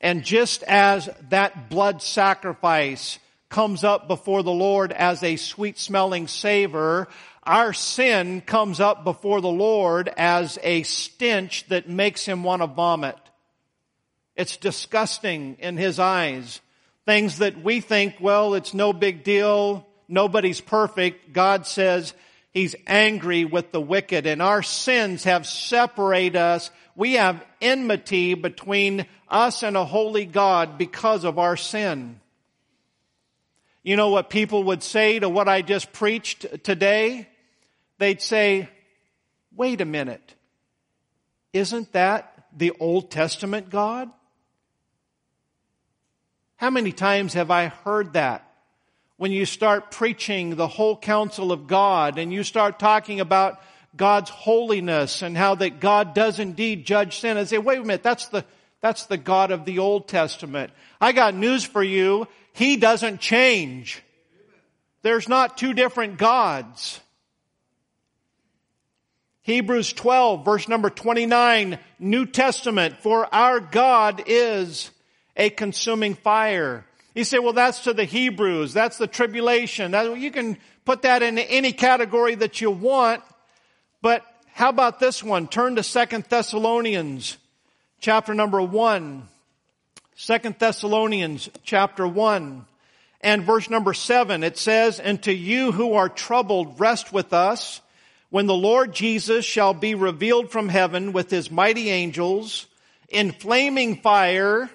And 0.00 0.22
just 0.22 0.62
as 0.64 1.08
that 1.30 1.70
blood 1.70 2.02
sacrifice 2.02 3.18
comes 3.48 3.82
up 3.82 4.08
before 4.08 4.42
the 4.42 4.52
Lord 4.52 4.92
as 4.92 5.22
a 5.22 5.36
sweet 5.36 5.78
smelling 5.78 6.28
savor, 6.28 7.08
our 7.46 7.72
sin 7.72 8.40
comes 8.40 8.80
up 8.80 9.04
before 9.04 9.40
the 9.40 9.48
Lord 9.48 10.08
as 10.16 10.58
a 10.62 10.82
stench 10.82 11.66
that 11.68 11.88
makes 11.88 12.24
him 12.24 12.42
want 12.42 12.62
to 12.62 12.66
vomit. 12.66 13.16
It's 14.34 14.56
disgusting 14.56 15.56
in 15.60 15.76
his 15.76 15.98
eyes. 15.98 16.60
Things 17.06 17.38
that 17.38 17.62
we 17.62 17.80
think, 17.80 18.16
well, 18.20 18.54
it's 18.54 18.74
no 18.74 18.92
big 18.92 19.24
deal. 19.24 19.86
Nobody's 20.08 20.60
perfect. 20.60 21.32
God 21.32 21.66
says 21.66 22.12
he's 22.52 22.74
angry 22.86 23.44
with 23.44 23.72
the 23.72 23.80
wicked 23.80 24.26
and 24.26 24.42
our 24.42 24.62
sins 24.62 25.24
have 25.24 25.46
separated 25.46 26.36
us. 26.36 26.70
We 26.94 27.14
have 27.14 27.44
enmity 27.60 28.34
between 28.34 29.06
us 29.28 29.62
and 29.62 29.76
a 29.76 29.84
holy 29.84 30.26
God 30.26 30.78
because 30.78 31.24
of 31.24 31.38
our 31.38 31.56
sin. 31.56 32.20
You 33.82 33.94
know 33.94 34.08
what 34.08 34.30
people 34.30 34.64
would 34.64 34.82
say 34.82 35.20
to 35.20 35.28
what 35.28 35.48
I 35.48 35.62
just 35.62 35.92
preached 35.92 36.64
today? 36.64 37.28
They'd 37.98 38.20
say, 38.20 38.68
wait 39.54 39.80
a 39.80 39.86
minute. 39.86 40.34
Isn't 41.52 41.92
that 41.92 42.46
the 42.56 42.72
Old 42.78 43.10
Testament 43.10 43.70
God? 43.70 44.10
How 46.56 46.70
many 46.70 46.92
times 46.92 47.34
have 47.34 47.50
I 47.50 47.66
heard 47.66 48.14
that? 48.14 48.42
When 49.18 49.32
you 49.32 49.46
start 49.46 49.90
preaching 49.90 50.56
the 50.56 50.68
whole 50.68 50.96
counsel 50.96 51.52
of 51.52 51.66
God 51.66 52.18
and 52.18 52.32
you 52.32 52.42
start 52.42 52.78
talking 52.78 53.20
about 53.20 53.60
God's 53.96 54.28
holiness 54.28 55.22
and 55.22 55.36
how 55.36 55.54
that 55.54 55.80
God 55.80 56.14
does 56.14 56.38
indeed 56.38 56.84
judge 56.84 57.20
sin, 57.20 57.38
I 57.38 57.44
say, 57.44 57.56
wait 57.58 57.78
a 57.78 57.82
minute, 57.82 58.02
that's 58.02 58.28
the, 58.28 58.44
that's 58.82 59.06
the 59.06 59.16
God 59.16 59.50
of 59.50 59.64
the 59.64 59.78
Old 59.78 60.08
Testament. 60.08 60.70
I 61.00 61.12
got 61.12 61.34
news 61.34 61.64
for 61.64 61.82
you. 61.82 62.28
He 62.52 62.76
doesn't 62.76 63.20
change. 63.20 64.02
There's 65.00 65.28
not 65.28 65.56
two 65.56 65.72
different 65.72 66.18
gods. 66.18 67.00
Hebrews 69.46 69.92
12 69.92 70.44
verse 70.44 70.66
number 70.66 70.90
29, 70.90 71.78
New 72.00 72.26
Testament, 72.26 72.96
for 72.96 73.32
our 73.32 73.60
God 73.60 74.24
is 74.26 74.90
a 75.36 75.50
consuming 75.50 76.14
fire. 76.14 76.84
You 77.14 77.22
say, 77.22 77.38
well, 77.38 77.52
that's 77.52 77.84
to 77.84 77.94
the 77.94 78.02
Hebrews. 78.02 78.74
That's 78.74 78.98
the 78.98 79.06
tribulation. 79.06 79.92
That, 79.92 80.18
you 80.18 80.32
can 80.32 80.58
put 80.84 81.02
that 81.02 81.22
in 81.22 81.38
any 81.38 81.72
category 81.72 82.34
that 82.34 82.60
you 82.60 82.72
want. 82.72 83.22
But 84.02 84.24
how 84.52 84.68
about 84.68 84.98
this 84.98 85.22
one? 85.22 85.46
Turn 85.46 85.76
to 85.76 85.84
Second 85.84 86.24
Thessalonians 86.24 87.36
chapter 88.00 88.34
number 88.34 88.60
1. 88.60 89.28
2 90.18 90.38
Thessalonians 90.58 91.50
chapter 91.62 92.04
1 92.04 92.64
and 93.20 93.44
verse 93.44 93.70
number 93.70 93.94
7. 93.94 94.42
It 94.42 94.58
says, 94.58 94.98
And 94.98 95.22
to 95.22 95.32
you 95.32 95.70
who 95.70 95.94
are 95.94 96.08
troubled, 96.08 96.80
rest 96.80 97.12
with 97.12 97.32
us 97.32 97.80
when 98.36 98.44
the 98.44 98.54
Lord 98.54 98.92
Jesus 98.92 99.46
shall 99.46 99.72
be 99.72 99.94
revealed 99.94 100.50
from 100.50 100.68
heaven 100.68 101.14
with 101.14 101.30
his 101.30 101.50
mighty 101.50 101.88
angels 101.88 102.66
in 103.08 103.32
flaming 103.32 103.96
fire 104.02 104.68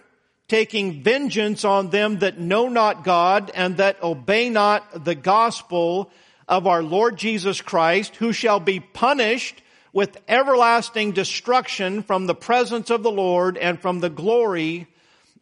taking 0.47 1.03
vengeance 1.03 1.63
on 1.63 1.91
them 1.91 2.17
that 2.17 2.39
know 2.39 2.69
not 2.69 3.03
God 3.03 3.51
and 3.53 3.77
that 3.77 4.01
obey 4.01 4.49
not 4.49 5.05
the 5.05 5.13
gospel 5.13 6.09
of 6.47 6.65
our 6.65 6.81
Lord 6.81 7.17
Jesus 7.17 7.61
Christ, 7.61 8.15
who 8.15 8.33
shall 8.33 8.59
be 8.59 8.79
punished 8.79 9.61
with 9.93 10.17
everlasting 10.27 11.11
destruction 11.11 12.01
from 12.01 12.25
the 12.25 12.33
presence 12.33 12.89
of 12.89 13.03
the 13.03 13.11
Lord 13.11 13.59
and 13.59 13.79
from 13.79 13.99
the 13.99 14.09
glory 14.09 14.87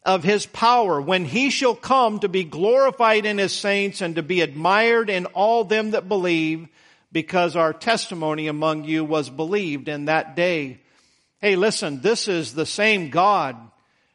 of 0.04 0.24
his 0.24 0.44
power, 0.44 1.00
when 1.00 1.24
he 1.24 1.48
shall 1.48 1.74
come 1.74 2.18
to 2.18 2.28
be 2.28 2.44
glorified 2.44 3.24
in 3.24 3.38
his 3.38 3.54
saints 3.54 4.02
and 4.02 4.16
to 4.16 4.22
be 4.22 4.42
admired 4.42 5.08
in 5.08 5.24
all 5.24 5.64
them 5.64 5.92
that 5.92 6.06
believe, 6.06 6.68
because 7.12 7.56
our 7.56 7.72
testimony 7.72 8.46
among 8.46 8.84
you 8.84 9.04
was 9.04 9.30
believed 9.30 9.88
in 9.88 10.06
that 10.06 10.36
day. 10.36 10.80
Hey, 11.40 11.56
listen, 11.56 12.00
this 12.00 12.28
is 12.28 12.54
the 12.54 12.66
same 12.66 13.10
God 13.10 13.56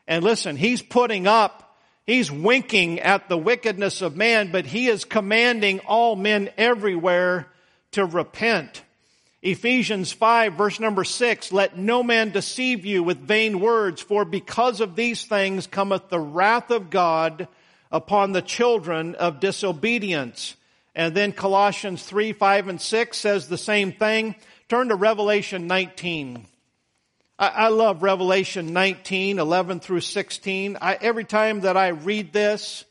and 0.08 0.24
listen, 0.24 0.56
he's 0.56 0.82
putting 0.82 1.28
up, 1.28 1.78
he's 2.06 2.32
winking 2.32 3.00
at 3.00 3.28
the 3.28 3.38
wickedness 3.38 4.02
of 4.02 4.16
man, 4.16 4.52
but 4.52 4.66
he 4.66 4.88
is 4.88 5.04
commanding 5.04 5.80
all 5.80 6.16
men 6.16 6.50
everywhere 6.58 7.48
to 7.92 8.06
repent. 8.06 8.84
Ephesians 9.42 10.12
5 10.12 10.54
verse 10.54 10.80
number 10.80 11.04
6, 11.04 11.52
let 11.52 11.78
no 11.78 12.04
man 12.04 12.32
deceive 12.32 12.86
you 12.86 13.04
with 13.04 13.18
vain 13.18 13.60
words, 13.60 14.02
for 14.02 14.26
because 14.26 14.82
of 14.82 14.96
these 14.96 15.24
things 15.24 15.68
cometh 15.68 16.10
the 16.10 16.20
wrath 16.20 16.72
of 16.72 16.90
God 16.90 17.48
upon 17.92 18.32
the 18.32 18.42
children 18.42 19.16
of 19.16 19.40
disobedience. 19.40 20.56
And 20.96 21.14
then 21.14 21.34
Colossians 21.34 22.04
3, 22.04 22.32
5, 22.32 22.68
and 22.70 22.82
6 22.82 23.18
says 23.18 23.48
the 23.48 23.58
same 23.58 23.92
thing. 23.92 24.36
Turn 24.70 24.88
to 24.88 24.96
Revelation 24.96 25.68
19. 25.68 26.48
I, 27.38 27.48
I 27.48 27.68
love 27.68 28.02
Revelation 28.02 28.72
19, 28.72 29.40
11 29.40 29.82
through 29.82 30.00
16. 30.00 30.78
I, 30.80 30.98
every 31.02 31.26
time 31.26 31.62
that 31.62 31.76
I 31.76 31.90
read 31.90 32.32
this, 32.32 32.86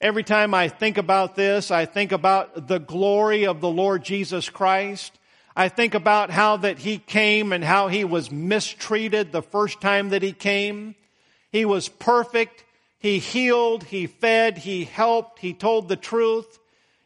every 0.00 0.24
time 0.24 0.52
I 0.52 0.68
think 0.68 0.98
about 0.98 1.36
this, 1.36 1.70
I 1.70 1.86
think 1.86 2.10
about 2.10 2.66
the 2.66 2.80
glory 2.80 3.46
of 3.46 3.60
the 3.60 3.70
Lord 3.70 4.02
Jesus 4.02 4.50
Christ. 4.50 5.16
I 5.54 5.68
think 5.68 5.94
about 5.94 6.30
how 6.30 6.56
that 6.56 6.78
he 6.78 6.98
came 6.98 7.52
and 7.52 7.62
how 7.62 7.86
he 7.86 8.04
was 8.04 8.32
mistreated 8.32 9.30
the 9.30 9.42
first 9.42 9.80
time 9.80 10.08
that 10.08 10.22
he 10.22 10.32
came. 10.32 10.96
He 11.52 11.66
was 11.66 11.88
perfect. 11.88 12.64
He 12.98 13.20
healed. 13.20 13.84
He 13.84 14.08
fed. 14.08 14.58
He 14.58 14.84
helped. 14.84 15.38
He 15.38 15.52
told 15.52 15.88
the 15.88 15.96
truth. 15.96 16.58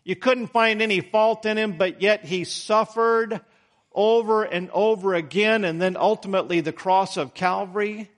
You 0.07 0.15
couldn't 0.15 0.47
find 0.47 0.83
any 0.83 1.01
fault 1.01 1.45
in 1.47 1.59
him, 1.59 1.73
but 1.73 2.01
yet 2.01 2.25
he 2.25 2.45
suffered 2.45 3.41
over 3.93 4.45
and 4.45 4.71
over 4.71 5.17
again, 5.17 5.65
and 5.65 5.83
then 5.83 5.97
ultimately 5.97 6.61
the 6.61 6.73
cross 6.73 7.17
of 7.17 7.35
Calvary. 7.35 8.09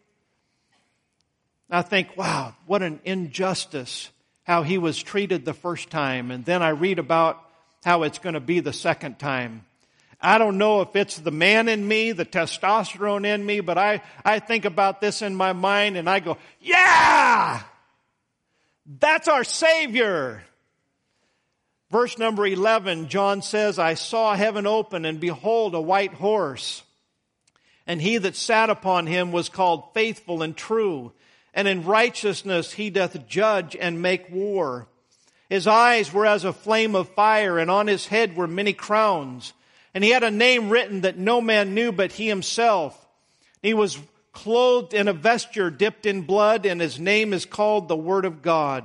I 1.70 1.80
think, 1.80 2.14
wow, 2.14 2.54
what 2.66 2.82
an 2.82 3.00
injustice 3.06 4.10
how 4.44 4.64
he 4.64 4.76
was 4.76 5.02
treated 5.02 5.46
the 5.46 5.54
first 5.54 5.88
time. 5.88 6.30
And 6.30 6.44
then 6.44 6.62
I 6.62 6.70
read 6.70 6.98
about 6.98 7.42
how 7.82 8.02
it's 8.02 8.18
going 8.18 8.34
to 8.34 8.40
be 8.40 8.60
the 8.60 8.74
second 8.74 9.18
time. 9.18 9.64
I 10.20 10.36
don't 10.36 10.58
know 10.58 10.82
if 10.82 10.94
it's 10.94 11.16
the 11.16 11.30
man 11.30 11.68
in 11.68 11.88
me, 11.88 12.12
the 12.12 12.26
testosterone 12.26 13.24
in 13.24 13.46
me, 13.46 13.60
but 13.60 13.78
I, 13.78 14.02
I 14.22 14.40
think 14.40 14.66
about 14.66 15.00
this 15.00 15.22
in 15.22 15.34
my 15.34 15.54
mind 15.54 15.96
and 15.96 16.08
I 16.08 16.20
go, 16.20 16.36
yeah! 16.60 17.62
That's 18.84 19.28
our 19.28 19.44
Savior! 19.44 20.42
Verse 21.90 22.18
number 22.18 22.46
11, 22.46 23.08
John 23.08 23.40
says, 23.40 23.78
I 23.78 23.94
saw 23.94 24.34
heaven 24.34 24.66
open 24.66 25.04
and 25.04 25.18
behold 25.18 25.74
a 25.74 25.80
white 25.80 26.14
horse. 26.14 26.82
And 27.86 28.02
he 28.02 28.18
that 28.18 28.36
sat 28.36 28.68
upon 28.68 29.06
him 29.06 29.32
was 29.32 29.48
called 29.48 29.94
faithful 29.94 30.42
and 30.42 30.54
true. 30.54 31.12
And 31.54 31.66
in 31.66 31.84
righteousness 31.84 32.72
he 32.72 32.90
doth 32.90 33.26
judge 33.26 33.74
and 33.74 34.02
make 34.02 34.30
war. 34.30 34.86
His 35.48 35.66
eyes 35.66 36.12
were 36.12 36.26
as 36.26 36.44
a 36.44 36.52
flame 36.52 36.94
of 36.94 37.08
fire 37.08 37.58
and 37.58 37.70
on 37.70 37.86
his 37.86 38.06
head 38.06 38.36
were 38.36 38.46
many 38.46 38.74
crowns. 38.74 39.54
And 39.94 40.04
he 40.04 40.10
had 40.10 40.22
a 40.22 40.30
name 40.30 40.68
written 40.68 41.00
that 41.00 41.16
no 41.16 41.40
man 41.40 41.74
knew 41.74 41.90
but 41.90 42.12
he 42.12 42.28
himself. 42.28 43.08
He 43.62 43.72
was 43.72 43.98
clothed 44.32 44.92
in 44.92 45.08
a 45.08 45.14
vesture 45.14 45.70
dipped 45.70 46.04
in 46.04 46.22
blood 46.22 46.66
and 46.66 46.82
his 46.82 47.00
name 47.00 47.32
is 47.32 47.46
called 47.46 47.88
the 47.88 47.96
Word 47.96 48.26
of 48.26 48.42
God. 48.42 48.84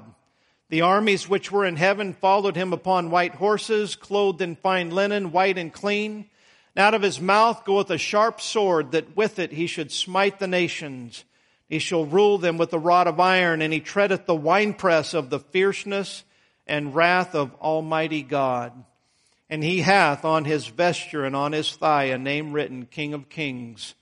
The 0.73 0.81
armies 0.81 1.29
which 1.29 1.51
were 1.51 1.65
in 1.65 1.75
heaven 1.75 2.15
followed 2.15 2.55
him 2.55 2.73
upon 2.73 3.11
white 3.11 3.35
horses, 3.35 3.95
clothed 3.95 4.41
in 4.41 4.55
fine 4.55 4.89
linen, 4.89 5.31
white 5.31 5.59
and 5.59 5.71
clean. 5.71 6.27
And 6.75 6.83
out 6.83 6.95
of 6.95 7.03
his 7.03 7.21
mouth 7.21 7.63
goeth 7.63 7.91
a 7.91 7.99
sharp 7.99 8.41
sword, 8.41 8.93
that 8.93 9.15
with 9.15 9.37
it 9.37 9.51
he 9.51 9.67
should 9.67 9.91
smite 9.91 10.39
the 10.39 10.47
nations. 10.47 11.25
He 11.69 11.77
shall 11.77 12.07
rule 12.07 12.39
them 12.39 12.57
with 12.57 12.73
a 12.73 12.79
rod 12.79 13.05
of 13.05 13.19
iron, 13.19 13.61
and 13.61 13.71
he 13.71 13.81
treadeth 13.81 14.25
the 14.25 14.33
winepress 14.33 15.13
of 15.13 15.29
the 15.29 15.39
fierceness 15.39 16.23
and 16.65 16.95
wrath 16.95 17.35
of 17.35 17.53
Almighty 17.61 18.23
God. 18.23 18.73
And 19.51 19.63
he 19.63 19.81
hath 19.81 20.25
on 20.25 20.43
his 20.43 20.65
vesture 20.65 21.23
and 21.23 21.35
on 21.35 21.51
his 21.51 21.71
thigh 21.75 22.05
a 22.05 22.17
name 22.17 22.51
written, 22.51 22.87
King 22.87 23.13
of 23.13 23.29
Kings 23.29 23.93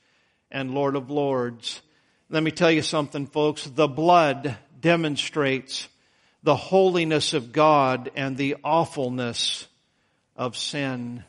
and 0.49 0.73
Lord 0.73 0.95
of 0.95 1.11
Lords. 1.11 1.81
Let 2.29 2.43
me 2.43 2.51
tell 2.51 2.71
you 2.71 2.81
something, 2.81 3.27
folks. 3.27 3.65
The 3.65 3.89
blood 3.89 4.55
demonstrates 4.79 5.89
the 6.43 6.55
holiness 6.55 7.33
of 7.33 7.51
God 7.51 8.11
and 8.15 8.37
the 8.37 8.57
awfulness 8.63 9.67
of 10.35 10.57
sin. 10.57 11.23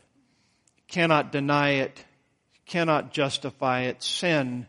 Cannot 0.89 1.33
deny 1.33 1.71
it, 1.75 2.05
cannot 2.67 3.13
justify 3.13 3.83
it. 3.83 4.03
Sin 4.03 4.67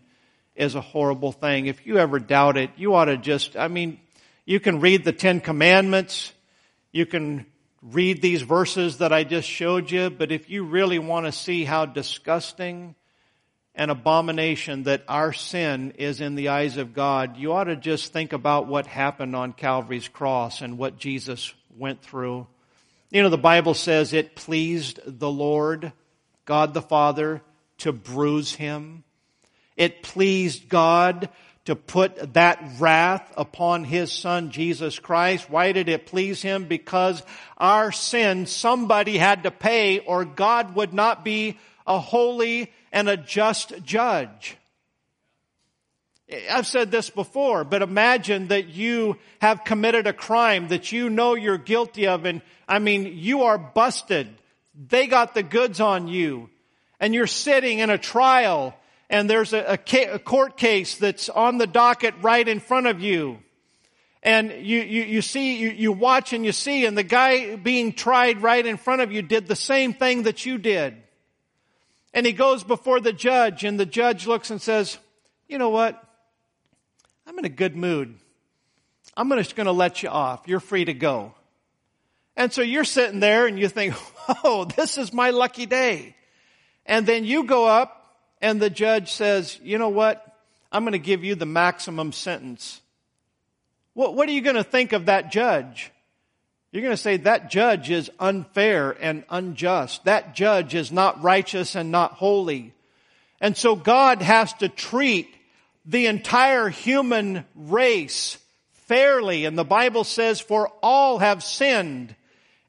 is 0.55 0.75
a 0.75 0.81
horrible 0.81 1.31
thing. 1.31 1.65
If 1.65 1.85
you 1.87 1.97
ever 1.97 2.19
doubt 2.19 2.57
it, 2.57 2.71
you 2.77 2.93
ought 2.95 3.05
to 3.05 3.17
just, 3.17 3.57
I 3.57 3.67
mean, 3.67 3.99
You 4.45 4.59
can 4.59 4.81
read 4.81 5.05
the 5.05 5.13
Ten 5.13 5.39
Commandments. 5.39 6.33
You 6.91 7.05
can 7.05 7.45
read 7.81 8.21
these 8.21 8.41
verses 8.41 8.97
that 8.97 9.13
I 9.13 9.23
just 9.23 9.47
showed 9.47 9.89
you, 9.89 10.09
but 10.09 10.31
if 10.31 10.49
you 10.49 10.65
really 10.65 10.99
want 10.99 11.25
to 11.25 11.31
see 11.31 11.63
how 11.63 11.85
disgusting 11.85 12.95
and 13.75 13.89
abomination 13.89 14.83
that 14.83 15.03
our 15.07 15.33
sin 15.33 15.93
is 15.97 16.21
in 16.21 16.35
the 16.35 16.49
eyes 16.49 16.77
of 16.77 16.93
God, 16.93 17.37
you 17.37 17.53
ought 17.53 17.65
to 17.65 17.75
just 17.75 18.13
think 18.13 18.33
about 18.33 18.67
what 18.67 18.85
happened 18.85 19.35
on 19.35 19.53
Calvary's 19.53 20.07
cross 20.07 20.61
and 20.61 20.77
what 20.77 20.97
Jesus 20.97 21.53
went 21.77 22.01
through. 22.01 22.45
You 23.09 23.23
know, 23.23 23.29
the 23.29 23.37
Bible 23.37 23.73
says 23.73 24.13
it 24.13 24.35
pleased 24.35 24.99
the 25.05 25.29
Lord, 25.29 25.91
God 26.45 26.73
the 26.73 26.81
Father, 26.81 27.41
to 27.79 27.91
bruise 27.91 28.53
him. 28.53 29.03
It 29.75 30.03
pleased 30.03 30.69
God 30.69 31.29
to 31.65 31.75
put 31.75 32.33
that 32.33 32.61
wrath 32.79 33.33
upon 33.37 33.85
his 33.85 34.11
son 34.11 34.51
Jesus 34.51 34.99
Christ. 34.99 35.49
Why 35.49 35.71
did 35.71 35.89
it 35.89 36.05
please 36.05 36.41
him? 36.41 36.65
Because 36.65 37.23
our 37.57 37.91
sin 37.91 38.45
somebody 38.45 39.17
had 39.17 39.43
to 39.43 39.51
pay 39.51 39.99
or 39.99 40.25
God 40.25 40.75
would 40.75 40.93
not 40.93 41.23
be 41.23 41.57
a 41.87 41.99
holy 41.99 42.71
and 42.93 43.09
a 43.09 43.17
just 43.17 43.73
judge. 43.83 44.55
I've 46.49 46.67
said 46.67 46.89
this 46.89 47.09
before, 47.09 47.63
but 47.63 47.81
imagine 47.81 48.47
that 48.47 48.69
you 48.69 49.17
have 49.41 49.65
committed 49.65 50.07
a 50.07 50.13
crime 50.13 50.69
that 50.69 50.91
you 50.91 51.09
know 51.09 51.33
you're 51.33 51.57
guilty 51.57 52.07
of 52.07 52.23
and 52.25 52.41
I 52.67 52.79
mean, 52.79 53.17
you 53.17 53.43
are 53.43 53.57
busted. 53.57 54.29
They 54.73 55.07
got 55.07 55.33
the 55.33 55.43
goods 55.43 55.81
on 55.81 56.07
you 56.07 56.49
and 56.99 57.13
you're 57.13 57.27
sitting 57.27 57.79
in 57.79 57.89
a 57.89 57.97
trial 57.97 58.73
and 59.09 59.29
there's 59.29 59.53
a, 59.53 59.77
a, 59.77 60.13
a, 60.13 60.19
court 60.19 60.55
case 60.55 60.95
that's 60.95 61.29
on 61.29 61.57
the 61.57 61.67
docket 61.67 62.15
right 62.21 62.47
in 62.47 62.59
front 62.59 62.87
of 62.87 63.01
you. 63.01 63.39
And 64.23 64.49
you, 64.49 64.79
you, 64.79 65.03
you 65.03 65.21
see, 65.21 65.57
you, 65.57 65.69
you 65.69 65.91
watch 65.91 66.31
and 66.31 66.45
you 66.45 66.53
see, 66.53 66.85
and 66.85 66.97
the 66.97 67.03
guy 67.03 67.57
being 67.57 67.91
tried 67.91 68.41
right 68.41 68.65
in 68.65 68.77
front 68.77 69.01
of 69.01 69.11
you 69.11 69.21
did 69.21 69.47
the 69.47 69.55
same 69.55 69.93
thing 69.93 70.23
that 70.23 70.45
you 70.45 70.57
did. 70.57 71.02
And 72.13 72.25
he 72.25 72.33
goes 72.33 72.63
before 72.63 72.99
the 72.99 73.13
judge, 73.13 73.63
and 73.63 73.79
the 73.79 73.85
judge 73.85 74.27
looks 74.27 74.51
and 74.51 74.61
says, 74.61 74.97
you 75.47 75.57
know 75.57 75.69
what? 75.69 76.01
I'm 77.25 77.37
in 77.39 77.45
a 77.45 77.49
good 77.49 77.75
mood. 77.75 78.15
I'm 79.15 79.29
just 79.29 79.55
going 79.55 79.65
to 79.65 79.71
let 79.71 80.03
you 80.03 80.09
off. 80.09 80.47
You're 80.47 80.59
free 80.59 80.85
to 80.85 80.93
go. 80.93 81.33
And 82.35 82.51
so 82.51 82.61
you're 82.61 82.83
sitting 82.83 83.19
there 83.19 83.45
and 83.45 83.59
you 83.59 83.67
think, 83.67 83.95
oh, 84.43 84.65
this 84.65 84.97
is 84.97 85.13
my 85.13 85.29
lucky 85.29 85.65
day. 85.65 86.15
And 86.85 87.05
then 87.05 87.25
you 87.25 87.43
go 87.43 87.67
up 87.67 88.17
and 88.41 88.61
the 88.61 88.69
judge 88.69 89.11
says, 89.11 89.59
you 89.63 89.77
know 89.77 89.89
what? 89.89 90.25
I'm 90.71 90.83
going 90.83 90.93
to 90.93 90.99
give 90.99 91.23
you 91.23 91.35
the 91.35 91.45
maximum 91.45 92.11
sentence. 92.11 92.81
What, 93.93 94.15
what 94.15 94.27
are 94.27 94.31
you 94.31 94.41
going 94.41 94.55
to 94.55 94.63
think 94.63 94.91
of 94.91 95.05
that 95.05 95.31
judge? 95.31 95.91
You're 96.73 96.81
going 96.81 96.91
to 96.91 96.97
say 96.97 97.17
that 97.17 97.51
judge 97.51 97.91
is 97.91 98.09
unfair 98.19 98.97
and 98.99 99.25
unjust. 99.29 100.05
That 100.05 100.33
judge 100.33 100.73
is 100.73 100.91
not 100.91 101.21
righteous 101.21 101.75
and 101.75 101.91
not 101.91 102.13
holy. 102.13 102.73
And 103.39 103.55
so 103.55 103.75
God 103.75 104.23
has 104.23 104.51
to 104.53 104.69
treat 104.69 105.31
the 105.85 106.07
entire 106.07 106.69
human 106.69 107.45
race 107.55 108.39
fairly. 108.87 109.45
And 109.45 109.55
the 109.55 109.63
Bible 109.63 110.03
says, 110.03 110.39
for 110.39 110.71
all 110.81 111.19
have 111.19 111.43
sinned 111.43 112.15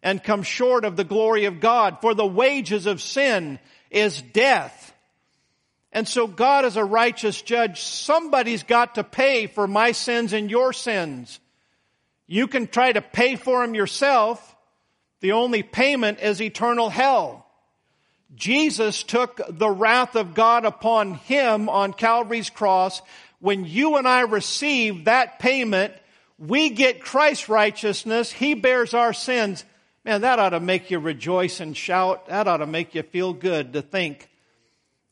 and 0.02 0.22
come 0.22 0.42
short 0.42 0.84
of 0.84 0.96
the 0.96 1.04
glory 1.04 1.46
of 1.46 1.60
God. 1.60 2.02
For 2.02 2.12
the 2.12 2.26
wages 2.26 2.84
of 2.84 3.00
sin 3.00 3.58
is 3.90 4.20
death. 4.20 4.92
And 5.92 6.06
so 6.06 6.26
God 6.26 6.66
is 6.66 6.76
a 6.76 6.84
righteous 6.84 7.40
judge. 7.40 7.80
Somebody's 7.80 8.64
got 8.64 8.96
to 8.96 9.04
pay 9.04 9.46
for 9.46 9.66
my 9.66 9.92
sins 9.92 10.34
and 10.34 10.50
your 10.50 10.74
sins. 10.74 11.40
You 12.26 12.46
can 12.46 12.66
try 12.66 12.92
to 12.92 13.02
pay 13.02 13.36
for 13.36 13.60
them 13.60 13.74
yourself. 13.74 14.54
The 15.20 15.32
only 15.32 15.62
payment 15.62 16.20
is 16.20 16.40
eternal 16.40 16.90
hell. 16.90 17.46
Jesus 18.34 19.02
took 19.02 19.40
the 19.48 19.70
wrath 19.70 20.16
of 20.16 20.34
God 20.34 20.64
upon 20.64 21.14
him 21.14 21.68
on 21.68 21.92
Calvary's 21.92 22.50
cross. 22.50 23.00
When 23.38 23.64
you 23.64 23.96
and 23.96 24.08
I 24.08 24.22
receive 24.22 25.04
that 25.04 25.38
payment, 25.38 25.92
we 26.38 26.70
get 26.70 27.02
Christ's 27.02 27.48
righteousness. 27.48 28.32
He 28.32 28.54
bears 28.54 28.94
our 28.94 29.12
sins. 29.12 29.64
Man, 30.04 30.22
that 30.22 30.38
ought 30.38 30.50
to 30.50 30.60
make 30.60 30.90
you 30.90 30.98
rejoice 30.98 31.60
and 31.60 31.76
shout. 31.76 32.26
That 32.26 32.48
ought 32.48 32.58
to 32.58 32.66
make 32.66 32.94
you 32.94 33.02
feel 33.02 33.32
good 33.32 33.74
to 33.74 33.82
think 33.82 34.28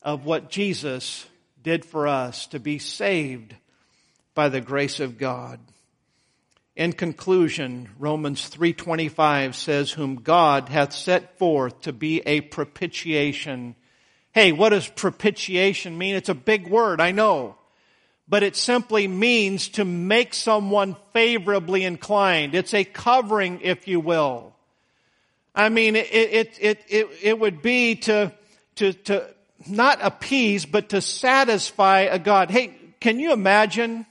of 0.01 0.25
what 0.25 0.49
Jesus 0.49 1.25
did 1.61 1.85
for 1.85 2.07
us 2.07 2.47
to 2.47 2.59
be 2.59 2.77
saved 2.77 3.55
by 4.35 4.49
the 4.49 4.61
grace 4.61 4.99
of 4.99 5.17
God. 5.17 5.59
In 6.75 6.93
conclusion, 6.93 7.89
Romans 7.99 8.49
3:25 8.49 9.55
says 9.55 9.91
whom 9.91 10.15
God 10.15 10.69
hath 10.69 10.91
set 10.91 11.37
forth 11.37 11.81
to 11.81 11.93
be 11.93 12.21
a 12.25 12.41
propitiation. 12.41 13.75
Hey, 14.31 14.51
what 14.51 14.69
does 14.69 14.87
propitiation 14.87 15.97
mean? 15.97 16.15
It's 16.15 16.29
a 16.29 16.35
big 16.35 16.67
word, 16.67 16.99
I 16.99 17.11
know. 17.11 17.55
But 18.27 18.41
it 18.41 18.55
simply 18.55 19.07
means 19.07 19.69
to 19.69 19.85
make 19.85 20.33
someone 20.33 20.95
favorably 21.11 21.83
inclined. 21.83 22.55
It's 22.55 22.73
a 22.73 22.83
covering, 22.83 23.61
if 23.61 23.87
you 23.87 23.99
will. 23.99 24.55
I 25.53 25.69
mean, 25.69 25.95
it, 25.95 26.07
it, 26.11 26.57
it, 26.59 26.83
it, 26.87 27.09
it 27.21 27.39
would 27.39 27.61
be 27.61 27.95
to, 27.95 28.31
to, 28.77 28.93
to, 28.93 29.27
not 29.67 29.99
appease, 30.01 30.65
but 30.65 30.89
to 30.89 31.01
satisfy 31.01 32.01
a 32.01 32.17
God. 32.17 32.49
Hey, 32.49 32.73
can 32.99 33.19
you 33.19 33.33
imagine? 33.33 34.05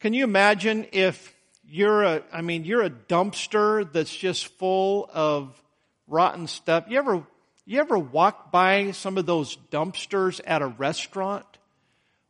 Can 0.00 0.14
you 0.14 0.24
imagine 0.24 0.86
if 0.92 1.34
you're 1.70 2.02
a, 2.02 2.22
I 2.32 2.40
mean, 2.40 2.64
you're 2.64 2.82
a 2.82 2.90
dumpster 2.90 3.90
that's 3.92 4.14
just 4.14 4.46
full 4.58 5.08
of 5.12 5.62
rotten 6.06 6.46
stuff. 6.46 6.84
You 6.88 6.98
ever, 6.98 7.22
you 7.66 7.80
ever 7.80 7.98
walk 7.98 8.50
by 8.50 8.92
some 8.92 9.18
of 9.18 9.26
those 9.26 9.56
dumpsters 9.70 10.40
at 10.46 10.62
a 10.62 10.66
restaurant 10.66 11.44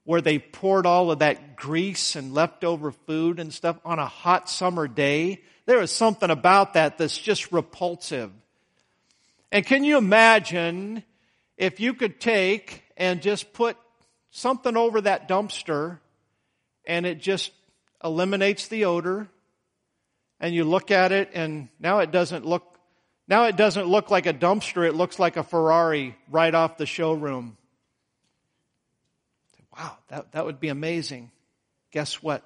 where 0.02 0.20
they 0.20 0.38
poured 0.38 0.86
all 0.86 1.10
of 1.12 1.20
that 1.20 1.54
grease 1.54 2.16
and 2.16 2.34
leftover 2.34 2.90
food 2.90 3.38
and 3.38 3.54
stuff 3.54 3.78
on 3.84 4.00
a 4.00 4.06
hot 4.06 4.50
summer 4.50 4.88
day? 4.88 5.40
There 5.66 5.80
is 5.82 5.92
something 5.92 6.30
about 6.30 6.74
that 6.74 6.98
that's 6.98 7.16
just 7.16 7.52
repulsive. 7.52 8.32
And 9.52 9.64
can 9.64 9.84
you 9.84 9.98
imagine 9.98 11.04
if 11.56 11.78
you 11.78 11.94
could 11.94 12.20
take 12.20 12.82
and 12.96 13.22
just 13.22 13.52
put 13.52 13.76
something 14.30 14.76
over 14.76 15.00
that 15.02 15.28
dumpster 15.28 16.00
and 16.84 17.06
it 17.06 17.20
just 17.20 17.52
eliminates 18.02 18.68
the 18.68 18.84
odor 18.84 19.28
and 20.40 20.54
you 20.54 20.64
look 20.64 20.90
at 20.90 21.12
it 21.12 21.30
and 21.34 21.68
now 21.80 21.98
it 21.98 22.10
doesn't 22.10 22.46
look 22.46 22.78
now 23.26 23.44
it 23.44 23.56
doesn't 23.56 23.86
look 23.86 24.10
like 24.10 24.26
a 24.26 24.32
dumpster 24.32 24.86
it 24.86 24.94
looks 24.94 25.18
like 25.18 25.36
a 25.36 25.42
ferrari 25.42 26.16
right 26.30 26.54
off 26.54 26.76
the 26.76 26.86
showroom. 26.86 27.56
Wow 29.76 29.96
that, 30.08 30.32
that 30.32 30.44
would 30.44 30.60
be 30.60 30.68
amazing. 30.68 31.30
Guess 31.90 32.22
what? 32.22 32.44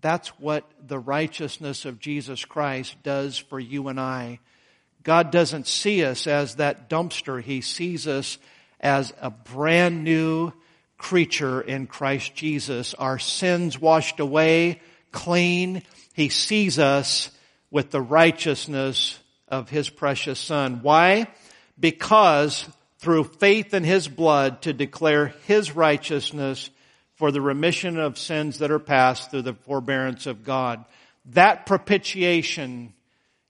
That's 0.00 0.28
what 0.38 0.70
the 0.86 0.98
righteousness 0.98 1.84
of 1.84 1.98
jesus 1.98 2.44
christ 2.44 3.02
does 3.02 3.38
for 3.38 3.58
you 3.58 3.88
and 3.88 3.98
i. 3.98 4.38
God 5.02 5.30
doesn't 5.30 5.68
see 5.68 6.04
us 6.04 6.26
as 6.26 6.56
that 6.56 6.90
dumpster. 6.90 7.40
He 7.40 7.60
sees 7.60 8.08
us 8.08 8.38
as 8.80 9.12
a 9.20 9.30
brand 9.30 10.02
new 10.02 10.52
creature 10.98 11.60
in 11.60 11.86
Christ 11.86 12.34
Jesus. 12.34 12.94
Our 12.94 13.18
sins 13.18 13.80
washed 13.80 14.20
away, 14.20 14.80
clean. 15.12 15.82
He 16.14 16.28
sees 16.28 16.78
us 16.78 17.30
with 17.70 17.90
the 17.90 18.00
righteousness 18.00 19.18
of 19.48 19.68
His 19.68 19.88
precious 19.88 20.38
Son. 20.38 20.80
Why? 20.82 21.28
Because 21.78 22.66
through 22.98 23.24
faith 23.24 23.74
in 23.74 23.84
His 23.84 24.08
blood 24.08 24.62
to 24.62 24.72
declare 24.72 25.34
His 25.46 25.76
righteousness 25.76 26.70
for 27.14 27.30
the 27.30 27.40
remission 27.40 27.98
of 27.98 28.18
sins 28.18 28.58
that 28.58 28.70
are 28.70 28.78
past 28.78 29.30
through 29.30 29.42
the 29.42 29.54
forbearance 29.54 30.26
of 30.26 30.44
God. 30.44 30.84
That 31.26 31.66
propitiation 31.66 32.92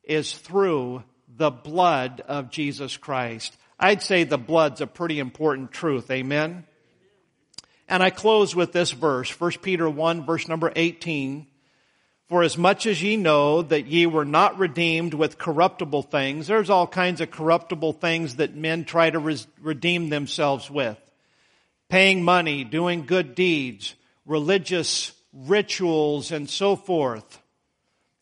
is 0.03 0.33
through 0.33 1.03
the 1.29 1.51
blood 1.51 2.23
of 2.27 2.51
Jesus 2.51 2.97
Christ. 2.97 3.57
I'd 3.79 4.03
say 4.03 4.25
the 4.25 4.39
blood's 4.39 4.81
a 4.81 4.87
pretty 4.87 5.19
important 5.19 5.73
truth. 5.73 6.11
Amen. 6.11 6.65
And 7.89 8.03
I 8.03 8.11
close 8.11 8.55
with 8.55 8.73
this 8.73 8.91
verse, 8.91 9.31
1 9.41 9.53
Peter 9.63 9.89
1 9.89 10.27
verse 10.27 10.49
number 10.49 10.73
18. 10.75 11.47
For 12.29 12.43
as 12.43 12.59
much 12.59 12.87
as 12.87 13.01
ye 13.01 13.17
know 13.17 13.63
that 13.63 13.87
ye 13.87 14.07
were 14.07 14.25
not 14.25 14.59
redeemed 14.59 15.15
with 15.15 15.39
corruptible 15.39 16.03
things, 16.03 16.49
there's 16.49 16.71
all 16.71 16.89
kinds 16.89 17.21
of 17.21 17.31
corruptible 17.31 17.93
things 17.93 18.37
that 18.37 18.57
men 18.57 18.85
try 18.85 19.11
to 19.11 19.21
res- 19.21 19.47
redeem 19.61 20.09
themselves 20.09 20.69
with. 20.69 20.99
Paying 21.89 22.25
money, 22.25 22.65
doing 22.65 23.07
good 23.07 23.37
deeds, 23.37 23.95
religious 24.25 25.13
rituals, 25.33 26.33
and 26.33 26.51
so 26.51 26.75
forth. 26.75 27.41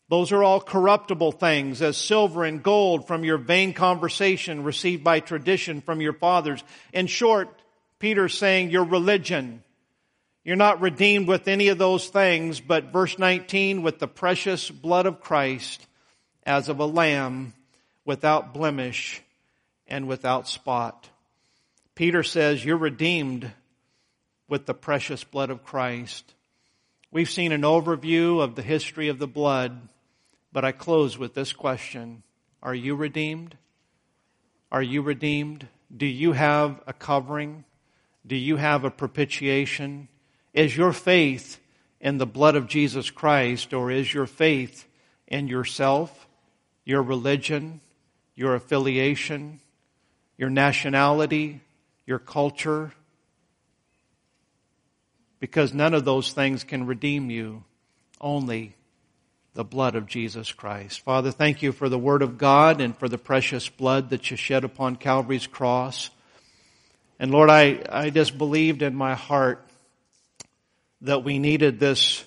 Those 0.07 0.31
are 0.31 0.43
all 0.43 0.61
corruptible 0.61 1.31
things, 1.31 1.81
as 1.81 1.97
silver 1.97 2.43
and 2.43 2.61
gold 2.61 3.07
from 3.07 3.23
your 3.23 3.39
vain 3.39 3.73
conversation 3.73 4.63
received 4.63 5.03
by 5.03 5.19
tradition 5.19 5.81
from 5.81 5.99
your 5.99 6.13
fathers. 6.13 6.63
In 6.93 7.07
short, 7.07 7.49
Peter's 7.99 8.37
saying 8.37 8.69
your 8.69 8.83
religion, 8.83 9.63
You're 10.43 10.55
not 10.55 10.81
redeemed 10.81 11.27
with 11.27 11.47
any 11.47 11.69
of 11.69 11.77
those 11.77 12.07
things, 12.07 12.59
but 12.59 12.91
verse 12.91 13.17
19, 13.17 13.81
with 13.81 13.99
the 13.99 14.07
precious 14.07 14.69
blood 14.69 15.05
of 15.05 15.21
Christ 15.21 15.85
as 16.45 16.69
of 16.69 16.79
a 16.79 16.85
lamb 16.85 17.53
without 18.05 18.53
blemish 18.53 19.21
and 19.87 20.07
without 20.07 20.47
spot. 20.47 21.09
Peter 21.95 22.23
says 22.23 22.63
you're 22.63 22.77
redeemed 22.77 23.51
with 24.47 24.65
the 24.65 24.73
precious 24.73 25.23
blood 25.23 25.49
of 25.49 25.63
Christ. 25.63 26.33
We've 27.11 27.29
seen 27.29 27.51
an 27.51 27.61
overview 27.61 28.41
of 28.41 28.55
the 28.55 28.61
history 28.61 29.07
of 29.07 29.17
the 29.17 29.27
blood, 29.27 29.89
but 30.51 30.65
I 30.65 30.71
close 30.71 31.17
with 31.17 31.33
this 31.33 31.53
question. 31.53 32.23
Are 32.61 32.75
you 32.75 32.95
redeemed? 32.95 33.55
Are 34.71 34.83
you 34.83 35.01
redeemed? 35.01 35.67
Do 35.95 36.05
you 36.05 36.33
have 36.33 36.81
a 36.85 36.93
covering? 36.93 37.63
Do 38.25 38.35
you 38.35 38.55
have 38.57 38.83
a 38.83 38.91
propitiation? 38.91 40.07
Is 40.53 40.75
your 40.75 40.93
faith 40.93 41.59
in 41.99 42.17
the 42.17 42.25
blood 42.25 42.55
of 42.55 42.67
Jesus 42.67 43.11
Christ 43.11 43.73
or 43.73 43.91
is 43.91 44.13
your 44.13 44.25
faith 44.25 44.85
in 45.27 45.47
yourself, 45.47 46.27
your 46.83 47.01
religion, 47.01 47.81
your 48.35 48.55
affiliation, 48.55 49.59
your 50.37 50.49
nationality, 50.49 51.61
your 52.05 52.19
culture? 52.19 52.93
Because 55.39 55.73
none 55.73 55.93
of 55.93 56.05
those 56.05 56.31
things 56.31 56.63
can 56.63 56.85
redeem 56.87 57.29
you. 57.29 57.63
Only 58.19 58.75
the 59.53 59.63
blood 59.63 59.95
of 59.95 60.07
Jesus 60.07 60.51
Christ. 60.51 60.99
Father, 61.01 61.31
thank 61.31 61.61
you 61.61 61.71
for 61.71 61.89
the 61.89 61.99
Word 61.99 62.21
of 62.21 62.37
God 62.37 62.81
and 62.81 62.97
for 62.97 63.07
the 63.07 63.17
precious 63.17 63.69
blood 63.69 64.09
that 64.09 64.29
you 64.29 64.37
shed 64.37 64.63
upon 64.63 64.95
Calvary's 64.95 65.47
cross. 65.47 66.09
And 67.19 67.31
Lord, 67.31 67.49
I, 67.49 67.81
I 67.89 68.09
just 68.09 68.37
believed 68.37 68.81
in 68.81 68.95
my 68.95 69.15
heart 69.15 69.65
that 71.01 71.23
we 71.23 71.39
needed 71.39 71.79
this 71.79 72.25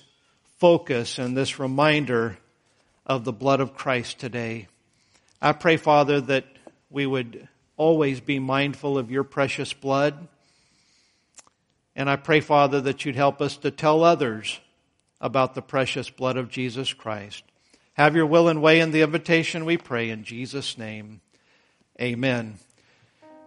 focus 0.57 1.19
and 1.19 1.35
this 1.35 1.59
reminder 1.59 2.37
of 3.05 3.23
the 3.23 3.33
blood 3.33 3.59
of 3.59 3.75
Christ 3.75 4.19
today. 4.19 4.67
I 5.41 5.53
pray, 5.53 5.77
Father, 5.77 6.21
that 6.21 6.45
we 6.89 7.05
would 7.05 7.47
always 7.77 8.19
be 8.19 8.39
mindful 8.39 8.97
of 8.97 9.11
your 9.11 9.23
precious 9.23 9.73
blood. 9.73 10.27
And 11.95 12.09
I 12.09 12.15
pray, 12.15 12.39
Father, 12.39 12.81
that 12.81 13.05
you'd 13.05 13.15
help 13.15 13.41
us 13.41 13.57
to 13.57 13.71
tell 13.71 14.03
others 14.03 14.59
about 15.21 15.55
the 15.55 15.61
precious 15.61 16.09
blood 16.09 16.37
of 16.37 16.49
Jesus 16.49 16.93
Christ. 16.93 17.43
Have 17.93 18.15
your 18.15 18.25
will 18.25 18.47
and 18.47 18.61
way 18.61 18.79
in 18.79 18.91
the 18.91 19.01
invitation, 19.01 19.65
we 19.65 19.77
pray 19.77 20.09
in 20.09 20.23
Jesus' 20.23 20.77
name. 20.77 21.21
Amen. 21.99 22.59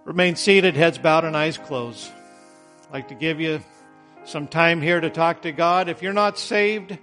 Remain 0.04 0.36
seated, 0.36 0.76
heads 0.76 0.98
bowed 0.98 1.24
and 1.24 1.36
eyes 1.36 1.58
closed. 1.58 2.10
I'd 2.86 2.92
like 2.92 3.08
to 3.08 3.14
give 3.14 3.40
you 3.40 3.60
some 4.24 4.46
time 4.46 4.82
here 4.82 5.00
to 5.00 5.10
talk 5.10 5.42
to 5.42 5.52
God. 5.52 5.88
If 5.88 6.02
you're 6.02 6.12
not 6.12 6.38
saved, 6.38 6.98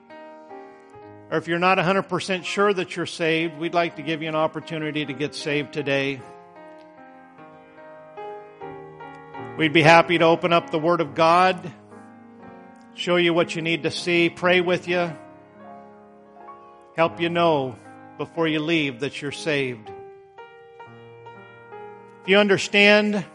or 1.32 1.38
if 1.38 1.48
you're 1.48 1.60
not 1.60 1.78
100% 1.78 2.44
sure 2.44 2.74
that 2.74 2.96
you're 2.96 3.06
saved, 3.06 3.58
we'd 3.58 3.74
like 3.74 3.96
to 3.96 4.02
give 4.02 4.22
you 4.22 4.30
an 4.30 4.36
opportunity 4.36 5.06
to 5.06 5.14
get 5.14 5.36
saved 5.36 5.74
today. 5.74 6.22
We'd 9.58 9.74
be 9.74 9.82
happy 9.82 10.18
to 10.18 10.26
open 10.26 10.54
up 10.54 10.70
the 10.70 10.80
Word 10.80 11.02
of 11.02 11.16
God 11.16 11.74
show 13.00 13.16
you 13.16 13.34
what 13.34 13.56
you 13.56 13.62
need 13.62 13.84
to 13.84 13.92
see, 13.92 14.30
pray 14.30 14.60
with 14.60 14.88
you, 14.90 15.12
help 16.98 17.22
you 17.22 17.30
know 17.30 17.78
before 18.18 18.46
you 18.46 18.60
leave 18.60 19.00
that 19.00 19.22
you're 19.22 19.32
saved. 19.32 19.90
If 22.22 22.30
you 22.30 22.38
understand 22.38 23.26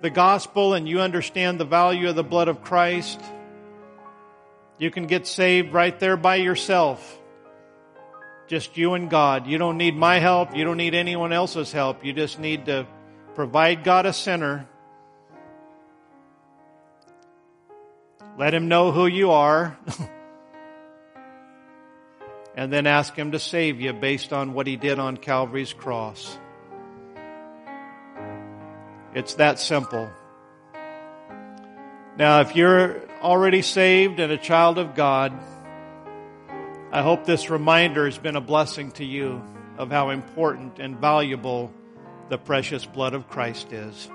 the 0.00 0.10
gospel 0.10 0.74
and 0.74 0.88
you 0.88 1.00
understand 1.00 1.58
the 1.58 1.64
value 1.64 2.08
of 2.08 2.16
the 2.16 2.24
blood 2.24 2.48
of 2.48 2.62
Christ, 2.62 3.20
you 4.78 4.90
can 4.90 5.06
get 5.06 5.26
saved 5.26 5.72
right 5.72 5.98
there 5.98 6.16
by 6.16 6.36
yourself. 6.36 7.18
Just 8.46 8.76
you 8.76 8.94
and 8.94 9.10
God. 9.10 9.46
You 9.46 9.58
don't 9.58 9.76
need 9.76 9.96
my 9.96 10.18
help. 10.18 10.56
You 10.56 10.64
don't 10.64 10.76
need 10.76 10.94
anyone 10.94 11.32
else's 11.32 11.72
help. 11.72 12.04
You 12.04 12.12
just 12.12 12.38
need 12.38 12.66
to 12.66 12.86
provide 13.34 13.84
God 13.84 14.06
a 14.06 14.12
sinner 14.12 14.68
Let 18.38 18.54
him 18.54 18.68
know 18.68 18.92
who 18.92 19.08
you 19.08 19.32
are. 19.32 19.76
and 22.56 22.72
then 22.72 22.86
ask 22.86 23.14
him 23.14 23.32
to 23.32 23.40
save 23.40 23.80
you 23.80 23.92
based 23.92 24.32
on 24.32 24.54
what 24.54 24.68
he 24.68 24.76
did 24.76 25.00
on 25.00 25.16
Calvary's 25.16 25.72
cross. 25.72 26.38
It's 29.14 29.34
that 29.34 29.58
simple. 29.58 30.10
Now, 32.18 32.40
if 32.40 32.54
you're 32.54 33.00
already 33.22 33.62
saved 33.62 34.20
and 34.20 34.32
a 34.32 34.36
child 34.36 34.78
of 34.78 34.94
God, 34.94 35.32
I 36.90 37.02
hope 37.02 37.24
this 37.24 37.48
reminder 37.48 38.06
has 38.06 38.18
been 38.18 38.36
a 38.36 38.40
blessing 38.40 38.90
to 38.92 39.04
you 39.04 39.42
of 39.76 39.90
how 39.90 40.10
important 40.10 40.78
and 40.78 40.98
valuable 40.98 41.70
the 42.28 42.38
precious 42.38 42.84
blood 42.84 43.14
of 43.14 43.28
Christ 43.28 43.72
is. 43.72 44.10